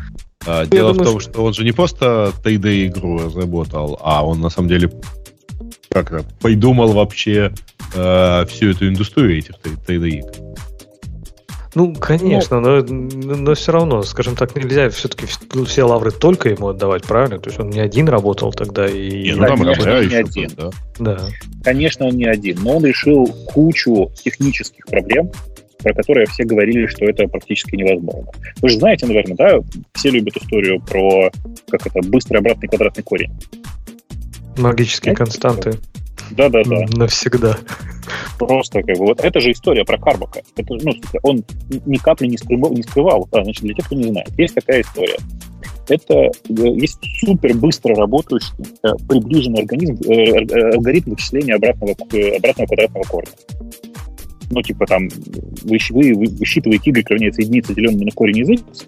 [0.46, 4.50] А, дело думаю, в том, что он же не просто 3D-игру разработал, а он на
[4.50, 4.90] самом деле
[5.88, 7.52] как придумал вообще
[7.94, 10.53] э, всю эту индустрию этих 3D-игр.
[11.74, 15.26] Ну, конечно, но, но все равно, скажем так, нельзя все-таки
[15.66, 17.38] все лавры только ему отдавать, правильно?
[17.38, 19.24] То есть он не один работал тогда и...
[19.24, 20.50] Не, ну, там Конечно, он не один.
[20.56, 20.70] Да.
[20.98, 21.18] да.
[21.64, 25.32] Конечно, он не один, но он решил кучу технических проблем,
[25.82, 28.30] про которые все говорили, что это практически невозможно.
[28.62, 29.58] Вы же знаете, наверное, да,
[29.94, 31.30] все любят историю про,
[31.68, 33.32] как это, быстрый обратный квадратный корень.
[34.56, 35.78] Магические Знаете, константы.
[36.32, 36.86] Да-да-да.
[36.96, 37.56] Навсегда.
[38.38, 40.42] Просто как бы вот это же история про Карбака.
[40.56, 40.92] Это, ну,
[41.22, 41.44] он
[41.86, 42.72] ни капли не скрывал.
[42.72, 43.28] Не скрывал.
[43.32, 45.16] А, значит, для тех, кто не знает, есть такая история.
[45.88, 53.04] Это э, есть супер быстро работающий, э, приближенный организм, э, алгоритм вычисления обратного, обратного квадратного
[53.04, 53.32] корня.
[54.50, 55.08] Ну, типа там,
[55.62, 58.86] вы, вы, вы высчитываете y равняется единице, деленному на корень из x,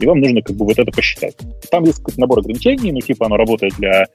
[0.00, 1.36] и вам нужно как бы вот это посчитать.
[1.70, 4.06] Там есть какой-то набор ограничений, ну, типа оно работает для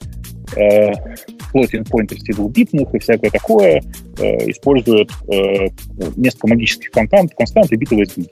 [0.53, 3.81] floating point двухбитных и всякое такое,
[4.17, 5.67] э, используют э,
[6.15, 8.29] несколько магических констант, констант и битовые сдвиги.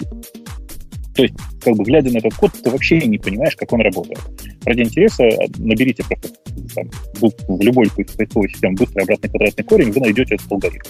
[1.16, 4.20] То есть, как бы, глядя на этот код, ты вообще не понимаешь, как он работает.
[4.64, 5.28] Ради интереса
[5.58, 6.30] наберите просто
[6.74, 6.90] там,
[7.20, 10.90] в любой поисковой системе быстрый обратный квадратный корень, вы найдете этот алгоритм.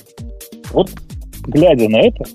[0.72, 0.92] Вот,
[1.48, 2.26] глядя на это,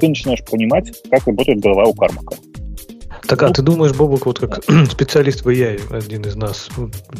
[0.00, 2.36] ты начинаешь понимать, как работает голова у Кармака.
[3.26, 6.68] Так, а ты думаешь, Бобок, вот как специалист в AI, один из нас,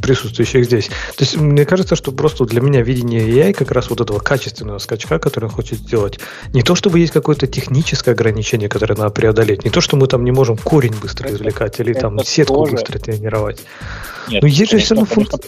[0.01, 4.01] присутствующих здесь, то есть мне кажется, что просто для меня видение AI как раз вот
[4.01, 6.19] этого качественного скачка, который он хочет сделать,
[6.53, 10.25] не то чтобы есть какое-то техническое ограничение, которое надо преодолеть, не то, что мы там
[10.25, 12.73] не можем корень быстро извлекать или там сетку тоже.
[12.73, 13.63] быстро тренировать.
[14.29, 15.41] Нет, Но есть же все равно функция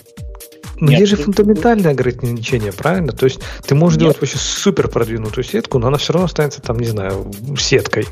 [0.81, 3.13] но Нет, есть же фундаментальное ограничение, правильно?
[3.13, 4.03] То есть ты можешь Нет.
[4.03, 8.07] делать вообще супер продвинутую сетку, но она все равно останется там, не знаю, сеткой.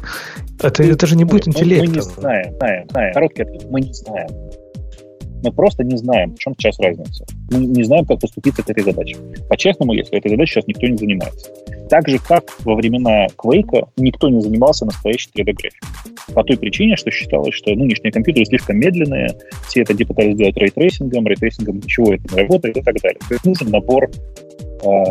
[0.61, 1.89] Это, это же не будет интеллектом.
[1.89, 3.15] Мы не знаем, знаем, знаем.
[3.15, 3.65] Короткий ответ.
[3.71, 4.29] Мы не знаем.
[5.43, 7.25] Мы просто не знаем, в чем сейчас разница.
[7.51, 9.17] Мы не знаем, как поступить с этой задачей.
[9.49, 11.51] По-честному, если этой задачей сейчас никто не занимается.
[11.89, 15.89] Так же, как во времена Quake никто не занимался настоящей 3D-графикой.
[16.35, 19.29] По той причине, что считалось, что нынешние компьютеры слишком медленные,
[19.67, 23.21] все это пытались сделать рейтрейсингом, рейтрейсингом ничего это не работает и так далее.
[23.29, 24.11] То есть нужен набор
[24.85, 25.03] э,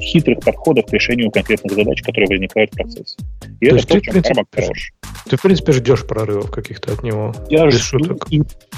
[0.00, 3.16] хитрых подходов к решению конкретных задач, которые возникают в процессе.
[3.60, 4.92] И то это то, в чем Кармак хорош.
[5.28, 7.34] Ты, в принципе, ждешь прорывов каких-то от него.
[7.50, 8.18] Я, жду,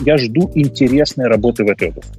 [0.00, 2.18] я жду интересной работы в этой области.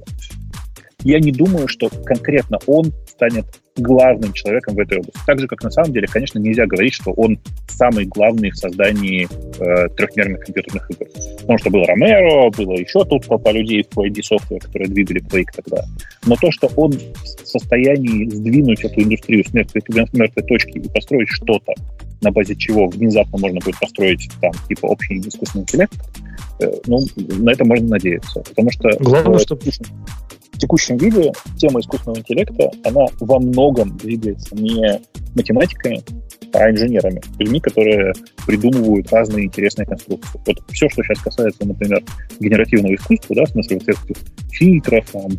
[1.02, 5.20] Я не думаю, что конкретно он станет главным человеком в этой области.
[5.26, 7.38] Так же, как на самом деле, конечно, нельзя говорить, что он
[7.68, 9.26] самый главный в создании
[9.58, 11.06] э, трехмерных компьютерных игр.
[11.40, 15.50] Потому что был Ромеро, было еще тут толпа людей в ID Software, которые двигали Quake
[15.54, 15.84] тогда.
[16.26, 19.82] Но то, что он в состоянии сдвинуть эту индустрию с мертвой,
[20.12, 21.72] мертвой точки и построить что-то,
[22.20, 25.94] на базе чего внезапно можно будет построить там типа общий искусственный интеллект,
[26.60, 28.40] э, ну, на это можно надеяться.
[28.40, 28.90] Потому что...
[29.00, 29.62] Главное, э, чтобы
[30.60, 35.00] текущем виде тема искусственного интеллекта, она во многом двигается не
[35.34, 36.02] математиками,
[36.52, 38.12] а инженерами, людьми, которые
[38.46, 40.40] придумывают разные интересные конструкции.
[40.46, 42.02] Вот все, что сейчас касается, например,
[42.40, 45.30] генеративного искусства, да, в смысле вот этих фильтров, там,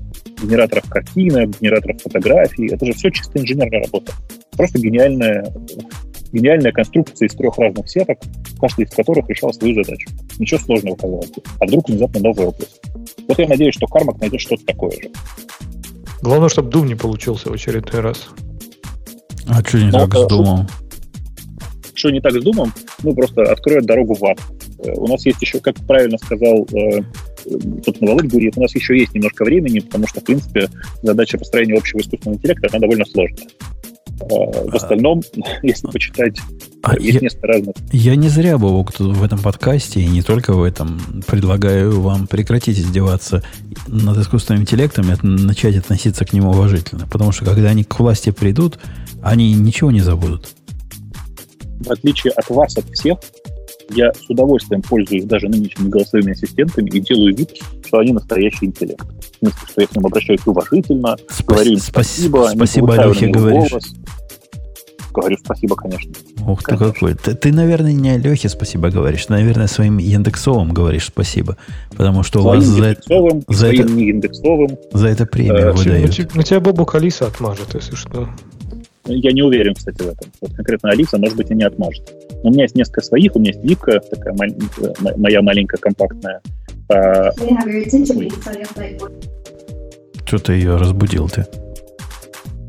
[0.41, 4.13] генераторов картинок, генераторов фотографий, это же все чисто инженерная работа.
[4.57, 5.43] Просто гениальная,
[6.31, 8.19] гениальная конструкция из трех разных сеток,
[8.59, 10.09] каждый из которых решал свою задачу.
[10.39, 11.41] Ничего сложного, казалось бы.
[11.59, 12.81] А вдруг внезапно новая область.
[13.27, 15.09] Вот я надеюсь, что Кармак найдет что-то такое же.
[16.21, 18.29] Главное, чтобы Doom не получился в очередной раз.
[19.47, 20.67] А что не Ну, так с Думом?
[21.93, 22.73] Что не так с Думом?
[23.03, 24.39] Ну, просто откроет дорогу в ад.
[24.79, 27.01] Э, У нас есть еще, как правильно сказал э,
[27.83, 30.69] собственно, Володь Гурьев, у нас еще есть немножко времени, потому что, в принципе,
[31.01, 33.47] задача построения общего искусственного интеллекта, она довольно сложная.
[34.19, 34.25] Э,
[34.69, 35.21] В остальном,
[35.63, 36.37] если почитать,
[36.83, 40.53] А есть я- несколько разных Я не зря, Бобок, в этом подкасте, и не только
[40.53, 43.43] в этом, предлагаю вам прекратить издеваться
[43.87, 47.07] над искусственным интеллектом и начать относиться к нему уважительно.
[47.07, 48.77] Потому что когда они к власти придут,
[49.23, 50.49] они ничего не забудут.
[51.79, 53.17] в отличие от вас, от всех,
[53.95, 57.51] я с удовольствием пользуюсь даже нынешними голосовыми ассистентами и делаю вид,
[57.85, 59.01] что они настоящий интеллект.
[59.03, 62.87] В смысле, что я к ним обращаюсь уважительно, Спас- говорю им спас- спасибо, не спасибо,
[62.87, 63.69] повышаю Лехе, на них говоришь.
[63.71, 63.93] голос.
[65.13, 66.09] Говорю спасибо, конечно.
[66.47, 66.93] Ух ты Конечно.
[66.93, 67.15] какой.
[67.15, 71.57] Ты, ты, наверное, не Алехе спасибо говоришь, ты, наверное, своим Яндексовым говоришь спасибо.
[71.89, 74.77] Потому что у вас Своим за, индексовым, за своим это- неиндексовым.
[74.93, 76.11] за это премию Э, Ну, выдают.
[76.15, 78.29] те- ну, тебя Бобу Алиса отмажет, если что.
[79.05, 80.31] Я не уверен, кстати, в этом.
[80.41, 82.03] Вот конкретно Алиса, может быть, и не отмажет.
[82.43, 85.41] Но у меня есть несколько своих, у меня есть Вика, такая маль- э, м- моя
[85.41, 86.41] маленькая компактная.
[86.89, 88.43] А, They have your attention, please.
[88.43, 91.45] So you have to, like, Что ты ее разбудил ты?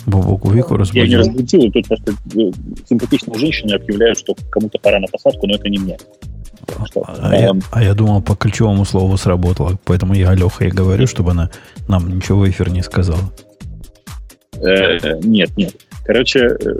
[0.06, 1.18] Бобоку Вику Я не разбудил.
[1.18, 2.50] разбудил, тут просто э,
[2.88, 5.96] симпатичные женщины объявляют, что кому-то пора на посадку, но это не мне.
[6.66, 9.78] Так что, А я, эм, а я думал, по ключевому слову сработало.
[9.84, 11.50] Поэтому я Алеха и говорю, чтобы она
[11.88, 13.32] нам ничего в эфир не сказала.
[14.60, 15.74] э, нет, нет.
[16.04, 16.74] Короче, э,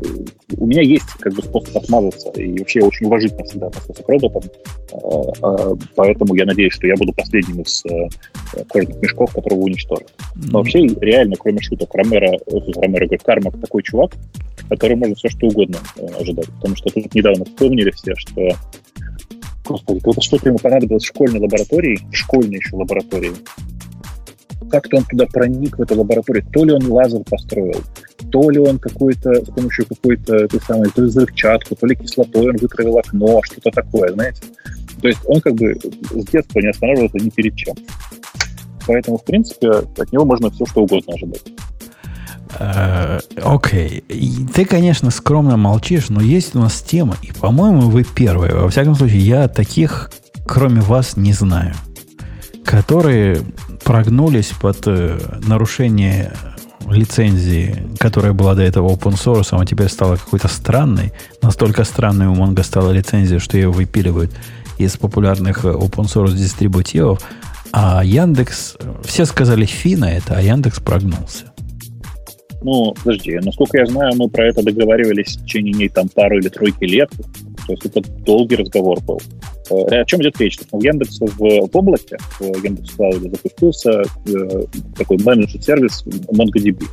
[0.57, 4.09] у меня есть как бы способ отмазаться, и вообще я очень уважительно всегда отношусь к
[4.09, 4.97] роботам, э,
[5.43, 7.85] э, поэтому я надеюсь, что я буду последним из
[8.69, 10.13] кожаных мешков, которого уничтожат.
[10.35, 12.37] Но вообще, реально, кроме шуток, Ромеро,
[12.77, 14.13] Ромеро, говорит, Кармак такой чувак,
[14.69, 15.79] который может все что угодно
[16.19, 16.49] ожидать.
[16.57, 18.49] Потому что тут недавно вспомнили все, что
[19.65, 23.33] Господи, что-то ему понадобилось в школьной лаборатории, в школьной еще лаборатории.
[24.73, 26.45] Как-то он туда проник, в эту лабораторию.
[26.51, 27.81] То ли он лазер построил,
[28.31, 32.49] то ли он какой-то, с помощью какой-то, той самой, то ли взрывчатку, то ли кислотой
[32.49, 34.43] он вытравил окно, что-то такое, знаете.
[35.03, 37.75] То есть он как бы с детства не останавливался ни перед чем.
[38.87, 41.43] Поэтому, в принципе, от него можно все что угодно ожидать.
[42.59, 44.05] Э, Окей.
[44.09, 48.55] И Ты, конечно, скромно молчишь, но есть у нас тема, и, по-моему, вы первые.
[48.55, 50.11] Во всяком случае, я таких,
[50.47, 51.75] кроме вас, не знаю,
[52.65, 53.43] которые
[53.85, 56.33] прогнулись под э, нарушение
[56.91, 61.13] лицензии, которая была до этого open source, а теперь стала какой-то странной.
[61.43, 64.33] Настолько странной у Mongo стала лицензия, что ее выпиливают
[64.79, 67.21] из популярных э, open source дистрибутивов.
[67.73, 71.53] А Яндекс, все сказали фи на это, а Яндекс прогнулся.
[72.63, 76.85] Ну, подожди, насколько я знаю, мы про это договаривались в течение там пару или тройки
[76.85, 77.11] лет.
[77.67, 79.21] То есть это долгий разговор был.
[79.91, 80.59] Э, О чем идет речь?
[80.71, 84.63] У Яндекс в, в облаке, в Яндекс Клауде запустился э,
[84.97, 86.85] такой менеджер сервис MongoDB.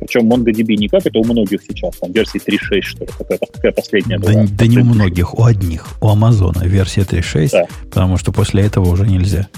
[0.00, 3.72] Причем MongoDB не как это у многих сейчас, там версии 3.6, что ли, какая, какая
[3.72, 4.46] последняя Да, была.
[4.48, 5.86] да не у многих, у одних.
[6.00, 7.66] У Амазона версия 3.6, Да.
[7.90, 9.48] потому что после этого уже нельзя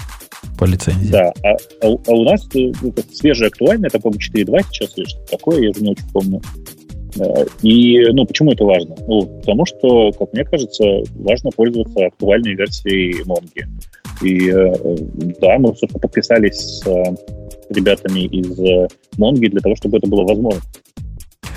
[0.57, 1.09] по лицензии.
[1.11, 4.97] Да, а, а у- а у нас э, это свежее актуальное, это, по-моему, 4.2 сейчас
[4.97, 6.41] или что-то такое, я уже не очень помню.
[7.19, 8.95] Э, И, ну, почему это важно?
[9.07, 10.83] Ну, потому что, как мне кажется,
[11.15, 13.67] важно пользоваться актуальной версией Монги.
[14.21, 14.73] И, э,
[15.41, 17.03] да, мы, собственно, подписались с э,
[17.69, 18.57] ребятами из
[19.17, 20.61] Монги для того, чтобы это было возможно.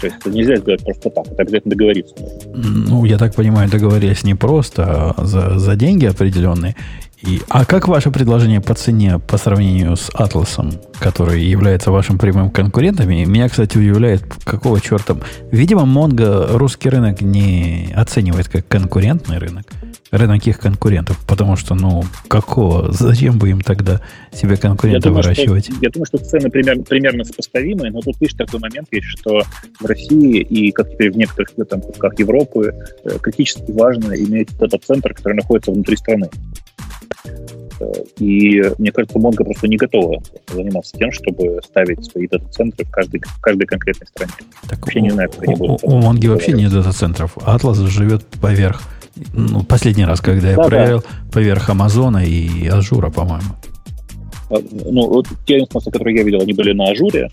[0.00, 2.14] То есть это нельзя сделать просто так, это обязательно договориться.
[2.54, 4.84] Ну, я так понимаю, договорились не просто,
[5.16, 6.76] а за, за деньги определенные.
[7.22, 12.50] И, а как ваше предложение по цене по сравнению с Атласом, который является вашим прямым
[12.50, 13.10] конкурентом?
[13.10, 15.16] И Меня, кстати, удивляет, какого черта...
[15.50, 19.64] Видимо, Mongo русский рынок не оценивает как конкурентный рынок,
[20.10, 22.92] рынок их конкурентов, потому что, ну, какого?
[22.92, 24.02] Зачем бы им тогда
[24.32, 25.70] себе конкурента думаю, что- выращивать?
[25.80, 29.40] я думаю, что цены примерно, примерно сопоставимые, но тут, видишь, такой момент есть, что
[29.80, 32.74] в России и, как теперь в некоторых там, кусках Европы,
[33.04, 36.28] э, критически важно иметь дата-центр, который находится внутри страны.
[37.80, 40.22] Э, И мне кажется, Монго просто не готова
[40.52, 44.32] заниматься тем, чтобы ставить свои дата-центры в каждой, в каждой конкретной стране.
[44.68, 47.36] Так Вообще не знаю, как они у, будут у, у Монги вообще нет дата-центров.
[47.42, 48.82] Атлас живет поверх.
[49.32, 50.68] Ну, последний раз, когда я Да-да.
[50.68, 53.48] проверил, поверх Амазона и Azure а, по-моему.
[54.50, 54.56] А,
[54.90, 57.28] Ну, вот те инстансы, которые я видел, они были на Azure,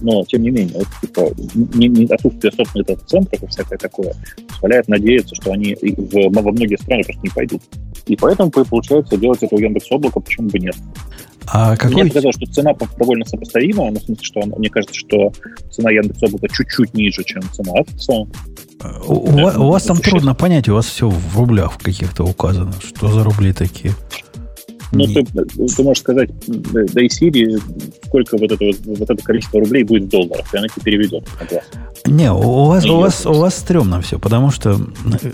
[0.00, 1.30] но, тем не менее, вот, типа,
[1.74, 4.14] не, не отсутствие собственных дата-центров и всякое такое
[4.48, 7.62] позволяет надеяться, что они в, во многие страны просто не пойдут.
[8.06, 10.74] И поэтому получается делать это у Яндекс Облака, почему бы нет.
[11.46, 12.02] А какой...
[12.02, 15.32] Мне показалось, что цена довольно сопоставима, ну, в смысле, что мне кажется, что
[15.70, 18.26] цена Яндекс Облака чуть-чуть ниже, чем цена Атоса.
[19.06, 22.72] У, у, у вас там трудно понять, у вас все в рублях каких-то указано.
[22.80, 23.94] Что за рубли такие?
[24.92, 27.58] Ну, ты, ты можешь сказать, да и Сири,
[28.06, 31.24] сколько вот это, вот это количество рублей будет в долларах, и она тебе переведет.
[32.06, 35.30] Не, у вас, у, вас, у вас стрёмно все, потому что э,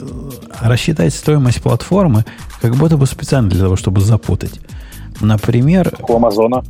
[0.61, 2.25] рассчитать стоимость платформы
[2.61, 4.61] как будто бы специально для того, чтобы запутать.
[5.21, 5.93] Например...
[6.09, 6.63] У Амазона?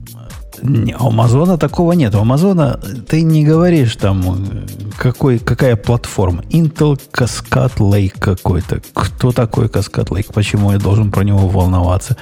[0.63, 2.15] Не, у Амазона такого нет.
[2.15, 4.67] У Амазона ты не говоришь там,
[4.97, 6.43] какой, какая платформа.
[6.51, 8.81] Intel Cascade Lake какой-то.
[8.95, 10.33] Кто такой Cascade Lake?
[10.33, 12.17] Почему я должен про него волноваться?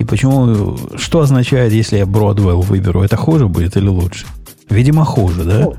[0.00, 3.02] И почему, что означает, если я Broadwell выберу?
[3.02, 4.26] Это хуже будет или лучше?
[4.70, 5.60] Видимо, хуже, да?
[5.60, 5.76] Ну,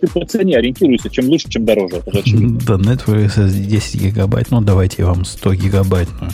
[0.00, 1.98] ты по цене ориентируйся, чем лучше, чем дороже.
[1.98, 4.50] Это да, Netflix SSD 10 гигабайт.
[4.50, 6.32] Ну, давайте я вам 100 гигабайтную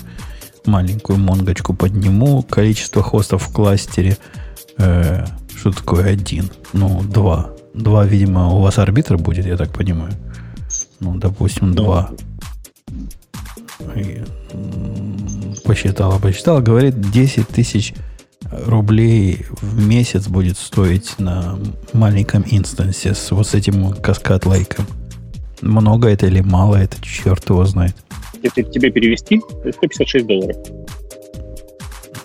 [0.65, 2.43] маленькую монгочку подниму.
[2.43, 4.17] Количество хостов в кластере.
[4.79, 6.51] Э, что такое один?
[6.73, 7.51] Ну, два.
[7.75, 10.15] Два, видимо, у вас арбитр будет, я так понимаю.
[11.01, 12.13] Ну, допустим, два
[15.63, 17.95] посчитала, посчитала, говорит, 10 тысяч
[18.51, 21.59] рублей в месяц будет стоить на
[21.93, 24.87] маленьком инстансе с вот с этим каскад лайком.
[25.61, 27.97] Много это или мало, это черт его знает.
[28.43, 30.57] Если тебе перевести, 156 долларов.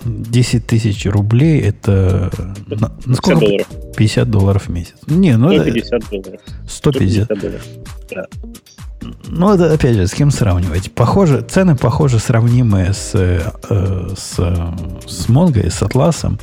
[0.05, 2.31] 10 тысяч рублей это...
[2.69, 3.39] 50 сколько?
[3.41, 3.67] долларов.
[3.95, 4.95] 50 долларов в месяц.
[5.05, 6.09] Не, ну 150 это...
[6.09, 6.41] долларов.
[6.67, 7.25] 150.
[7.25, 7.65] 150 долларов.
[8.09, 8.25] Да.
[9.27, 10.91] Ну, это, опять же, с кем сравнивать?
[10.91, 16.39] Похоже, цены, похоже, сравнимые с, э, с, с Mongo и с Атласом,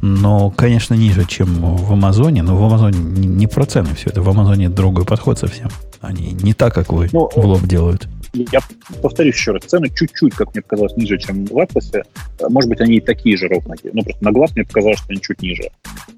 [0.00, 2.42] но, конечно, ниже, чем в Амазоне.
[2.42, 4.22] Но в Амазоне не, не про цены все это.
[4.22, 5.68] В Амазоне другой подход совсем.
[6.00, 8.06] Они не так, как вы ну, в лоб делают.
[8.34, 8.60] Я
[9.00, 12.02] повторюсь еще раз, цены чуть-чуть, как мне показалось, ниже, чем в Атласе.
[12.48, 13.76] Может быть, они и такие же ровно.
[13.84, 15.70] Ну, просто на глаз мне показалось, что они чуть ниже.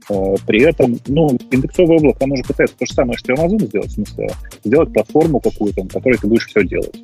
[0.09, 3.66] Э, при этом, ну, индексовое облако, оно же пытается то же самое, что и Amazon
[3.66, 4.30] сделать, в смысле,
[4.64, 6.97] сделать платформу какую-то, на которой ты будешь все делать.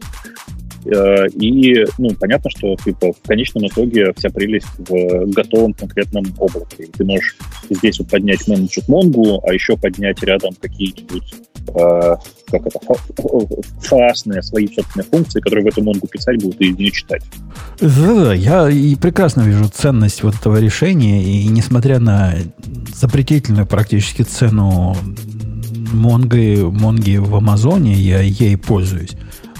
[0.84, 6.88] Э, и, ну, понятно, что типа, в конечном итоге вся прелесть в готовом конкретном облаке.
[6.96, 7.36] Ты можешь
[7.70, 11.34] здесь вот поднять менеджер Mongo, а еще поднять рядом какие-нибудь
[11.68, 12.16] э,
[12.50, 12.78] как это,
[13.80, 17.22] фастные свои собственные функции, которые в эту Mongo писать будут и не читать.
[17.80, 22.34] Да-да, я и прекрасно вижу ценность вот этого решения, и несмотря на
[22.94, 24.96] запретительную практически цену
[25.92, 29.12] Монги, Монги в Амазоне, я ей пользуюсь.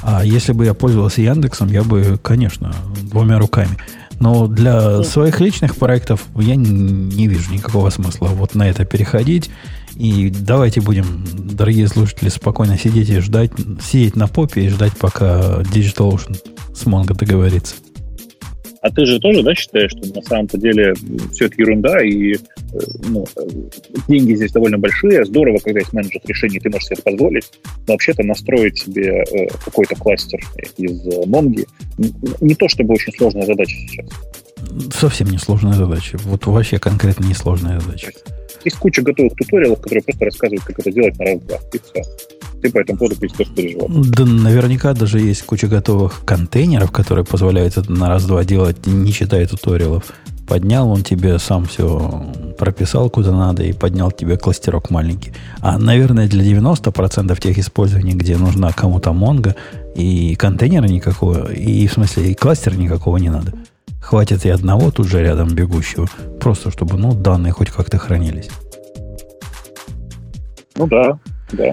[0.03, 3.77] А если бы я пользовался Яндексом, я бы, конечно, двумя руками.
[4.21, 9.51] Но для своих личных проектов я не вижу никакого смысла вот на это переходить.
[9.97, 13.53] И давайте будем, дорогие слушатели, спокойно сидеть и ждать,
[13.83, 16.39] сидеть на попе и ждать, пока DigitalOcean
[16.75, 17.75] с Mongo договорится.
[18.83, 20.93] А ты же тоже, да, считаешь, что на самом-то деле
[21.33, 22.39] все это ерунда, и э,
[23.09, 23.43] ну, э,
[24.09, 27.45] деньги здесь довольно большие, здорово, когда есть менеджер решений, ты можешь себе это позволить,
[27.87, 30.41] но вообще-то настроить себе э, какой-то кластер
[30.79, 31.65] из Монги
[32.41, 34.09] не то чтобы очень сложная задача сейчас.
[34.93, 36.19] Совсем не сложная задача.
[36.25, 38.11] Вот вообще конкретно не сложная задача.
[38.65, 42.03] Есть куча готовых туториалов, которые просто рассказывают, как это делать на раз-два, и все
[42.63, 44.11] ты по этому поводу перестаешь переживать.
[44.11, 49.47] Да наверняка даже есть куча готовых контейнеров, которые позволяют это на раз-два делать, не читая
[49.47, 50.05] туториалов.
[50.47, 52.27] Поднял он тебе сам все
[52.59, 55.33] прописал куда надо и поднял тебе кластерок маленький.
[55.61, 59.57] А, наверное, для 90% тех использований, где нужна кому-то Монго,
[59.95, 63.53] и контейнера никакого, и в смысле и кластера никакого не надо.
[64.01, 66.09] Хватит и одного тут же рядом бегущего,
[66.41, 68.51] просто чтобы ну, данные хоть как-то хранились.
[70.77, 71.19] Ну да,
[71.53, 71.73] да.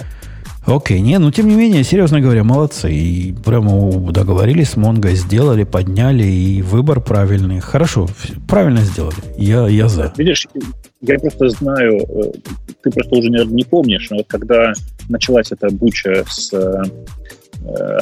[0.69, 2.91] Окей, не, ну тем не менее, серьезно говоря, молодцы.
[2.93, 7.59] И прямо договорились с Монго, сделали, подняли, и выбор правильный.
[7.59, 8.07] Хорошо,
[8.47, 9.15] правильно сделали.
[9.35, 10.13] Я, я за.
[10.15, 10.47] Видишь,
[11.01, 12.31] я просто знаю, э,
[12.83, 14.73] ты просто уже, наверное, не помнишь, но вот когда
[15.09, 16.83] началась эта буча с э,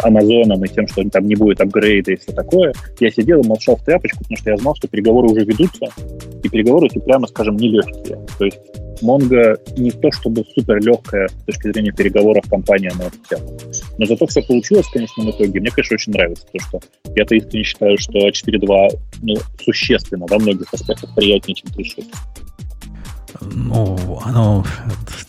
[0.03, 3.75] Амазоном и тем, что там не будет апгрейда и все такое, я сидел и молчал
[3.75, 5.87] в тряпочку, потому что я знал, что переговоры уже ведутся,
[6.43, 8.19] и переговоры эти, прямо скажем, нелегкие.
[8.37, 8.59] То есть
[9.01, 13.57] Mongo не то чтобы супер легкая с точки зрения переговоров компания на эту тему.
[13.97, 15.59] Но зато все получилось в конечном итоге.
[15.59, 16.79] Мне, конечно, очень нравится, то, что
[17.15, 18.89] я-то искренне считаю, что 4.2
[19.21, 22.05] ну, существенно во многих аспектах приятнее, чем 3.6.
[23.41, 24.65] Ну, оно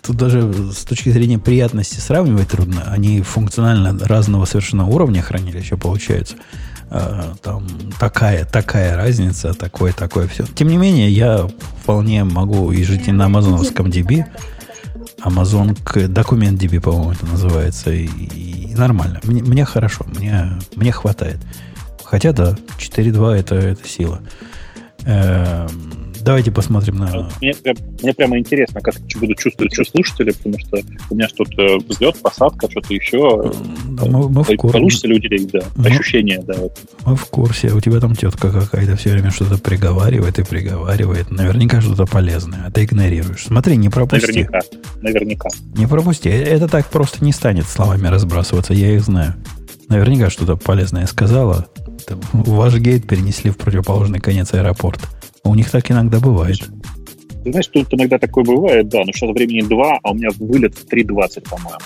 [0.03, 2.85] тут даже с точки зрения приятности сравнивать трудно.
[2.87, 6.37] Они функционально разного совершенно уровня хранилища получаются.
[6.91, 7.67] э, там
[7.99, 10.45] такая, такая разница, такое, такое все.
[10.47, 11.49] Тем не менее, я
[11.83, 14.25] вполне могу и жить и на амазоновском DB,
[15.23, 15.77] Amazon
[16.09, 19.21] документ DB, по-моему, это называется, и, и нормально.
[19.25, 21.39] Мне, мне хорошо, мне, мне хватает.
[22.05, 24.21] Хотя да, 4.2 это, это сила.
[25.05, 27.29] Эм, Давайте посмотрим на...
[27.41, 27.55] Мне,
[28.03, 30.79] мне прямо интересно, как будут чувствовать что слушатели, потому что
[31.11, 33.53] у меня что-то взлет, посадка, что-то еще.
[33.91, 34.79] Да, мы, мы в курсе.
[34.79, 36.55] Получится ли уделить, да, мы, ощущения, да.
[37.07, 37.73] Мы в курсе.
[37.73, 41.31] У тебя там тетка какая-то все время что-то приговаривает и приговаривает.
[41.31, 43.47] Наверняка что-то полезное, а ты игнорируешь.
[43.47, 44.27] Смотри, не пропусти.
[44.27, 44.61] Наверняка,
[45.01, 45.49] наверняка.
[45.77, 46.29] Не пропусти.
[46.29, 49.35] Это так просто не станет словами разбрасываться, я их знаю.
[49.89, 51.69] Наверняка что-то полезное сказала.
[52.33, 55.09] Ваш гейт перенесли в противоположный конец аэропорта.
[55.49, 56.59] У них так иногда бывает.
[57.45, 60.75] Ты знаешь, тут иногда такое бывает, да, но сейчас времени 2, а у меня вылет
[60.77, 61.79] в 3.20, по-моему.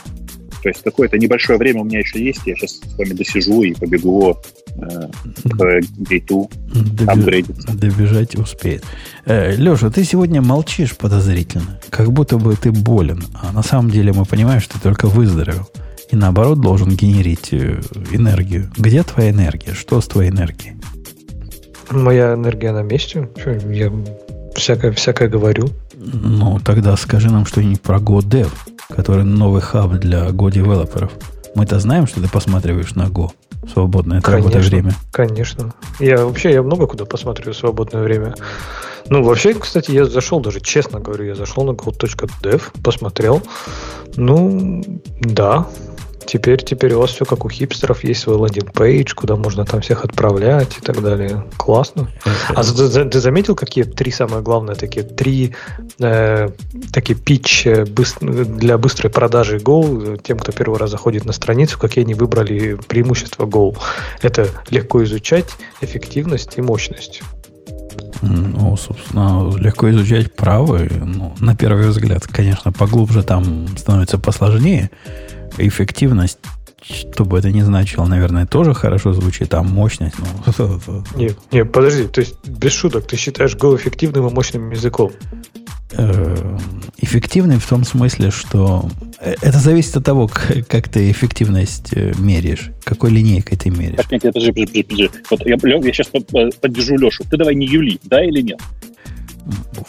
[0.63, 3.75] То есть какое-то небольшое время у меня еще есть, я сейчас с вами досижу и
[3.75, 4.37] побегу
[4.77, 5.09] э,
[5.45, 6.49] к гейту
[7.07, 7.73] апгрейдиться.
[7.73, 8.85] Добежать успеет.
[9.27, 14.13] Э, Леша, ты сегодня молчишь подозрительно, как будто бы ты болен, а на самом деле
[14.13, 15.69] мы понимаем, что ты только выздоровел.
[16.11, 17.81] И наоборот должен генерить э,
[18.13, 18.71] энергию.
[18.77, 19.75] Где твоя энергия?
[19.75, 20.75] Что с твоей энергией?
[21.91, 23.29] Моя энергия на месте.
[23.37, 23.93] Что, я
[24.55, 25.69] всякое, всякое говорю.
[25.95, 28.51] Ну, тогда скажи нам что-нибудь про GoDev,
[28.89, 31.13] который новый хаб для Go-девелоперов.
[31.55, 33.31] Мы-то знаем, что ты посматриваешь на Go
[33.63, 34.95] в свободное работы время.
[35.13, 35.75] Конечно.
[36.01, 38.35] Я вообще я много куда посматриваю в свободное время.
[39.09, 43.43] Ну, вообще, кстати, я зашел даже, честно говорю, я зашел на go.dev, посмотрел.
[44.17, 44.83] Ну,
[45.21, 45.67] да,
[46.27, 50.05] Теперь, теперь у вас все как у хипстеров, есть свой лендинг-пейдж, куда можно там всех
[50.05, 51.45] отправлять и так далее.
[51.57, 52.09] Классно.
[52.49, 55.55] А ты, ты заметил, какие три самые главные такие три
[55.99, 56.49] э,
[56.93, 62.05] такие пич э, для быстрой продажи Go тем, кто первый раз заходит на страницу, какие
[62.05, 63.77] они выбрали преимущества Go?
[64.21, 65.47] Это легко изучать,
[65.81, 67.23] эффективность и мощность.
[68.23, 70.89] Ну, собственно, легко изучать правы.
[71.05, 74.91] Ну, на первый взгляд, конечно, поглубже там становится посложнее
[75.59, 76.39] эффективность,
[76.83, 81.03] что бы это ни значило, наверное, тоже хорошо звучит, а мощность, ну...
[81.17, 85.13] Не, не, подожди, то есть без шуток, ты считаешь Go эффективным и мощным языком?
[85.95, 86.59] Э,
[86.99, 88.89] эффективный в том смысле, что
[89.21, 93.97] э, это зависит от того, как ты эффективность э, меряешь, какой линейкой ты меряешь.
[93.97, 95.11] Так, нет, подожди, подожди, подожди.
[95.31, 95.57] Вот я,
[95.87, 96.09] я сейчас
[96.61, 97.25] поддержу Лешу.
[97.25, 98.61] Ты давай не юли, да или нет?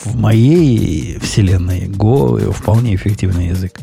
[0.03, 3.79] В моей вселенной Go вполне эффективный язык.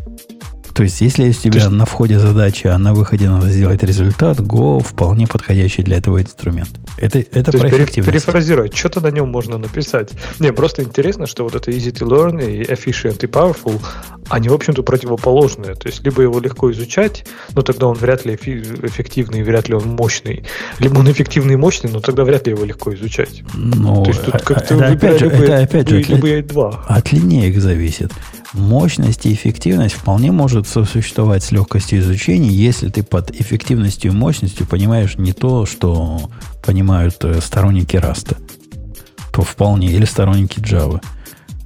[0.74, 1.70] То есть, если у тебя есть...
[1.70, 6.70] на входе задача, а на выходе надо сделать результат, Go вполне подходящий для этого инструмент.
[6.97, 10.10] Это, это То про есть, перефразировать, что-то на нем можно написать.
[10.38, 13.80] Не, просто интересно, что вот это easy to learn и efficient и powerful,
[14.28, 15.74] они, в общем-то, противоположные.
[15.74, 19.88] То есть, либо его легко изучать, но тогда он вряд ли эффективный, вряд ли он
[19.88, 20.44] мощный.
[20.78, 23.42] Либо он эффективный и мощный, но тогда вряд ли его легко изучать.
[23.55, 26.84] Ну, То есть, тут как-то это, опять же, любые, это опять же любые, от, два.
[26.86, 28.12] от линеек зависит.
[28.52, 34.66] Мощность и эффективность вполне может сосуществовать с легкостью изучения, если ты под эффективностью и мощностью
[34.66, 36.31] понимаешь не то, что
[36.64, 38.36] понимают э, сторонники Раста,
[39.32, 41.01] то вполне, или сторонники Java.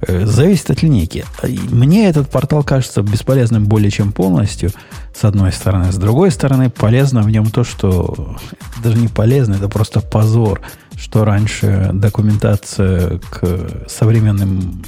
[0.01, 1.25] Э, зависит от линейки.
[1.71, 4.71] Мне этот портал кажется бесполезным более чем полностью,
[5.15, 5.91] с одной стороны.
[5.91, 8.37] С другой стороны, полезно в нем то, что
[8.83, 10.61] даже не полезно, это просто позор,
[10.95, 14.83] что раньше документация к современным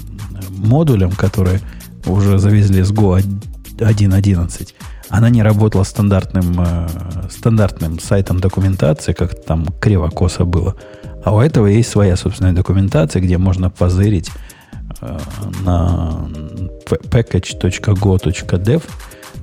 [0.50, 1.62] модулям, которые
[2.08, 3.22] уже завезли с Go
[3.78, 4.74] 1.11,
[5.10, 6.88] она не работала стандартным, э,
[7.30, 10.76] стандартным сайтом документации, как там криво-косо было.
[11.24, 14.30] А у этого есть своя собственная документация, где можно позырить
[15.02, 15.20] э,
[15.64, 16.28] на
[16.86, 18.84] package.go.dev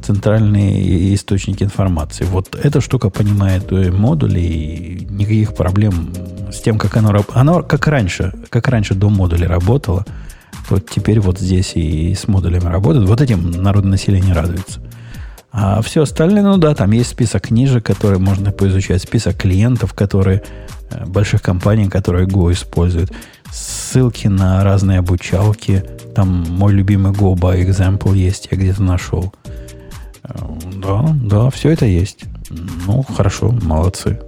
[0.02, 2.24] центральные источники информации.
[2.24, 6.12] Вот эта штука понимает модули, и никаких проблем
[6.52, 10.04] с тем, как оно, оно как раньше, как раньше до модуля работало–
[10.68, 13.08] вот теперь вот здесь и с модулями работают.
[13.08, 14.80] Вот этим народное население радуется.
[15.56, 20.42] А все остальное, ну да, там есть список книжек, которые можно поизучать, список клиентов, которые,
[20.90, 23.12] э, больших компаний, которые Go используют,
[23.52, 25.84] ссылки на разные обучалки.
[26.14, 29.32] Там мой любимый Go by Example есть, я где-то нашел.
[30.24, 30.34] Э,
[30.82, 32.24] да, да, все это есть.
[32.50, 34.18] Ну, хорошо, молодцы.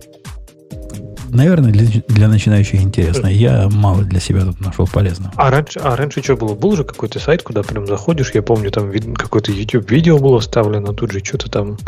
[1.31, 3.27] Наверное, для, для начинающих интересно.
[3.27, 5.33] Я мало для себя тут нашел полезного.
[5.37, 6.55] А раньше, а раньше что было?
[6.55, 11.13] Был же какой-то сайт, куда прям заходишь, я помню, там какое-то YouTube-видео было вставлено, тут
[11.13, 11.79] же что-то там...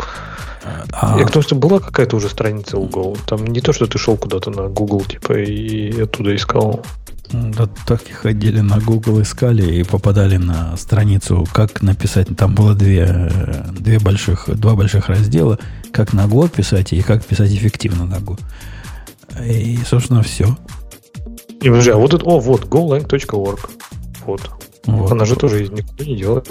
[0.91, 1.17] А...
[1.17, 3.17] Я потому что была какая-то уже страница у Google.
[3.25, 6.85] Там не то, что ты шел куда-то на Google, типа, и оттуда искал.
[7.31, 12.27] Да, так и ходили на Google, искали и попадали на страницу, как написать.
[12.35, 13.31] Там было две,
[13.79, 15.59] две больших, два больших раздела,
[15.91, 18.39] как на Go писать и как писать эффективно на Go.
[19.43, 20.57] И, собственно, все.
[21.61, 23.69] И подожди, а вот это, о, вот, golang.org.
[24.25, 24.49] Вот.
[24.85, 25.11] Вот.
[25.11, 26.47] Она же тоже никуда не делалась.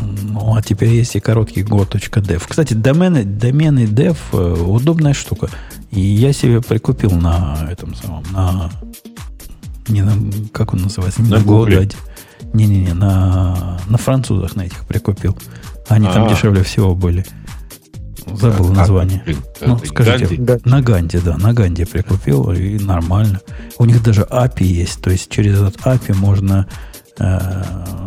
[0.00, 2.42] Ну, а теперь есть и короткий go.dev.
[2.46, 5.50] Кстати, домены, домены dev э, удобная штука.
[5.90, 8.70] И я себе прикупил на этом самом, на...
[9.88, 10.12] Не на,
[10.52, 11.22] как он называется?
[11.22, 11.42] Не На на.
[11.42, 11.96] Godaddy.
[12.52, 15.36] Не-не-не, на, на французах на этих прикупил.
[15.88, 16.30] Они там А.
[16.30, 17.24] дешевле всего были.
[18.36, 19.22] Забыл А, название.
[19.60, 20.62] Ну, скажите, Ганди?
[20.64, 23.40] на Ганде, да, на Ганде прикупил, и нормально.
[23.78, 26.66] У них даже API есть, то есть через этот API можно
[27.18, 27.50] э,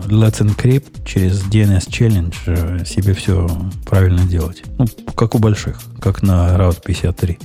[0.07, 3.49] Let's Encrypt через DNS Challenge э, себе все
[3.85, 4.63] правильно делать.
[4.77, 4.85] Ну,
[5.15, 7.39] как у больших, как на Route 53.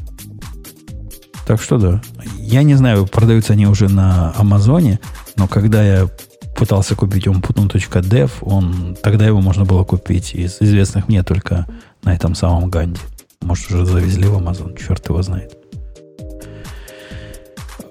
[1.46, 2.02] Так что да.
[2.38, 4.98] Я не знаю, продаются они уже на Амазоне,
[5.36, 6.08] но когда я
[6.56, 11.66] пытался купить umputun.dev, он, тогда его можно было купить из известных мне только
[12.06, 13.00] на этом самом Ганде.
[13.42, 15.56] Может, уже завезли в Амазон, черт его знает.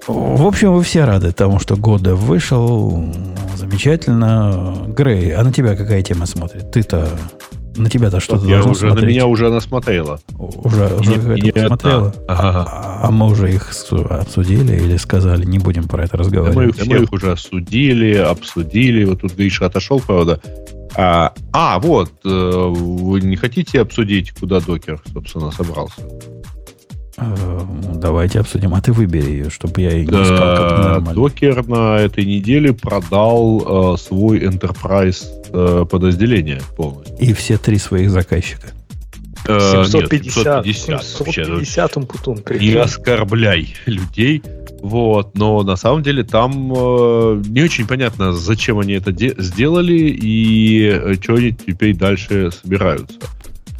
[0.08, 3.12] В общем, вы все рады тому, что года вышел.
[3.56, 4.74] Замечательно.
[4.88, 6.70] Грей, а на тебя какая тема смотрит?
[6.70, 7.08] Ты-то
[7.76, 9.10] на тебя-то что-то должно уже, на смотреть.
[9.10, 10.18] меня уже насмотрела.
[10.38, 12.12] Уже, уже Не- какая-то одна.
[12.28, 12.66] Ага.
[12.70, 16.78] А, а мы уже их обсудили или сказали, не будем про это Да мы, разговаривать.
[16.78, 19.04] их, мы их уже осудили, обсудили.
[19.04, 20.40] Вот тут Гриша отошел, правда.
[20.96, 26.00] А, а, вот, э, вы не хотите обсудить, куда докер, собственно, собрался?
[27.18, 27.60] Э,
[27.94, 28.74] Давайте обсудим.
[28.74, 31.14] А ты выбери ее, чтобы я ее не искал как Да, ненормально.
[31.14, 37.16] докер на этой неделе продал э, свой enterprise э, подразделение полностью.
[37.18, 38.68] И все три своих заказчика.
[39.48, 40.66] Э, нет, 750.
[40.66, 41.44] 750 вообще.
[41.44, 42.42] 750 умпутун.
[42.60, 44.42] не оскорбляй людей.
[44.86, 49.98] Вот, но на самом деле там э, не очень понятно, зачем они это де- сделали
[49.98, 53.18] и что они теперь дальше собираются.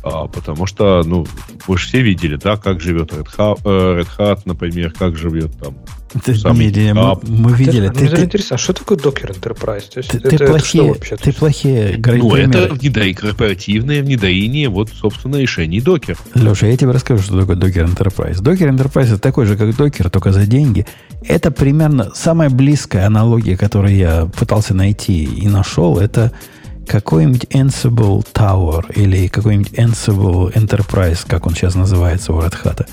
[0.02, 1.24] А, потому что, ну,
[1.68, 5.56] вы же все видели, да, как живет Red Hat, э, Red Hat, например, как живет
[5.60, 5.76] там.
[6.24, 7.88] Ты, Самый Дмитрий, мы, мы видели.
[7.88, 9.84] Мне Ты, даже ты, интересно, а что такое Docker Enterprise?
[9.93, 12.74] То есть ты- это, ты это что плохие, ты плохие Ну, это примеры.
[12.74, 16.18] внедрение, корпоративное внедрение, вот, собственно, решений докер.
[16.34, 18.40] Леша, я тебе расскажу, что такое Docker Enterprise.
[18.43, 20.86] Docker Enterprise это такой же, как Docker, только за деньги.
[21.22, 25.98] Это примерно самая близкая аналогия, которую я пытался найти и нашел.
[25.98, 26.32] Это
[26.86, 32.86] какой-нибудь Ansible Tower или какой-нибудь Ansible Enterprise, как он сейчас называется у Red Hat.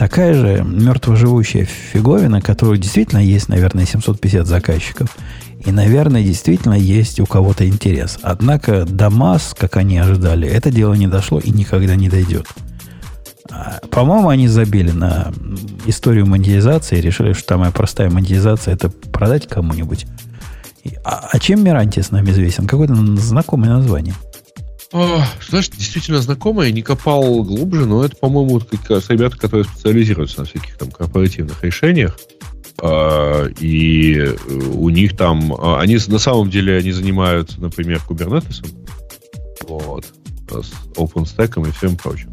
[0.00, 5.14] Такая же мертвоживущая фиговина, которую действительно есть, наверное, 750 заказчиков.
[5.62, 8.18] И, наверное, действительно есть у кого-то интерес.
[8.22, 12.46] Однако до масс, как они ожидали, это дело не дошло и никогда не дойдет.
[13.50, 15.34] А, По-моему, они забили на
[15.84, 20.06] историю монетизации и решили, что самая простая монетизация это продать кому-нибудь.
[21.04, 22.66] А, а чем Мирантис нам известен?
[22.66, 24.14] Какое-то знакомое название.
[24.92, 29.64] А, знаешь, действительно знакомое, не копал глубже, но это, по-моему, вот как раз ребята, которые
[29.64, 32.18] специализируются на всяких там корпоративных решениях.
[32.82, 34.34] А, и
[34.74, 35.52] у них там...
[35.52, 38.66] а, Они на самом деле они занимаются, например, кубернетесом.
[39.68, 40.06] Вот.
[40.50, 42.32] С OpenStack и всем прочим.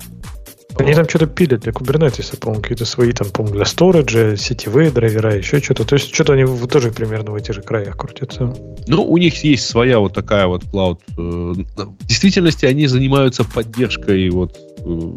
[0.79, 5.35] Они там что-то пилят для Kubernetes, по-моему, какие-то свои там, по-моему, для сториджа, сетевые драйвера,
[5.35, 5.83] еще что-то.
[5.85, 8.53] То есть что-то они тоже примерно в этих же краях крутятся.
[8.87, 10.99] Ну, у них есть своя вот такая вот клауд.
[11.17, 14.55] э, В действительности они занимаются поддержкой вот...
[14.79, 15.11] э,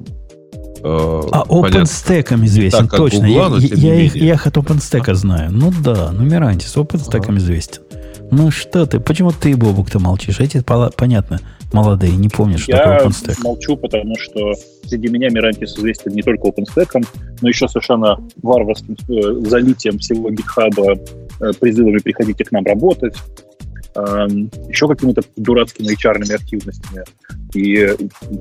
[0.83, 1.45] А.
[1.49, 3.29] OpenStack известен, так, точно.
[3.29, 5.51] Гугла, я, я- я их, я их от OpenStack знаю.
[5.53, 7.83] Ну да, ну Мирантис OpenStack известен.
[8.31, 10.41] Ну что ты, почему ты, Бобук, то молчишь?
[10.41, 10.63] Эти
[10.97, 11.41] понятно,
[11.73, 13.43] молодые, не помнят, что такое Я OpenStack.
[13.43, 14.53] молчу, потому что
[14.85, 17.05] среди меня Мирантис известен не только OpenStack,
[17.41, 23.17] но еще совершенно варварским э, залитием всего гитхаба, э, призывами приходите к нам работать,
[23.97, 27.05] эм, еще какими-то дурацкими HR-ными активностями.
[27.55, 27.97] И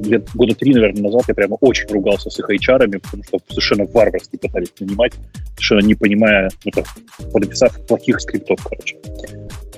[0.07, 3.85] лет, года три, наверное, назад я прямо очень ругался с их HR-ами, потому что совершенно
[3.85, 5.13] варварски пытались нанимать,
[5.53, 6.85] совершенно не понимая, ну, как,
[7.31, 8.97] понаписав плохих скриптов, короче.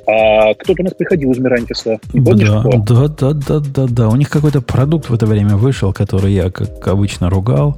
[0.07, 1.99] А кто-то у нас приходил из Мирантиса.
[2.13, 2.77] Не помнишь, Да, кто?
[2.77, 4.09] да, да, да, да, да.
[4.09, 7.77] У них какой-то продукт в это время вышел, который я, как обычно, ругал.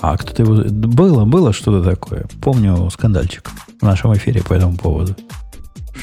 [0.00, 0.54] А кто-то его...
[0.54, 2.26] Было, было что-то такое.
[2.42, 5.14] Помню скандальчик в нашем эфире по этому поводу.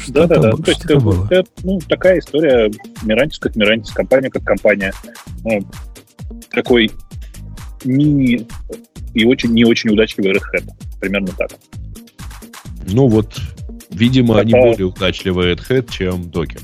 [0.07, 0.51] Да, да, да.
[0.51, 1.27] Ну, то есть, бы, было.
[1.29, 2.71] это, ну, такая история
[3.03, 4.93] Мирантис как Мирантис, компания как компания.
[5.43, 5.59] Ну,
[6.51, 6.91] такой
[7.83, 8.47] мини
[9.13, 10.69] и очень не очень удачливый Red Hat.
[10.99, 11.51] Примерно так.
[12.87, 13.39] Ну вот,
[13.91, 16.61] видимо, они более удачливые Red Hat, чем Docker.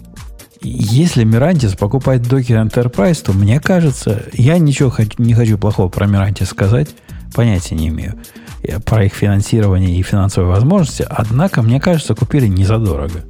[0.61, 6.49] Если Мирантис покупает Docker Enterprise, то мне кажется, я ничего не хочу плохого про Мирантис
[6.49, 6.89] сказать,
[7.33, 8.15] понятия не имею
[8.63, 13.23] Я про их финансирование и финансовые возможности, однако, мне кажется, купили не задорого.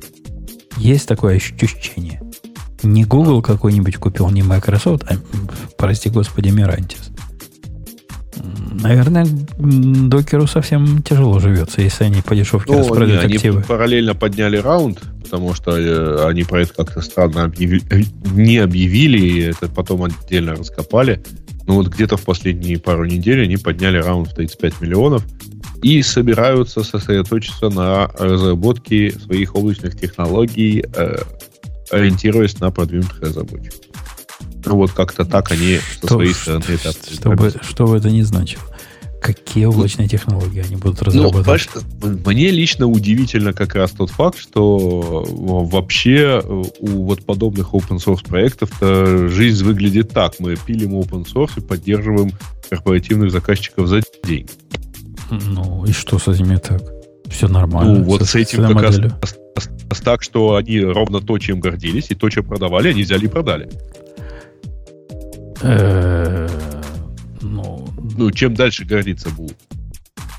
[0.78, 2.22] Есть такое ощущение.
[2.84, 5.16] Не Google какой-нибудь купил, не Microsoft, а,
[5.78, 7.12] прости господи, Мирантис.
[8.82, 9.26] Наверное,
[9.58, 13.62] докеру совсем тяжело живется, если они по дешевке Ну, распродают не, они активы.
[13.64, 19.18] параллельно подняли раунд, потому что э, они про это как-то странно объяви- э, не объявили,
[19.20, 21.24] и это потом отдельно раскопали.
[21.66, 25.24] Но вот где-то в последние пару недель они подняли раунд в 35 миллионов
[25.82, 31.18] и собираются сосредоточиться на разработке своих облачных технологий, э,
[31.92, 33.80] ориентируясь на продвинутых разработчиков.
[34.68, 37.98] Ну вот как-то так они со Что, своей что, стороны это что бы, что бы
[37.98, 38.64] это ни значило.
[39.20, 41.70] Какие облачные технологии они будут Ну, разрабатывать?
[42.02, 45.32] понимаешь, мне лично удивительно как раз тот факт, что э,
[45.72, 48.70] вообще э, у вот подобных open source проектов
[49.32, 50.36] жизнь выглядит так.
[50.40, 52.32] Мы пилим open source и поддерживаем
[52.70, 54.48] корпоративных заказчиков за деньги.
[55.32, 56.82] Ну, и что с этими так?
[57.30, 57.96] Все нормально.
[57.96, 59.36] ну, вот со- с этим как раз, с-
[59.94, 63.28] с- так, что они ровно то, чем гордились, и то, что продавали, они взяли и
[63.28, 63.68] продали.
[65.62, 66.48] Э,
[67.42, 69.58] Ну, Ну, чем дальше гордиться будут.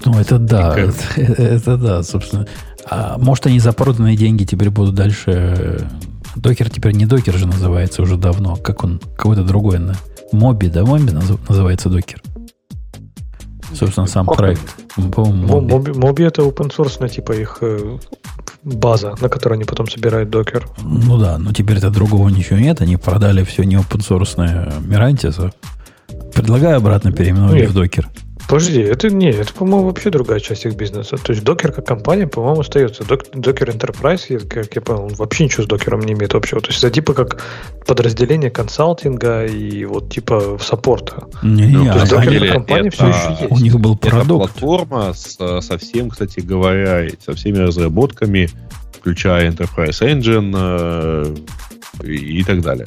[0.04, 0.76] ну, это да.
[0.78, 2.46] Это, это да, собственно.
[2.90, 5.24] А может, они за проданные деньги теперь будут дальше...
[5.30, 5.78] э,
[6.36, 8.56] Докер теперь не докер же называется уже давно.
[8.56, 9.00] Как он?
[9.16, 9.78] Какой-то другой.
[9.78, 9.96] на-
[10.32, 10.84] Моби, да?
[10.84, 11.10] Моби
[11.48, 12.22] называется докер.
[13.74, 14.76] Собственно, сам Как проект.
[14.96, 16.24] Моби.
[16.24, 17.98] Это open source, типа их э,
[18.64, 20.66] база, на которой они потом собирают докер.
[20.82, 22.80] Ну да, но теперь-то другого ничего нет.
[22.80, 25.52] Они продали все не open source Мирантису.
[26.34, 27.70] Предлагаю обратно переименовать Нет.
[27.70, 28.08] в докер.
[28.48, 31.16] Подожди, это не, это, по-моему, вообще другая часть их бизнеса.
[31.22, 33.04] То есть докер как компания, по-моему, остается.
[33.04, 36.60] Док- Докер Enterprise, как я понял, он вообще ничего с докером не имеет общего.
[36.62, 37.42] То есть это типа как
[37.86, 41.26] подразделение консалтинга и вот типа саппорта.
[41.42, 43.52] Не, Ну, не, на то есть они- докер как компания это- все еще есть.
[43.52, 44.52] у них был Это продукт.
[44.54, 48.48] платформа с- со всем, кстати говоря, и со всеми разработками,
[48.98, 51.34] включая Enterprise Engine э,
[52.04, 52.86] и, и так далее.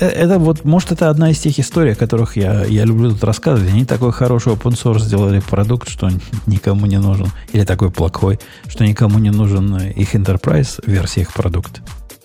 [0.00, 3.24] Э, Это вот, может, это одна из тех историй, о которых я, я люблю тут
[3.24, 3.72] рассказывать.
[3.72, 6.10] Они такой хороший open source сделали продукт, что
[6.46, 7.28] никому не нужен.
[7.52, 11.80] Или такой плохой, что никому не нужен их enterprise версия их продукта.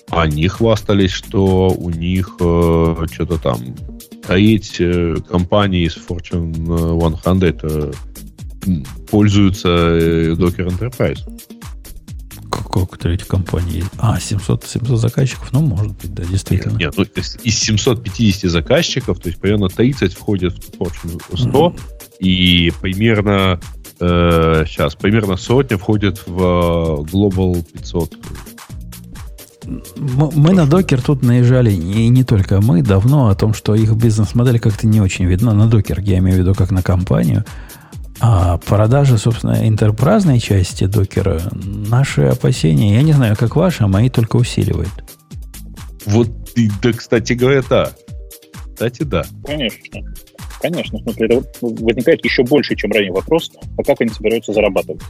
[0.09, 3.57] Они хвастались, что у них э, что-то там
[4.27, 7.91] треть э, компаний из Fortune 100 э,
[8.67, 11.19] м, пользуются э, Docker Enterprise.
[12.65, 13.89] Сколько третьей компании есть?
[13.97, 15.51] А, 700, 700 заказчиков?
[15.51, 16.77] Ну, может быть, да, действительно.
[16.77, 21.75] Нет, ну, то есть из 750 заказчиков, то есть примерно 30 входят в Fortune 100,
[22.19, 23.59] и примерно
[23.99, 28.17] э, сейчас, примерно сотня входит в э, Global 500.
[29.97, 33.93] Мы, мы на докер тут наезжали, и не только мы, давно о том, что их
[33.93, 35.53] бизнес-модель как-то не очень видна.
[35.53, 37.45] На докер, я имею в виду, как на компанию.
[38.25, 44.09] А продажи, собственно, интерпразной части докера, наши опасения, я не знаю, как ваши, а мои
[44.09, 44.93] только усиливают.
[46.05, 46.29] Вот,
[46.81, 47.91] да, кстати говоря, да.
[48.73, 49.25] Кстати, да.
[49.45, 49.99] Конечно.
[50.61, 50.99] Конечно.
[50.99, 55.01] В смысле, это возникает еще больше, чем ранее вопрос, а как они собираются зарабатывать?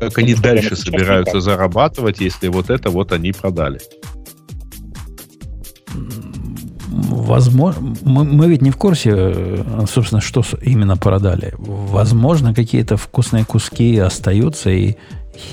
[0.00, 1.42] Как они что дальше собираются никак.
[1.42, 3.78] зарабатывать, если вот это вот они продали?
[6.96, 11.54] Возможно, мы, мы ведь не в курсе, э, собственно, что именно продали.
[11.58, 14.96] Возможно, какие-то вкусные куски остаются, и,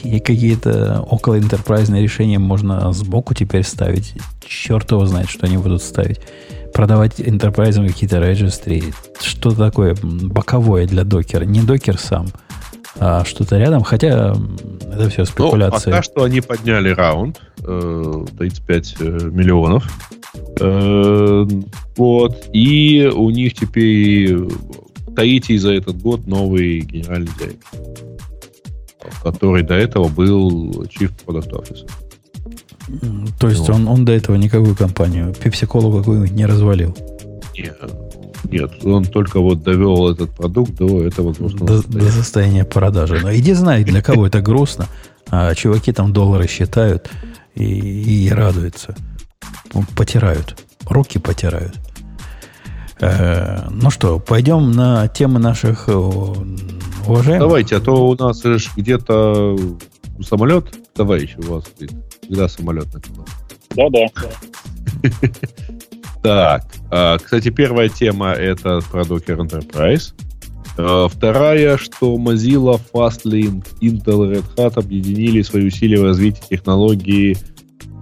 [0.03, 4.13] и какие-то около интерпрайзные решения можно сбоку теперь ставить.
[4.45, 6.19] Черт его знает, что они будут ставить.
[6.73, 8.93] Продавать интерпрайзам какие-то registry.
[9.19, 11.43] Что такое боковое для докера.
[11.43, 12.27] Не докер сам,
[12.99, 13.83] а что-то рядом.
[13.83, 14.35] Хотя
[14.93, 15.89] это все Ну, спекуляции.
[15.91, 19.89] пока что они подняли раунд, э, 35 э, миллионов.
[20.59, 21.45] Э,
[21.97, 22.45] вот.
[22.53, 24.37] И у них теперь
[25.15, 27.79] третий за этот год новый генеральный директор,
[29.23, 31.89] который до этого был Chief Product Officer.
[33.39, 33.69] То есть Вот.
[33.71, 36.95] он, он до этого никакую компанию, пепсиколу какую-нибудь не развалил.
[37.55, 37.71] Не-
[38.51, 42.05] Нет, он только вот довел этот продукт до этого грустного До, состояния.
[42.05, 43.19] до состояния продажи.
[43.21, 44.87] Но иди знай, для кого это грустно.
[45.29, 47.09] А чуваки там доллары считают
[47.55, 47.63] и,
[48.25, 48.95] и радуются.
[49.95, 50.57] Потирают.
[50.85, 51.75] Руки потирают.
[52.99, 57.39] Э, ну что, пойдем на темы наших э, уважаемых.
[57.39, 58.43] Давайте, а то у нас
[58.75, 59.57] где-то
[60.21, 61.93] самолет, товарищ, у вас стоит.
[62.27, 63.25] Когда самолет начал?
[63.75, 64.07] Да-да.
[66.23, 70.13] Так, а, кстати, первая тема это про Docker Enterprise.
[70.77, 77.37] А, Вторая, что Mozilla, Fastlane, Intel и Red Hat объединили свои усилия в развитии технологии,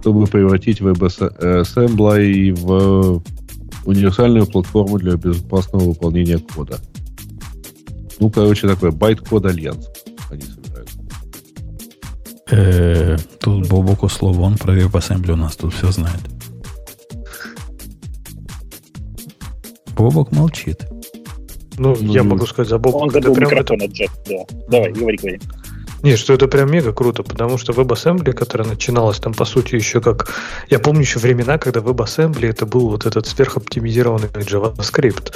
[0.00, 3.22] чтобы превратить WebAssembly в
[3.84, 6.78] универсальную платформу для безопасного выполнения кода.
[8.18, 9.88] Ну, короче, такой Bytecode Alliance
[10.30, 10.98] они собираются.
[12.50, 16.20] Э, тут Бобуку слово, он про WebAssembly у нас тут все знает.
[19.96, 20.86] Бобук молчит.
[21.78, 22.94] Ну, я могу сказать за Боб.
[22.94, 24.56] Он это забыл прям микрофон отжать, да.
[24.68, 25.40] Давай, говори, говори.
[26.02, 30.00] Не, что это прям мега круто, потому что WebAssembly, которая начиналась там, по сути, еще
[30.00, 30.28] как...
[30.68, 35.34] Я помню еще времена, когда WebAssembly это был вот этот сверхоптимизированный JavaScript.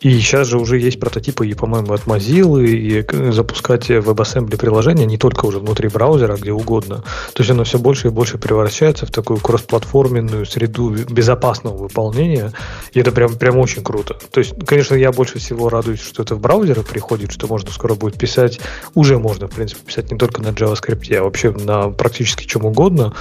[0.00, 5.18] И сейчас же уже есть прототипы, и, по-моему, от Mozilla, и запускать WebAssembly приложения не
[5.18, 7.04] только уже внутри браузера, а где угодно.
[7.34, 12.52] То есть оно все больше и больше превращается в такую кроссплатформенную среду безопасного выполнения,
[12.92, 14.16] и это прям, прям очень круто.
[14.30, 17.94] То есть, конечно, я больше всего радуюсь, что это в браузеры приходит, что можно скоро
[17.94, 18.58] будет писать,
[18.94, 23.14] уже можно, в принципе, писать не только на JavaScript, а вообще на практически чем угодно.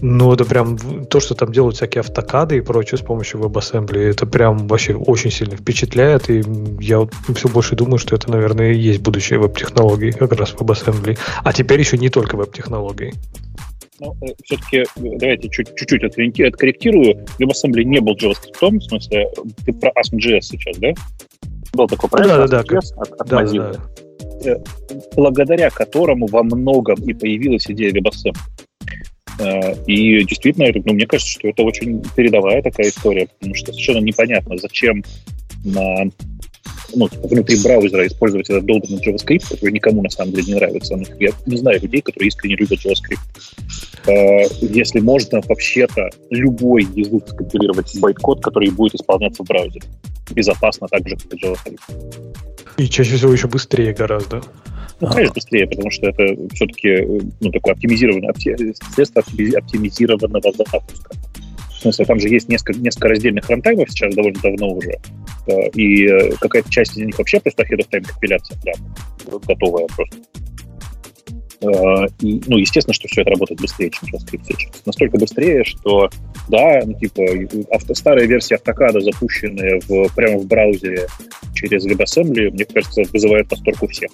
[0.00, 4.26] Но это прям то, что там делают всякие автокады и прочее с помощью WebAssembly, это
[4.26, 6.42] прям вообще очень сильно впечатляет, и
[6.80, 11.18] я вот все больше думаю, что это, наверное, и есть будущее веб-технологий, как раз WebAssembly.
[11.44, 13.12] А теперь еще не только веб-технологий.
[14.00, 17.26] Ну, все-таки давайте чуть- чуть-чуть откорректи- откорректирую.
[17.38, 19.28] WebAssembly не был JavaScript, в смысле,
[19.66, 20.88] ты про ASM.js сейчас, да?
[21.74, 23.80] Был такой проект Да-да-да, ASM.js от, от Да, Mozilla, да,
[25.16, 28.36] благодаря которому во многом и появилась идея WebAssembly.
[29.40, 34.04] Э, И действительно, ну, мне кажется, что это очень передовая такая история, потому что совершенно
[34.04, 35.02] непонятно, зачем
[35.64, 36.04] на
[36.94, 40.96] ну, типа, внутри браузера использовать этот долбанный JavaScript, который никому на самом деле не нравится.
[40.96, 43.20] Ну, Я не знаю людей, которые искренне любят JavaScript.
[44.06, 49.86] Э, Если можно вообще-то любой язык скомпилировать в байткод, который будет исполняться в браузере.
[50.30, 52.49] Безопасно так же, как и JavaScript.
[52.76, 54.42] И чаще всего еще быстрее гораздо.
[55.00, 61.10] Ну, конечно, быстрее, потому что это все-таки ну, такое оптимизированное опти- средство оптими- оптимизированного запуска.
[61.70, 64.98] В смысле, там же есть несколько, несколько раздельных рантаймов сейчас довольно давно уже,
[65.46, 68.76] э, и э, какая-то часть из них вообще просто ahead of time компиляция, прям
[69.46, 70.18] готовая просто.
[71.62, 74.82] Э, И, ну, естественно, что все это работает быстрее, чем JavaScript сейчас.
[74.86, 76.08] Настолько быстрее, что,
[76.48, 77.22] да, ну, типа,
[77.70, 81.06] авто, старая версия автокада, запущенная в, прямо в браузере
[81.54, 84.10] через WebAssembly, мне кажется, вызывает восторг у всех.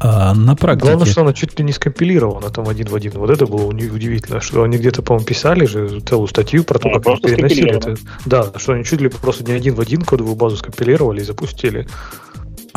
[0.00, 0.86] А на практике...
[0.86, 3.12] Главное, что она чуть ли не скомпилирована там один в один.
[3.12, 7.00] Вот это было удивительно, что они где-то, по-моему, писали же целую статью про то, Она
[7.00, 7.96] как переносили это.
[8.24, 11.88] Да, что они чуть ли просто не один в один кодовую базу скомпилировали и запустили.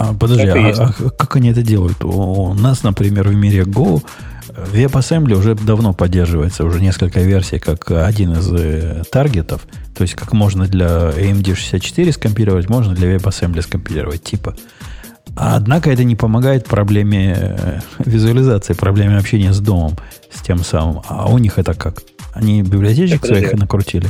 [0.02, 0.80] А, подожди, а, есть.
[0.80, 2.04] а как они это делают?
[2.04, 4.04] У, нас, например, в мире Go
[4.50, 9.62] э, WebAssembly уже давно поддерживается, уже несколько версий, как один из э, таргетов.
[9.96, 14.56] То есть, как можно для AMD64 скомпилировать, можно для WebAssembly скомпилировать, типа.
[15.36, 19.98] А однако это не помогает проблеме э, визуализации, проблеме общения с домом,
[20.34, 21.04] с тем самым.
[21.08, 22.02] А у них это как?
[22.34, 23.62] Они библиотечек Так, своих подожди.
[23.62, 24.10] накрутили?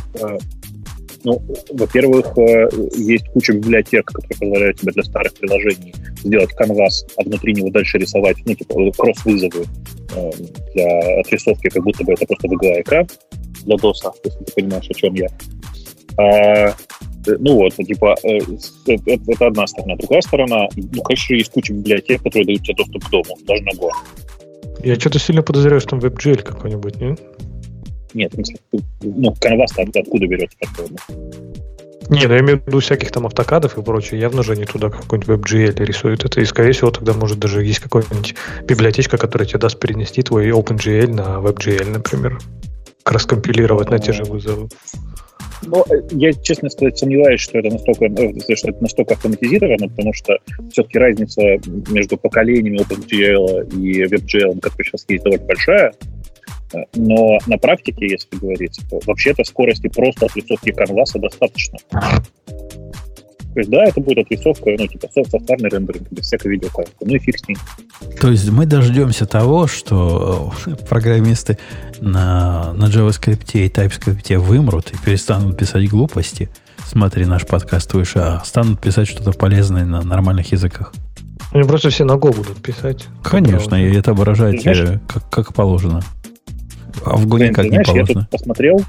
[1.21, 1.41] Э, Ну,
[1.71, 5.93] во-первых, э, есть куча библиотек, которые позволяют тебе для старых приложений
[6.23, 9.65] сделать канвас, а внутри него дальше рисовать, ну, типа, кросс-вызовы
[10.15, 10.31] э,
[10.73, 13.07] для отрисовки, как будто бы это просто VGA экран
[13.65, 15.27] для DOS, если ты понимаешь, о чем я.
[16.17, 16.73] А, э,
[17.39, 18.37] ну вот, ну, типа, э,
[18.87, 19.95] это, это одна сторона.
[19.95, 23.71] Другая сторона, ну, конечно, есть куча библиотек, которые дают тебе доступ к дому, даже на
[23.71, 23.89] Go.
[24.83, 27.21] Я что-то сильно подозреваю, что там WebGL какой-нибудь, нет?
[28.13, 28.57] Нет, в смысле,
[29.01, 30.97] ну, канвас откуда берется, по-твоему?
[32.09, 34.19] Не, ну я имею в виду всяких там автокадов и прочее.
[34.19, 36.41] Явно же они туда какой-нибудь WebGL рисуют это.
[36.41, 38.35] И, скорее всего, тогда, может, даже есть какая-нибудь
[38.67, 42.39] библиотечка, которая тебе даст перенести твой OpenGL на WebGL, например.
[43.03, 44.67] Как раз компилировать на те же вызовы.
[45.63, 50.13] Ну, э, я, честно сказать, сомневаюсь, что это настолько, э, что это настолько автоматизировано, потому
[50.13, 50.37] что
[50.71, 51.41] все-таки разница
[51.89, 55.93] между поколениями OpenGL и WebGL, которая сейчас есть, довольно большая.
[56.73, 61.77] Э, Но на практике, если говорить, то вообще-то скорости просто отрисовки канваса достаточно.
[63.53, 66.91] То есть, да, это будет отрисовка, ну, типа, со- составный рендеринг, без всякой видеокарты.
[67.01, 67.57] Ну и фиг с ним.
[68.19, 71.57] То есть мы дождемся того, что э, программисты
[71.99, 76.49] на, на JavaScript и TypeScript вымрут и перестанут писать глупости.
[76.85, 80.93] Смотри наш подкаст выше, а станут писать что-то полезное на нормальных языках.
[81.51, 83.07] Они просто все на Go будут писать.
[83.21, 86.01] Конечно, и это э, как, как положено.
[87.05, 88.21] А в Go никак не знаешь, я положено.
[88.21, 88.81] тут посмотрел,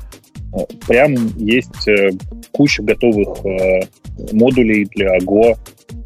[0.54, 0.56] э,
[0.86, 2.10] прям есть э,
[2.52, 3.80] куча готовых э,
[4.32, 5.56] модулей для Go,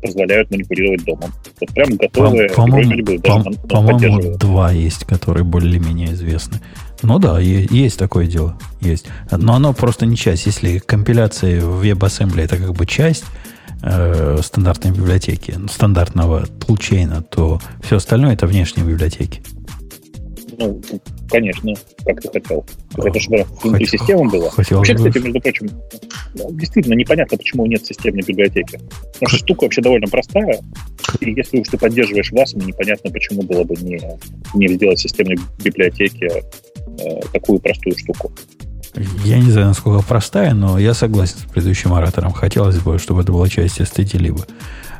[0.02, 1.32] позволяют манипулировать домом.
[1.60, 6.60] Вот прям готовые, По- По-моему, бы по- он- по-моему, два есть, которые более-менее известны.
[7.02, 8.58] Ну да, е- есть такое дело.
[8.80, 9.06] Есть.
[9.30, 10.46] Но оно просто не часть.
[10.46, 13.24] Если компиляция в WebAssembly это как бы часть
[13.82, 19.42] э, стандартной библиотеки, стандартного тулчейна, то все остальное это внешние библиотеки.
[20.58, 20.80] Ну,
[21.28, 21.74] конечно,
[22.04, 22.64] как ты хотел.
[22.96, 24.50] Это чтобы внутри системы было.
[24.50, 25.70] хотел Вообще, кстати, между прочим,
[26.34, 28.80] действительно непонятно, почему нет системной библиотеки.
[29.14, 30.60] Потому что штука вообще довольно простая.
[31.20, 34.00] И если уж ты поддерживаешь вас, непонятно, почему было бы не,
[34.54, 38.32] не сделать системной библиотеки э, такую простую штуку.
[39.24, 42.32] Я не знаю, насколько простая, но я согласен с предыдущим оратором.
[42.32, 44.46] Хотелось бы, чтобы это была часть эстети либо.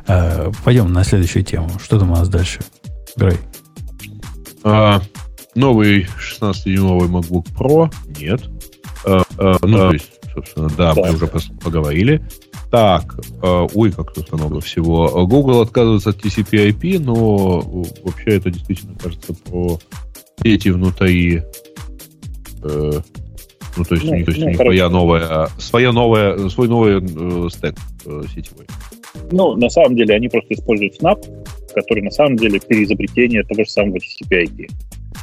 [0.07, 1.69] А, пойдем на следующую тему.
[1.83, 2.59] Что там у нас дальше?
[3.15, 3.37] Грей.
[4.63, 5.01] А,
[5.57, 7.93] новый 16-дюймовый MacBook Pro?
[8.19, 8.49] Нет.
[9.05, 12.21] А, а, ну, то есть, собственно, да, мы уже поговорили.
[12.71, 15.25] Так, э, ой, как тут много всего.
[15.25, 17.59] Google отказывается от TCP/IP, но
[18.03, 19.79] вообще это действительно кажется про
[20.43, 21.43] сети внутри.
[22.63, 22.91] Э,
[23.77, 26.49] ну, то есть ну, у них, то есть ну, у них своя новая, своя новая,
[26.49, 27.75] свой новый э, стек
[28.05, 28.65] э, сетевой.
[29.31, 31.23] Ну, на самом деле, они просто используют Snap,
[31.73, 34.67] который на самом деле переизобретение того же самого TCP/IP.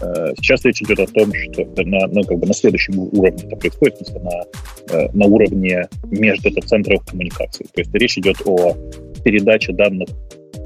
[0.01, 3.57] Э, сейчас речь идет о том, что на, ну, как бы на следующем уровне это
[3.57, 7.67] происходит, на, э, на уровне между дата-центров коммуникаций.
[7.75, 8.77] То есть речь идет о
[9.25, 10.09] передаче данных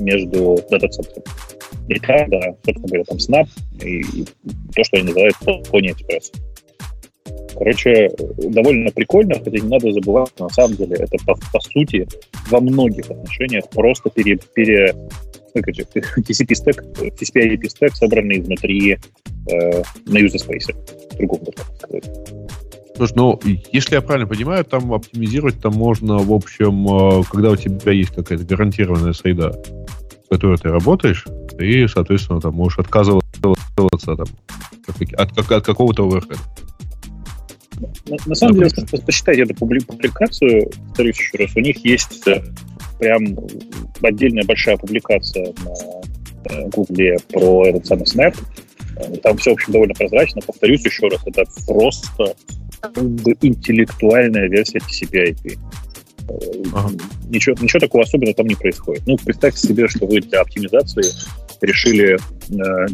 [0.00, 1.24] между дата-центрами.
[1.88, 3.48] И там, да, собственно говоря, там Snap
[3.82, 4.24] и, и
[4.74, 6.32] то, что они называют Pony Express.
[7.54, 12.06] Короче, довольно прикольно, хотя не надо забывать, на самом деле это по, по сути
[12.50, 14.94] во многих отношениях просто пере, пере,
[15.54, 18.98] TCP стек, TCP IP стек, собранный внутри
[19.50, 20.74] э, на user space.
[21.76, 22.04] Сказать.
[22.98, 23.40] Слушай, ну,
[23.72, 28.10] если я правильно понимаю, там оптимизировать там можно, в общем, э, когда у тебя есть
[28.10, 31.24] какая-то гарантированная среда, в которой ты работаешь,
[31.56, 34.26] ты, соответственно, там можешь отказываться там,
[34.88, 36.40] от, от, от какого-то оверхеда.
[38.08, 38.70] На, на самом деле,
[39.06, 42.42] посчитайте эту публикацию, повторюсь еще раз, у них есть э,
[42.98, 43.36] прям
[44.02, 45.52] отдельная большая публикация
[46.44, 48.34] на Гугле про этот самый Snap.
[49.22, 50.40] Там все, в общем, довольно прозрачно.
[50.44, 52.34] Повторюсь еще раз, это просто
[53.40, 55.58] интеллектуальная версия TCP/IP.
[56.74, 56.90] Ага.
[57.28, 59.06] Ничего, ничего такого особенного там не происходит.
[59.06, 61.04] Ну, представьте себе, что вы для оптимизации
[61.60, 62.86] решили э,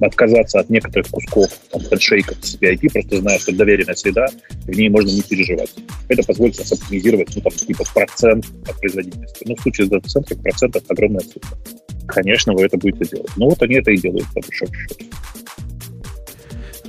[0.00, 5.10] отказаться от некоторых кусков там, хедшейков CPIP, просто зная, что доверенная среда, в ней можно
[5.10, 5.74] не переживать.
[6.08, 9.44] Это позволит нас оптимизировать, ну, там, типа, процент от производительности.
[9.46, 11.58] Ну, в случае с дата-центром процентов огромная цифра.
[12.06, 13.30] Конечно, вы это будете делать.
[13.36, 15.04] Ну, вот они это и делают, по большому счету.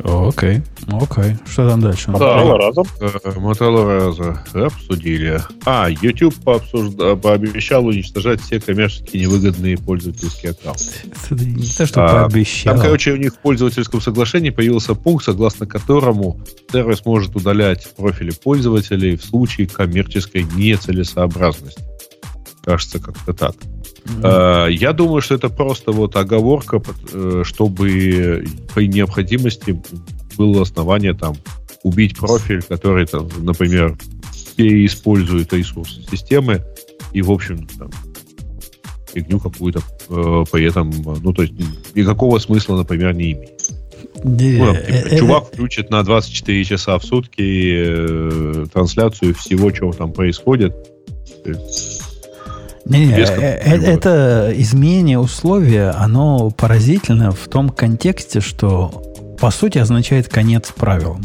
[0.04, 1.38] Окей, окей.
[1.50, 2.12] Что там дальше?
[2.12, 2.86] Моторола разом.
[3.38, 5.42] Моторола разом обсудили.
[5.66, 7.16] А, YouTube пообсужда...
[7.16, 10.84] пообещал уничтожать все коммерчески невыгодные пользовательские аккаунты.
[11.30, 12.74] Это не то, что а, пообещал.
[12.74, 16.40] Там, короче, у них в пользовательском соглашении появился пункт, согласно которому
[16.72, 21.84] сервис может удалять профили пользователей в случае коммерческой нецелесообразности.
[22.64, 23.56] Кажется, как-то так.
[24.06, 24.72] Mm-hmm.
[24.74, 26.82] Я думаю, что это просто вот оговорка,
[27.14, 29.82] э, чтобы при необходимости
[30.38, 31.36] было основание там
[31.84, 33.98] убить профиль, который там, например,
[34.56, 36.64] переиспользует ресурсы системы
[37.14, 37.90] и, в общем, там,
[39.14, 40.92] фигню какую-то э, при этом,
[41.22, 41.54] ну, то есть
[41.96, 43.62] никакого смысла, например, не имеет.
[44.24, 50.14] Ну, там, типа, чувак включит на 24 часа в сутки э, трансляцию всего, чего там
[50.14, 50.76] происходит.
[51.46, 51.54] Не,
[52.86, 59.04] не, э, э, это изменение условия, оно поразительно в том контексте, что
[59.40, 61.24] по сути означает конец правилам.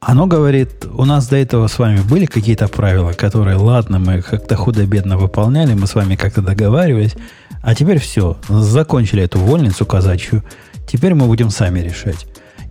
[0.00, 4.54] Оно говорит, у нас до этого с вами были какие-то правила, которые, ладно, мы как-то
[4.54, 7.14] худо-бедно выполняли, мы с вами как-то договаривались,
[7.62, 10.44] а теперь все, закончили эту вольницу казачью,
[10.86, 12.26] теперь мы будем сами решать.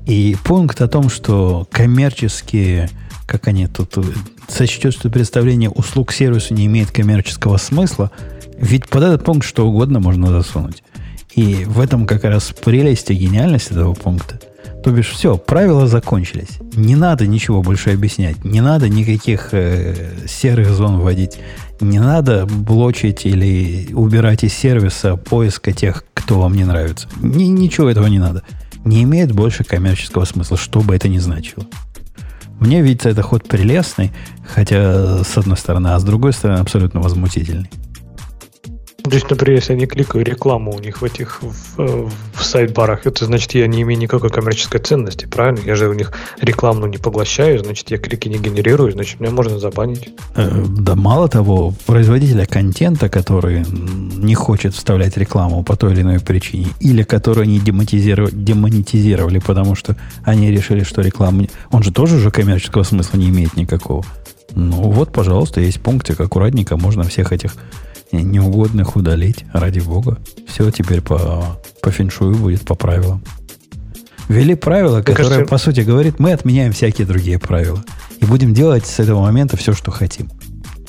[0.06, 2.90] И пункт о том, что коммерческие
[3.28, 4.04] как они тут э,
[4.48, 8.10] сочтет, что представление услуг сервису не имеет коммерческого смысла,
[8.58, 10.82] ведь под этот пункт что угодно можно засунуть.
[11.36, 14.40] И в этом как раз прелесть и гениальность этого пункта.
[14.84, 16.60] То бишь, все, правила закончились.
[16.74, 18.44] Не надо ничего больше объяснять.
[18.46, 21.38] Не надо никаких э, серых зон вводить.
[21.82, 27.10] Не надо блочить или убирать из сервиса поиска тех, кто вам не нравится.
[27.22, 28.44] Ни, ничего этого не надо.
[28.86, 31.66] Не имеет больше коммерческого смысла, что бы это ни значило.
[32.60, 34.12] Мне видится это ход прелестный,
[34.48, 37.70] хотя с одной стороны, а с другой стороны абсолютно возмутительный.
[39.10, 43.06] То есть, например, если я не кликаю рекламу у них в этих в, в сайт-барах,
[43.06, 45.60] это значит, я не имею никакой коммерческой ценности, правильно?
[45.66, 46.12] Я же у них
[46.42, 50.10] рекламу не поглощаю, значит, я клики не генерирую, значит, меня можно забанить.
[50.36, 56.20] Э, да мало того, производителя контента, который не хочет вставлять рекламу по той или иной
[56.20, 61.46] причине, или который они демонетизировали, демонетизировали потому что они решили, что реклама...
[61.72, 64.06] Он же тоже уже коммерческого смысла не имеет никакого.
[64.56, 67.56] Ну вот, пожалуйста, есть пунктик, аккуратненько можно всех этих
[68.12, 70.18] неугодных удалить, ради бога.
[70.48, 73.24] Все теперь по, по феншую будет по правилам.
[74.28, 75.46] Ввели правила, которое, кажется...
[75.46, 77.84] по сути, говорит, мы отменяем всякие другие правила.
[78.20, 80.30] И будем делать с этого момента все, что хотим.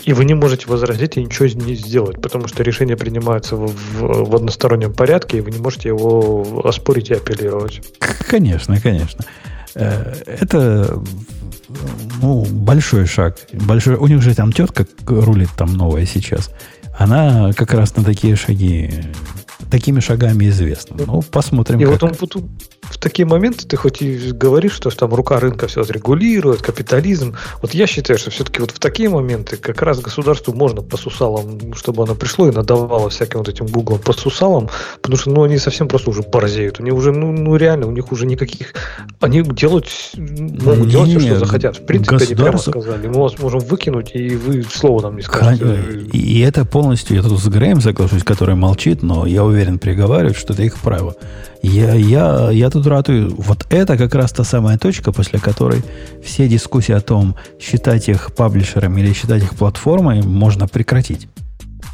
[0.04, 4.30] И вы не можете возразить и ничего не сделать, потому что решение принимается в, в,
[4.30, 7.82] в одностороннем порядке, и вы не можете его оспорить и апеллировать.
[8.28, 9.24] Конечно, конечно.
[9.74, 11.00] Э, это
[12.22, 13.36] ну, большой шаг.
[13.52, 16.50] Большой, у них же там тетка рулит там новая сейчас.
[16.98, 18.90] Она как раз на такие шаги,
[19.70, 20.96] такими шагами известна.
[21.06, 21.78] Ну, посмотрим.
[21.78, 21.92] И как.
[21.92, 22.14] вот он
[22.90, 27.36] в такие моменты ты хоть и говоришь, что там рука рынка все отрегулирует, капитализм.
[27.62, 31.74] Вот я считаю, что все-таки вот в такие моменты как раз государству можно по сусалам,
[31.74, 34.68] чтобы оно пришло и надавало всяким вот этим гуглам по сусалам,
[35.00, 36.80] потому что ну они совсем просто уже борзеют.
[36.80, 38.74] Они уже, ну, ну реально, у них уже никаких...
[39.20, 41.76] Они делать, могут Не, делать все, что захотят.
[41.76, 43.06] В принципе, они прямо государство- сказали.
[43.08, 46.08] Мы вас можем выкинуть, и вы слова нам не скажете.
[46.12, 50.52] И это полностью, я тут с Греем соглашусь, который молчит, но я уверен, приговаривает, что
[50.52, 51.14] это их право.
[51.62, 55.82] Я, я, я тут ратую, вот это как раз та самая точка, после которой
[56.22, 61.28] все дискуссии о том, считать их паблишерами или считать их платформой, можно прекратить.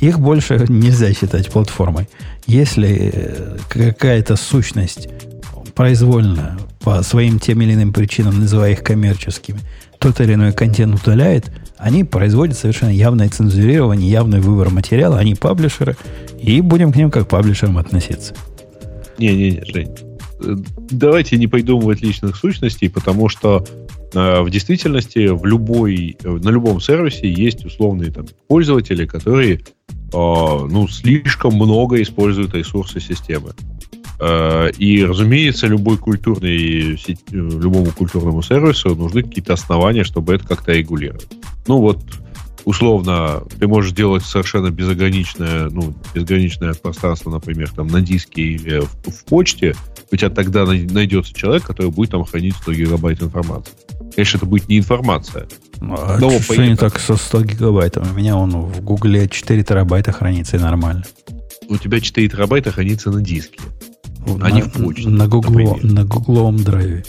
[0.00, 2.08] Их больше нельзя считать платформой.
[2.46, 5.08] Если э, какая-то сущность
[5.74, 9.60] произвольно по своим тем или иным причинам, называя их коммерческими,
[9.98, 15.96] тот или иной контент удаляет, они производят совершенно явное цензурирование, явный выбор материала, они паблишеры,
[16.40, 18.34] и будем к ним как паблишерам относиться.
[19.18, 19.90] Не-не-не, Жень.
[20.40, 20.56] Э,
[20.90, 23.64] Давайте не придумывать личных сущностей, потому что
[24.12, 29.60] э, в действительности в любой, э, на любом сервисе есть условные там, пользователи, которые э,
[30.12, 33.54] ну, слишком много используют ресурсы системы.
[34.20, 36.96] Э, и, разумеется, любой э,
[37.30, 41.28] любому культурному сервису нужны какие-то основания, чтобы это как-то регулировать.
[41.66, 41.98] Ну вот,
[42.64, 48.88] условно, ты можешь делать совершенно безограничное, ну, безграничное пространство, например, там на диске или в,
[49.10, 49.74] в почте,
[50.10, 53.72] у тебя тогда най- найдется человек, который будет там хранить 100 гигабайт информации.
[54.14, 55.46] Конечно, это будет не информация.
[55.80, 58.10] А Ну, что не так со 100 гигабайтов?
[58.10, 61.04] У меня он в Гугле 4 терабайта хранится и нормально.
[61.68, 63.58] У тебя 4 терабайта хранится на диске.
[64.40, 65.82] А не в почте, На, например.
[65.84, 67.04] на гугловом драйве.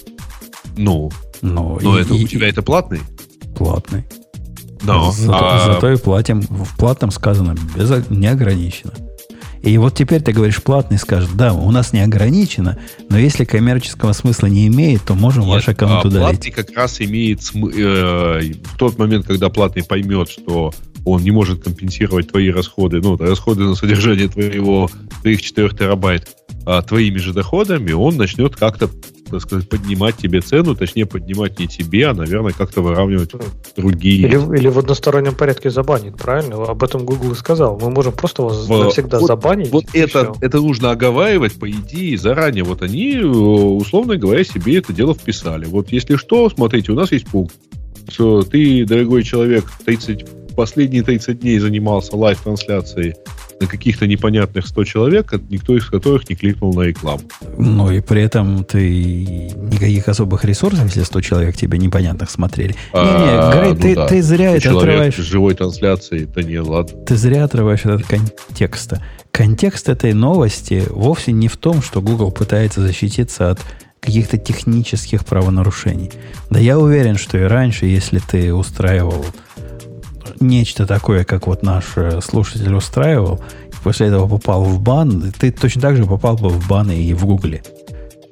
[0.77, 1.11] Ну,
[1.41, 2.99] Но, но и- это и- у тебя это платный?
[3.55, 4.03] платный.
[4.85, 5.11] Но.
[5.11, 6.41] Зато, а- зато и платим.
[6.41, 8.93] В платном сказано без, неограниченно.
[9.61, 12.77] И вот теперь ты говоришь, платный скажет, да, у нас не ограничено,
[13.09, 16.27] но если коммерческого смысла не имеет, то можем Нет, ваш аккаунт а удалить.
[16.27, 20.71] Платный как раз имеет смы- э, в тот момент, когда платный поймет, что
[21.03, 24.89] он не может компенсировать твои расходы, ну, расходы на содержание твоего,
[25.21, 26.27] твоих 4 терабайт
[26.65, 28.89] а, твоими же доходами, он начнет как-то,
[29.35, 33.31] так сказать, поднимать тебе цену, точнее, поднимать не тебе, а, наверное, как-то выравнивать
[33.75, 34.27] другие.
[34.27, 36.55] Или, или в одностороннем порядке забанит, правильно?
[36.63, 37.77] Об этом Google и сказал.
[37.79, 39.69] Мы можем просто вас В- навсегда вот- забанить.
[39.71, 42.63] Вот это, это нужно оговаривать, по идее, заранее.
[42.63, 45.65] Вот они, условно говоря, себе это дело вписали.
[45.65, 47.55] Вот если что, смотрите, у нас есть пункт,
[48.09, 50.25] что ты, дорогой человек, 30,
[50.55, 53.15] последние 30 дней занимался live-трансляцией
[53.59, 57.21] на каких-то непонятных 100 человек, никто из которых не кликнул на рекламу.
[57.57, 58.89] Ну и при этом ты
[59.55, 62.75] никаких особых ресурсов, если 100 человек тебе непонятных смотрели.
[62.93, 64.07] Не-не, А, Грей, ну ты, да.
[64.07, 65.15] ты зря это Человек отрываешь.
[65.15, 66.97] с живой трансляцией, да не, ладно.
[67.05, 69.01] Ты зря отрываешь от контекста.
[69.31, 73.59] Контекст этой новости вовсе не в том, что Google пытается защититься от
[74.01, 76.11] каких-то технических правонарушений.
[76.49, 79.25] Да я уверен, что и раньше, если ты устраивал
[80.39, 85.51] нечто такое, как вот наш э, слушатель устраивал, и после этого попал в бан, ты
[85.51, 87.63] точно так же попал бы в бан и в Гугле.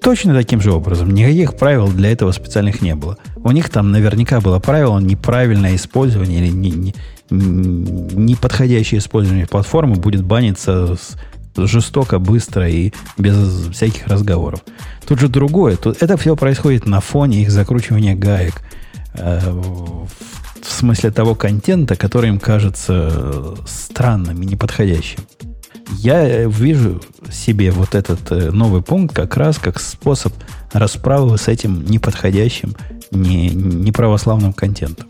[0.02, 1.12] Точно таким же образом.
[1.12, 3.18] Никаких правил для этого специальных не было.
[3.38, 6.94] У них там наверняка было правило неправильное использование или не, не,
[8.98, 11.16] использование платформы будет баниться с-
[11.56, 14.62] жестоко, быстро и без всяких разговоров.
[15.08, 15.78] Тут же другое.
[15.78, 18.56] Тут это все происходит на фоне их закручивания гаек.
[19.14, 20.10] э, в,
[20.66, 25.20] в смысле того контента, который им кажется э, странным и неподходящим.
[25.98, 30.34] Я э, вижу себе вот этот э, новый пункт как раз как способ
[30.72, 32.76] расправы с этим неподходящим,
[33.12, 35.08] не, неправославным контентом.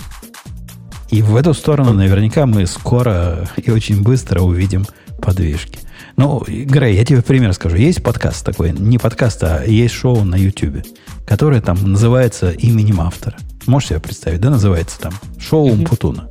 [1.09, 4.85] И в эту сторону наверняка мы скоро и очень быстро увидим
[5.21, 5.79] подвижки.
[6.17, 7.75] Ну, Грей, я тебе пример скажу.
[7.75, 10.85] Есть подкаст такой, не подкаст, а есть шоу на YouTube,
[11.25, 13.37] которое там называется именем автора.
[13.65, 16.27] Можешь себе представить, да, называется там шоу Умпутуна.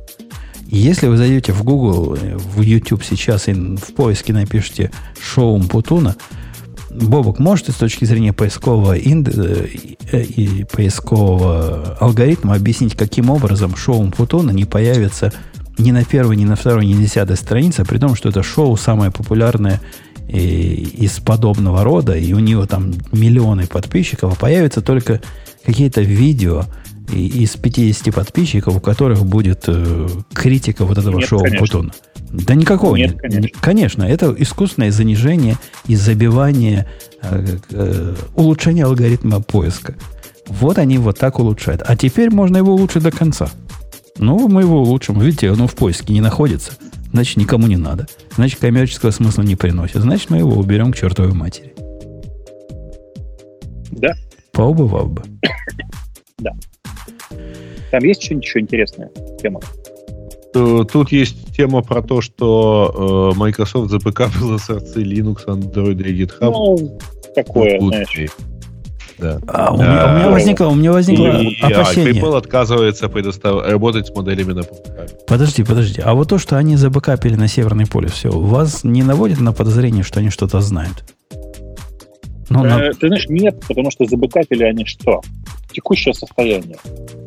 [0.67, 4.91] Если вы зайдете в Google, в YouTube сейчас и в поиске напишите
[5.21, 6.15] шоу Умпутуна,
[6.89, 13.99] Бобок, можете с точки зрения поискового, инд- э, и, поискового алгоритма объяснить, каким образом шоу
[13.99, 15.33] Умпутуна не появится
[15.77, 18.77] ни на первой, ни на второй, ни на десятой странице, при том, что это шоу
[18.77, 19.81] самое популярное
[20.27, 25.21] э, из подобного рода, и у него там миллионы подписчиков, а появятся только
[25.65, 26.65] какие-то видео
[27.11, 31.59] и- из 50 подписчиков, у которых будет э, критика вот этого Нет, шоу конечно.
[31.59, 31.91] Умпутуна.
[32.31, 33.21] Да никакого Нет, нет.
[33.21, 33.59] конечно.
[33.61, 35.57] Конечно, это искусственное занижение
[35.87, 36.87] и забивание,
[37.21, 39.95] э, э, улучшение алгоритма поиска.
[40.47, 41.83] Вот они вот так улучшают.
[41.85, 43.49] А теперь можно его улучшить до конца.
[44.17, 45.19] Ну, мы его улучшим.
[45.19, 46.73] Видите, оно в поиске не находится.
[47.11, 48.07] Значит, никому не надо.
[48.35, 49.97] Значит, коммерческого смысла не приносит.
[50.01, 51.73] Значит, мы его уберем к чертовой матери.
[53.91, 54.13] Да,
[54.51, 55.23] Поубывал бы.
[57.91, 59.09] там есть что-нибудь еще интересное
[59.41, 59.59] тема?
[60.55, 66.51] Э, Тут есть тема про то, что э, Microsoft забэкапила сорцы Linux, Android и GitHub.
[66.51, 66.99] Ну,
[67.35, 68.29] такое, знаешь.
[69.19, 69.39] Да.
[69.47, 72.13] А у, меня, у меня А, возникло, у меня возникло И, а, опасение.
[72.13, 75.25] PayPal отказывается предостав- работать с моделями на ПП.
[75.27, 76.01] Подожди, подожди.
[76.03, 80.03] А вот то, что они забэкапили на Северный полюс, все, вас не наводит на подозрение,
[80.03, 81.03] что они что-то знают?
[82.49, 85.21] Ну, на- Э, ты знаешь, нет, потому что забэкапили они что?
[85.73, 86.77] Текущее состояние.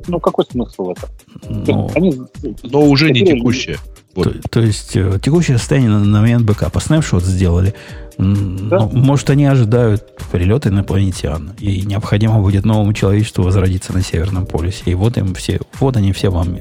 [0.07, 1.65] Ну, какой смысл в этом?
[1.65, 2.21] То ну, Они
[2.63, 3.79] Но уже не текущее.
[4.15, 4.41] Вот.
[4.43, 6.81] то, то есть э, текущее состояние на, на момент бэкапа.
[6.81, 7.75] Снапшот сделали.
[8.19, 8.79] Да.
[8.81, 14.83] ну, может, они ожидают прилета инопланетян, и необходимо будет новому человечеству возродиться на Северном полюсе.
[14.87, 16.57] И вот им все, вот они все вам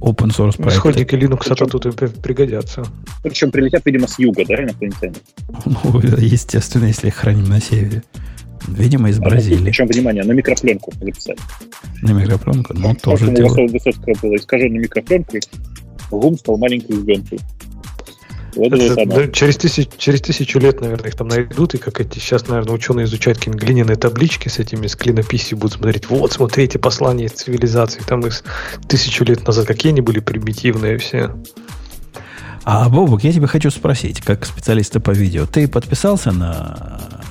[0.00, 0.68] open source проекты.
[0.78, 2.86] Исходники Linux Причем- тут и при- пригодятся.
[3.22, 5.16] Причем прилетят, видимо, с юга, да, инопланетяне?
[5.66, 8.02] Ну, естественно, если их храним на севере.
[8.76, 9.64] Видимо, из Бразилии.
[9.64, 11.38] Причем, внимание, на микропленку записали.
[12.02, 12.74] На микропленку.
[12.74, 13.66] Ну, тоже Поэтому дело.
[13.66, 15.40] Высо- Высоцкого было искаженной микропленкой,
[16.10, 17.40] гум стал маленькой ребенкой.
[18.56, 22.00] Вот это Это, да, через, тысяч, через тысячу лет, наверное, их там найдут, и как
[22.00, 26.08] эти сейчас, наверное, ученые изучают какие-нибудь глиняные таблички с этими, с клинописью будут смотреть.
[26.08, 28.42] Вот, смотрите, послание цивилизации, там из
[28.88, 31.30] тысячу лет назад, какие они были примитивные все.
[32.64, 35.46] А, Бобук, я тебя хочу спросить, как специалиста по видео.
[35.46, 37.22] Ты подписался на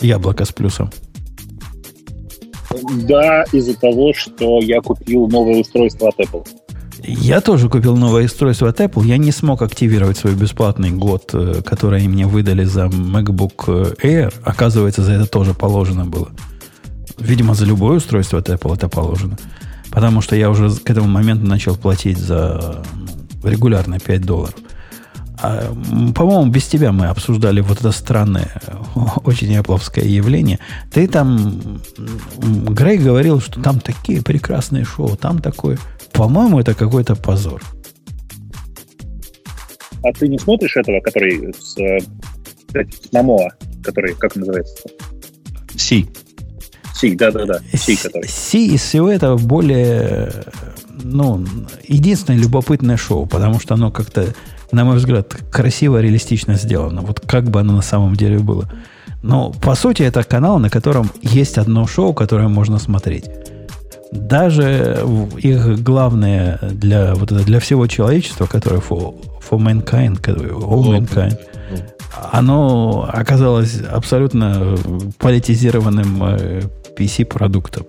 [0.00, 0.90] яблоко с плюсом?
[3.08, 6.46] Да, из-за того, что я купил новое устройство от Apple.
[7.02, 9.04] Я тоже купил новое устройство от Apple.
[9.06, 14.32] Я не смог активировать свой бесплатный год, э, который мне выдали за MacBook Air.
[14.44, 16.28] Оказывается, за это тоже положено было.
[17.18, 19.36] Видимо, за любое устройство от Apple это положено.
[19.90, 24.54] Потому что я уже к этому моменту начал платить за ну, регулярно 5 долларов.
[25.42, 25.72] А,
[26.14, 28.50] по-моему, без тебя мы обсуждали вот это странное,
[29.24, 30.58] очень япловское явление.
[30.92, 31.80] Ты там,
[32.38, 35.78] Грей говорил, что там такие прекрасные шоу, там такое.
[36.12, 37.62] По-моему, это какой-то позор.
[40.02, 41.98] А ты не смотришь этого, который с, э,
[42.72, 43.50] с Мамоа,
[43.82, 44.88] который, как называется?
[45.76, 46.08] Си.
[46.94, 48.28] Си, да-да-да, Си, который.
[48.28, 50.30] Си из всего этого более,
[51.02, 51.44] ну,
[51.86, 54.34] единственное любопытное шоу, потому что оно как-то,
[54.72, 57.02] на мой взгляд, красиво, реалистично сделано.
[57.02, 58.68] Вот как бы оно на самом деле было.
[59.22, 63.26] Но, по сути, это канал, на котором есть одно шоу, которое можно смотреть.
[64.12, 65.04] Даже
[65.38, 69.14] их главное для, вот это, для всего человечества, которое for,
[69.48, 71.38] for mankind, all mankind,
[72.32, 74.76] оно оказалось абсолютно
[75.18, 76.62] политизированным э,
[76.96, 77.86] PC-продуктом.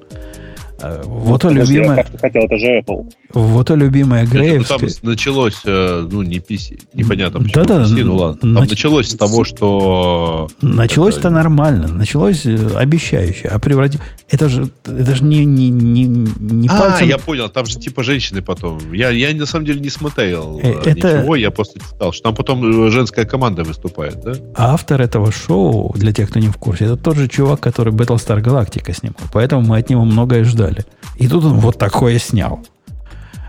[0.82, 3.12] Э, Вот то Подожди, любимое, Я как ты хотел, это же Apple.
[3.34, 8.16] вот то любимое Ну, там началось, э, ну, не PC, непонятно почему Да-да, PC, ну
[8.16, 8.40] ладно.
[8.41, 10.49] Там нач- началось с того, что...
[10.62, 14.06] Началось-то это- нормально, началось э, обещающе, а превратилось...
[14.30, 17.08] Это же, это же не, не, не, не А, пальцем...
[17.08, 18.80] я понял, там же типа женщины потом.
[18.94, 22.24] Я, я на самом деле не смотрел Э, э, это- ничего, я просто читал, что
[22.24, 24.34] там потом э, женская команда выступает, да?
[24.56, 28.41] Автор этого шоу, для тех, кто не в курсе, это тот же чувак, который Battlestar
[28.41, 29.18] Galactica снимал.
[29.34, 30.70] Поэтому мы от него многое ждали.
[31.18, 32.60] И тут он вот такое снял.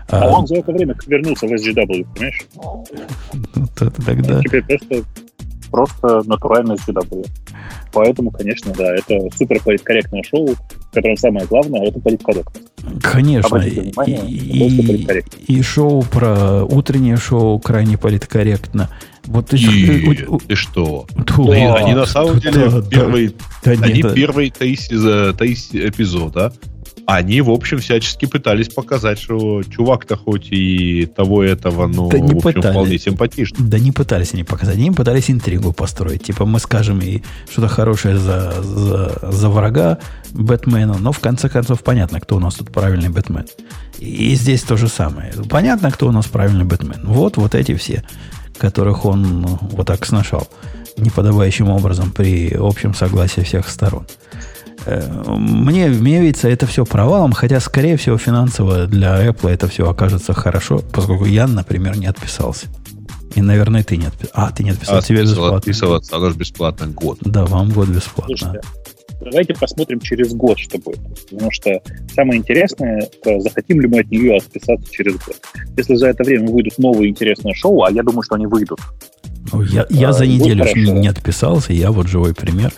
[0.09, 2.41] А А, он за это время вернулся в SGW, понимаешь?
[2.53, 4.41] вот это тогда...
[4.41, 5.03] Теперь просто,
[5.71, 7.25] просто натуральный SGW.
[7.93, 12.67] Поэтому, конечно, да, это супер политкорректное шоу, в котором самое главное это политкорректность.
[13.01, 13.47] Конечно.
[13.47, 18.89] Обратите внимание, И, и- и шоу про утреннее шоу крайне политкорректно.
[19.25, 21.07] Вот ты, И у- ты что?
[21.25, 25.33] Ту- Они, да, они на самом да, деле да, первый, да они нет, первый таиси,
[25.33, 26.53] таиси эпизода.
[27.05, 32.33] Они, в общем, всячески пытались показать, что чувак-то хоть и того этого, но, Да не
[32.33, 32.71] в общем, пытались.
[32.71, 33.67] вполне симпатичный.
[33.67, 36.23] Да не пытались они показать, они пытались интригу построить.
[36.23, 37.21] Типа мы скажем и
[37.51, 39.99] что-то хорошее за, за, за врага
[40.31, 43.45] Бэтмена, но в конце концов понятно, кто у нас тут правильный Бэтмен.
[43.99, 45.33] И здесь то же самое.
[45.49, 47.01] Понятно, кто у нас правильный Бэтмен.
[47.03, 48.03] Вот, вот эти все,
[48.57, 50.47] которых он ну, вот так сношал
[50.97, 54.05] неподобающим образом при общем согласии всех сторон.
[54.85, 55.01] Э,
[55.37, 60.33] Мне, мне видится это все провалом, хотя, скорее всего, финансово для Apple это все окажется
[60.33, 62.67] хорошо, поскольку я, например, не отписался.
[63.35, 64.31] И, наверное, ты не отписался.
[64.35, 65.57] А, ты не отписался, А тебе бесплатно.
[65.57, 67.17] отписываться, оно же бесплатно год.
[67.21, 68.35] Да, вам год бесплатно.
[68.37, 68.61] Слушайте,
[69.21, 70.99] давайте посмотрим через год, что будет.
[71.29, 71.81] Потому что
[72.13, 75.35] самое интересное, это захотим ли мы от нее отписаться через год.
[75.77, 78.79] Если за это время выйдут новые интересные шоу, а я думаю, что они выйдут.
[79.51, 82.71] Ну, я, я А, за неделю не, не отписался, я вот живой пример.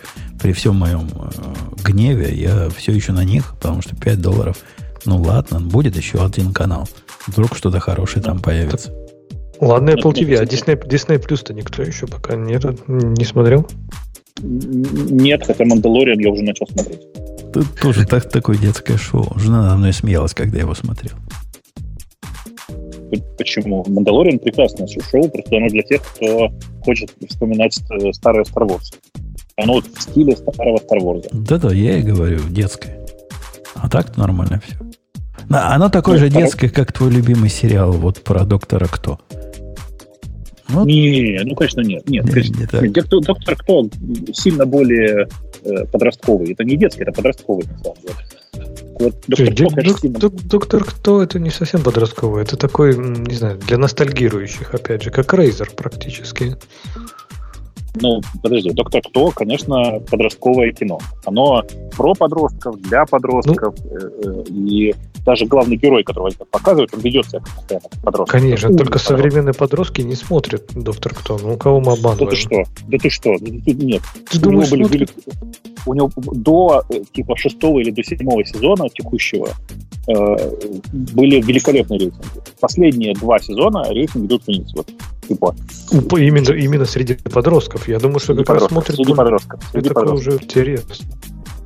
[0.46, 4.56] При всем моем э, гневе, я все еще на них, потому что 5 долларов,
[5.04, 6.88] ну ладно, будет еще один канал.
[7.26, 8.94] Вдруг что-то хорошее там появится.
[9.60, 13.66] Ладно, Apple TV, а Disney, Disney Plus-то никто еще пока нет, не смотрел?
[14.40, 17.00] Нет, хотя Мандалориан я уже начал смотреть.
[17.52, 19.36] Тут тоже так, такое детское шоу.
[19.40, 21.14] Жена надо мной смеялась, когда я его смотрел.
[23.36, 23.84] Почему?
[23.88, 26.52] Мандалориан прекрасное шоу, просто оно для тех, кто
[26.84, 28.94] хочет вспоминать э, старое Star Wars.
[29.58, 31.28] Оно вот в стиле старого Star Wars.
[31.32, 33.06] Да-да, я и говорю, детское.
[33.74, 34.76] А так нормально все.
[35.48, 39.18] Да, оно такое ну, же детское, как твой любимый сериал вот про доктора Кто.
[40.68, 42.06] Ну, не, ну, конечно, нет.
[42.08, 42.82] Нет, не, конечно, не так.
[42.82, 43.08] нет.
[43.08, 43.88] Доктор Кто
[44.34, 45.28] сильно более
[45.64, 46.52] э, подростковый.
[46.52, 48.14] Это не детский, это подростковый, на самом деле.
[48.98, 50.18] Вот, доктор, Кто, конечно, сильно...
[50.18, 55.32] доктор Кто это не совсем подростковый, это такой, не знаю, для ностальгирующих, опять же, как
[55.32, 56.56] Рейзер практически.
[58.00, 60.98] Ну, подожди, Доктор Кто, конечно, подростковое кино.
[61.24, 61.62] Оно
[61.96, 63.74] про подростков, для подростков.
[63.90, 64.94] Ну, и
[65.24, 68.40] даже главный герой, которого показывают, он ведет себя постоянно как подросток.
[68.40, 69.18] Конечно, только подросток.
[69.18, 71.38] современные подростки не смотрят Доктор Кто.
[71.38, 72.18] Ну, кого мы обманываем?
[72.18, 72.64] Да ты что?
[72.88, 73.34] Да ты что?
[73.40, 74.02] Нет.
[74.30, 75.08] Ты у думаешь, него были,
[75.86, 79.48] у него до типа шестого или до седьмого сезона текущего
[80.08, 80.12] э,
[80.92, 82.24] были великолепные рейтинги.
[82.60, 84.72] Последние два сезона рейтинги идут вниз.
[84.74, 84.88] Вот,
[85.28, 85.54] типа.
[85.92, 87.88] Именно, именно среди подростков.
[87.88, 88.96] Я думаю, что среди как раз смотрят...
[88.96, 89.60] Среди подростков.
[89.72, 90.34] Среди это подростков.
[90.34, 90.94] уже интересно.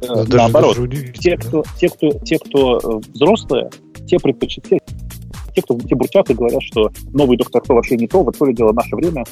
[0.03, 3.71] Э, даже, Наоборот, даже те, кто, те, кто, те, кто э, взрослые,
[4.07, 4.83] те предпочитают
[5.55, 8.47] те, кто те бурчат и говорят, что новый доктор Кто вообще не то, вот то
[8.47, 9.25] ли дело наше время.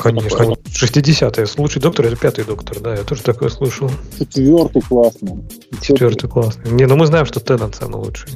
[0.00, 1.46] Конечно, вот 60-е.
[1.56, 3.90] Лучший доктор это пятый доктор, да, я тоже такое слышал.
[4.18, 5.34] Четвертый классный.
[5.82, 6.70] Четвертый классный.
[6.72, 8.30] Не, ну мы знаем, что Теннант самый лучший.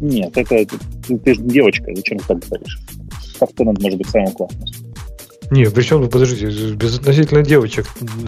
[0.00, 0.66] Нет, это
[1.06, 2.78] ты, ты же девочка, зачем ты так говоришь?
[3.38, 4.68] Как Теннант может быть самым классным?
[5.50, 7.86] Не, причем, подождите, безотносительно девочек,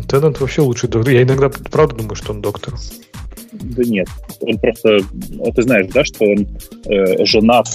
[0.09, 1.13] Теннант вообще лучший доктор.
[1.13, 2.75] Я иногда правда думаю, что он доктор.
[3.53, 4.09] Да нет,
[4.41, 4.99] он просто,
[5.55, 6.47] ты знаешь, да, что он
[6.85, 7.67] э, женат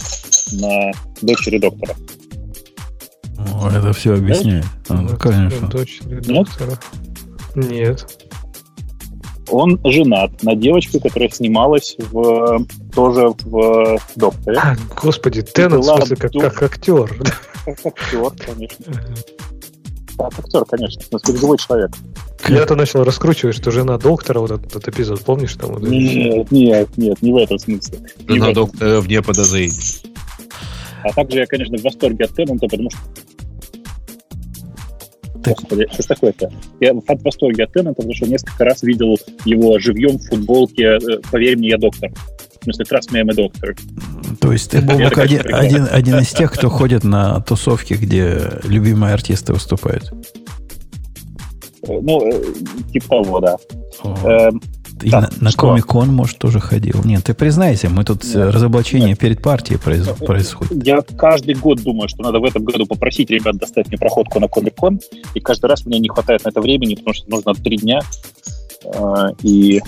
[0.54, 0.92] на
[1.22, 1.96] дочери доктора.
[3.38, 4.66] О, это все объясняет.
[4.88, 5.02] Да?
[5.02, 5.68] Ну, конечно.
[5.68, 6.80] Дочери доктора.
[7.56, 8.23] Нет.
[9.49, 14.57] Он женат на девочке, которая снималась в, тоже в «Докторе».
[14.57, 17.15] А, господи, Теннет, в смысле, как, как актер.
[17.65, 18.86] Как актер, конечно.
[20.18, 21.02] Как актер, конечно.
[21.02, 21.91] В смысле, живой человек.
[22.48, 25.53] Я-то начал раскручивать, что жена доктора, вот этот, этот эпизод, помнишь?
[25.56, 27.99] Там, вот, нет, нет, нет, не в этом смысле.
[28.28, 30.02] Жена доктора вне подозрений.
[31.03, 32.99] А также я, конечно, в восторге от Теннанта, потому что
[35.45, 36.52] Господи, что такое-то?
[36.80, 40.99] Я в восторге от Теннанта, потому что несколько раз видел его живьем в футболке э,
[41.32, 42.11] «Поверь мне, я доктор».
[42.61, 43.78] В смысле, trust me, I'm a doctor.
[44.40, 49.14] То есть ты, Бобок, один, один, один из тех, кто ходит на тусовки, где любимые
[49.14, 50.14] артисты выступают?
[51.88, 52.41] Э, ну, э,
[52.94, 53.57] типа того, да.
[55.02, 57.02] И да, на, на Комик-кон, может, тоже ходил.
[57.03, 59.20] Нет, ты признайся, мы тут нет, разоблачение нет.
[59.20, 60.86] перед партией произ, происходит.
[60.86, 64.48] Я каждый год думаю, что надо в этом году попросить ребят достать мне проходку на
[64.48, 64.99] Комик-кон,
[65.34, 67.99] и каждый раз мне не хватает на это времени, потому что нужно три дня,
[68.86, 69.82] э, и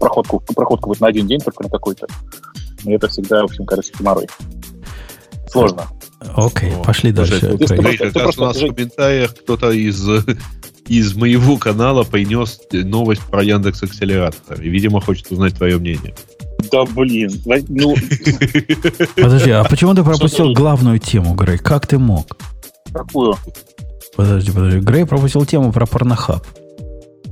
[0.00, 2.06] проходку, проходку будет на один день только на какой-то.
[2.84, 4.26] И это всегда, в общем, кажется, геморрой.
[5.48, 5.84] Сложно.
[6.20, 7.40] Окей, okay, пошли дальше.
[7.40, 10.06] Ты, ты, ты, ты, просто, у нас в комментариях кто-то из
[10.90, 14.60] из моего канала принес новость про Яндекс Акселератор.
[14.60, 16.14] И, видимо, хочет узнать твое мнение.
[16.72, 17.30] Да блин,
[17.68, 17.94] ну...
[19.16, 21.58] Подожди, а почему ты пропустил главную тему, Грей?
[21.58, 22.36] Как ты мог?
[22.92, 23.36] Какую?
[24.16, 24.80] Подожди, подожди.
[24.80, 26.44] Грей пропустил тему про порнохаб.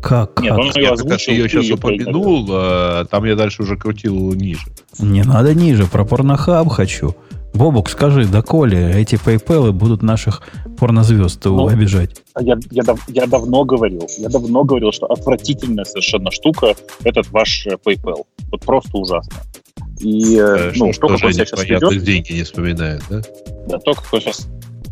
[0.01, 0.41] Как?
[0.41, 0.59] Нет, как?
[0.61, 1.33] он ее озвучил.
[1.35, 4.69] Я сейчас упомянул, а там я дальше уже крутил ниже.
[5.01, 7.17] Не надо ниже, про порнохаб хочу.
[7.55, 10.43] Бобок, скажи, доколе эти PayPal будут наших
[10.79, 12.11] порнозвезд ну, обижать?
[12.39, 17.77] Я, я, я давно говорил, я давно говорил, что отвратительная совершенно штука этот ваш э,
[17.85, 18.25] PayPal.
[18.51, 19.37] Вот просто ужасно.
[20.01, 22.05] И, э, ну, что, как он себя сейчас ведет...
[22.05, 23.23] деньги не вспоминает, да?
[23.69, 24.47] Да, то, как он сейчас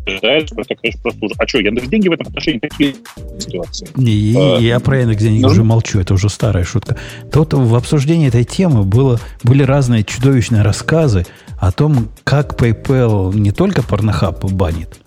[0.07, 1.37] это, конечно, просто ужас.
[1.39, 2.95] А что, Яндекс деньги в этом отношении такие
[3.39, 3.87] ситуации?
[3.95, 5.51] Не, а, я про Яндекс деньги нужно...
[5.51, 6.97] уже молчу, это уже старая шутка.
[7.31, 11.25] Тут в обсуждении этой темы было, были разные чудовищные рассказы
[11.57, 14.99] о том, как PayPal не только порнохаб банит,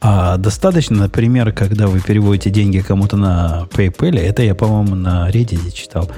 [0.00, 5.72] а достаточно, например, когда вы переводите деньги кому-то на PayPal, это я, по-моему, на Reddit
[5.72, 6.10] читал,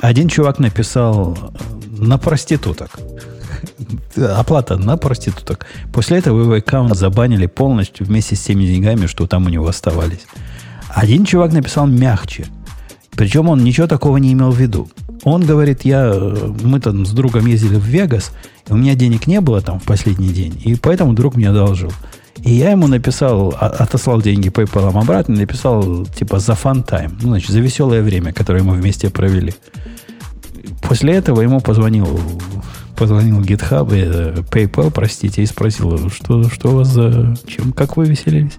[0.00, 1.38] один чувак написал
[1.86, 2.98] на проституток.
[4.16, 5.66] Оплата на проституток.
[5.92, 10.26] После этого его аккаунт забанили полностью вместе с теми деньгами, что там у него оставались.
[10.88, 12.46] Один чувак написал мягче.
[13.12, 14.88] Причем он ничего такого не имел в виду.
[15.24, 16.12] Он говорит, я,
[16.62, 18.32] мы там с другом ездили в Вегас,
[18.68, 21.92] и у меня денег не было там в последний день, и поэтому друг мне одолжил.
[22.42, 27.28] И я ему написал, а- отослал деньги PayPal обратно, написал типа за fun time, ну,
[27.28, 29.54] значит, за веселое время, которое мы вместе провели.
[30.82, 32.20] После этого ему позвонил,
[32.96, 37.36] позвонил GitHub, э, PayPal, простите, и спросил, что, что у вас за...
[37.46, 38.58] Чем, как вы веселились?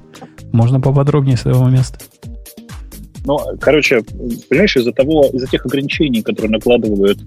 [0.53, 1.99] Можно поподробнее с этого места?
[3.25, 4.03] Ну, короче,
[4.49, 7.19] понимаешь, из-за того, из-за тех ограничений, которые накладывают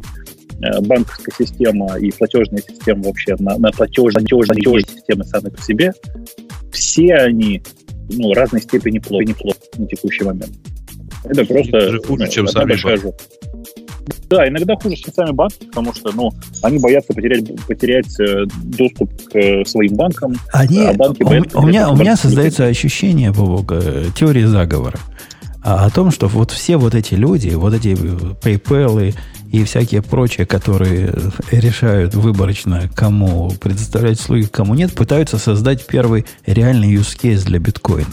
[0.60, 5.62] э, банковская система и платежная система вообще на, на платежные, платежные, платежные системы сами по
[5.62, 5.93] себе,
[6.73, 7.62] все они
[8.10, 10.52] ну, разной степени плохо, неплохо на текущий момент.
[11.24, 12.77] Это просто Даже хуже, ну, чем сами.
[14.28, 16.31] Да, иногда хуже, чем сами банки, потому что ну,
[16.62, 20.35] они боятся потерять, потерять э, доступ к э, своим банкам.
[20.52, 24.98] Они, А банки у, боятся у меня, у меня создается ощущение, Бобок, э, теории заговора.
[25.66, 29.12] А, о том, что вот все вот эти люди, вот эти э, PayPal
[29.51, 36.24] и всякие прочие, которые э, решают выборочно, кому предоставлять услуги, кому нет, пытаются создать первый
[36.47, 38.06] реальный use case для биткоина.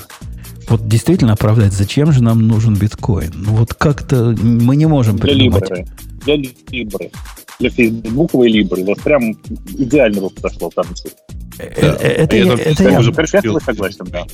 [0.67, 3.33] Вот действительно оправдать, зачем же нам нужен биткоин?
[3.35, 5.69] Ну вот как-то мы не можем Для придумать.
[5.69, 5.87] Либры.
[6.25, 6.35] Для
[6.71, 7.11] Либры.
[7.59, 8.83] Для фейсбуковой Либры.
[8.83, 9.37] Вот прям
[9.77, 11.19] идеально бы подошло в данном случае.
[11.59, 11.67] Э,
[11.99, 14.25] э, Это, Я я- это я с тобой согласен, да.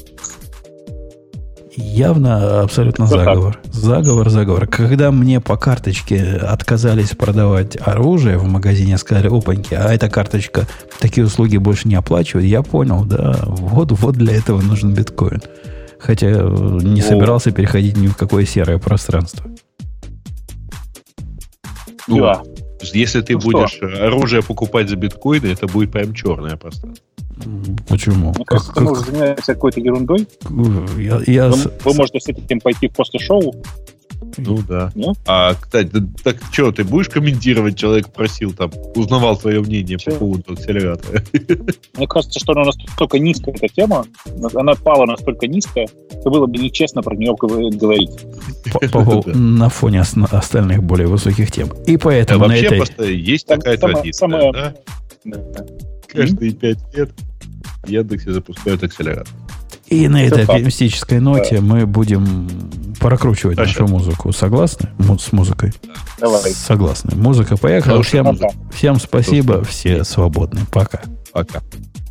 [1.82, 3.26] Явно абсолютно Вот так.
[3.26, 3.60] заговор.
[3.72, 4.68] Заговор, заговор.
[4.68, 10.68] Когда мне по карточке отказались продавать оружие в магазине, сказали, опаньки, а эта карточка
[11.00, 15.42] такие услуги больше не оплачивает, я понял, да, вот, вот для этого нужен биткоин.
[16.00, 17.04] Хотя э, не О.
[17.04, 19.46] собирался переходить ни в какое серое пространство.
[22.08, 22.42] Ну, Да.
[22.94, 23.52] Если ты Ну что?
[23.52, 27.06] будешь э, оружие покупать за биткоины, это будет прям черное пространство.
[27.88, 28.28] Почему?
[28.36, 30.28] Мне Как- кажется, ты как- можешь заниматься какой-то ерундой.
[30.98, 33.56] я, я Вы, с- вы можете с этим пойти после шоу.
[34.38, 34.92] Ну да.
[34.96, 35.14] Ну?
[35.26, 37.78] А, кстати, да- так что, ты будешь комментировать?
[37.78, 40.12] Человек просил там, узнавал твое мнение Чё?
[40.12, 41.24] по поводу акселератора.
[41.98, 44.06] Мне кажется, что она настолько низкая, эта тема,
[44.54, 45.86] она пала настолько низко,
[46.20, 48.12] что было бы нечестно про нее гов- говорить.
[49.36, 51.70] на фоне ос- остальных более высоких тем.
[51.88, 52.78] И поэтому на вообще этой...
[52.78, 54.76] просто есть такая традиция, да?
[56.08, 57.12] Каждые пять лет
[57.90, 59.34] Яндексе запускают акселератор.
[59.88, 60.50] И на этой так.
[60.50, 62.48] оптимистической ноте мы будем
[63.00, 63.82] прокручивать Хорошо.
[63.82, 64.32] нашу музыку.
[64.32, 64.90] Согласны?
[65.20, 65.74] С музыкой?
[66.20, 66.52] Давай.
[66.52, 67.16] Согласны.
[67.16, 68.04] Музыка поехала.
[68.04, 68.38] Всем,
[68.72, 69.64] всем спасибо.
[69.64, 70.62] Все свободны.
[70.72, 71.02] Пока.
[71.34, 71.62] Пока.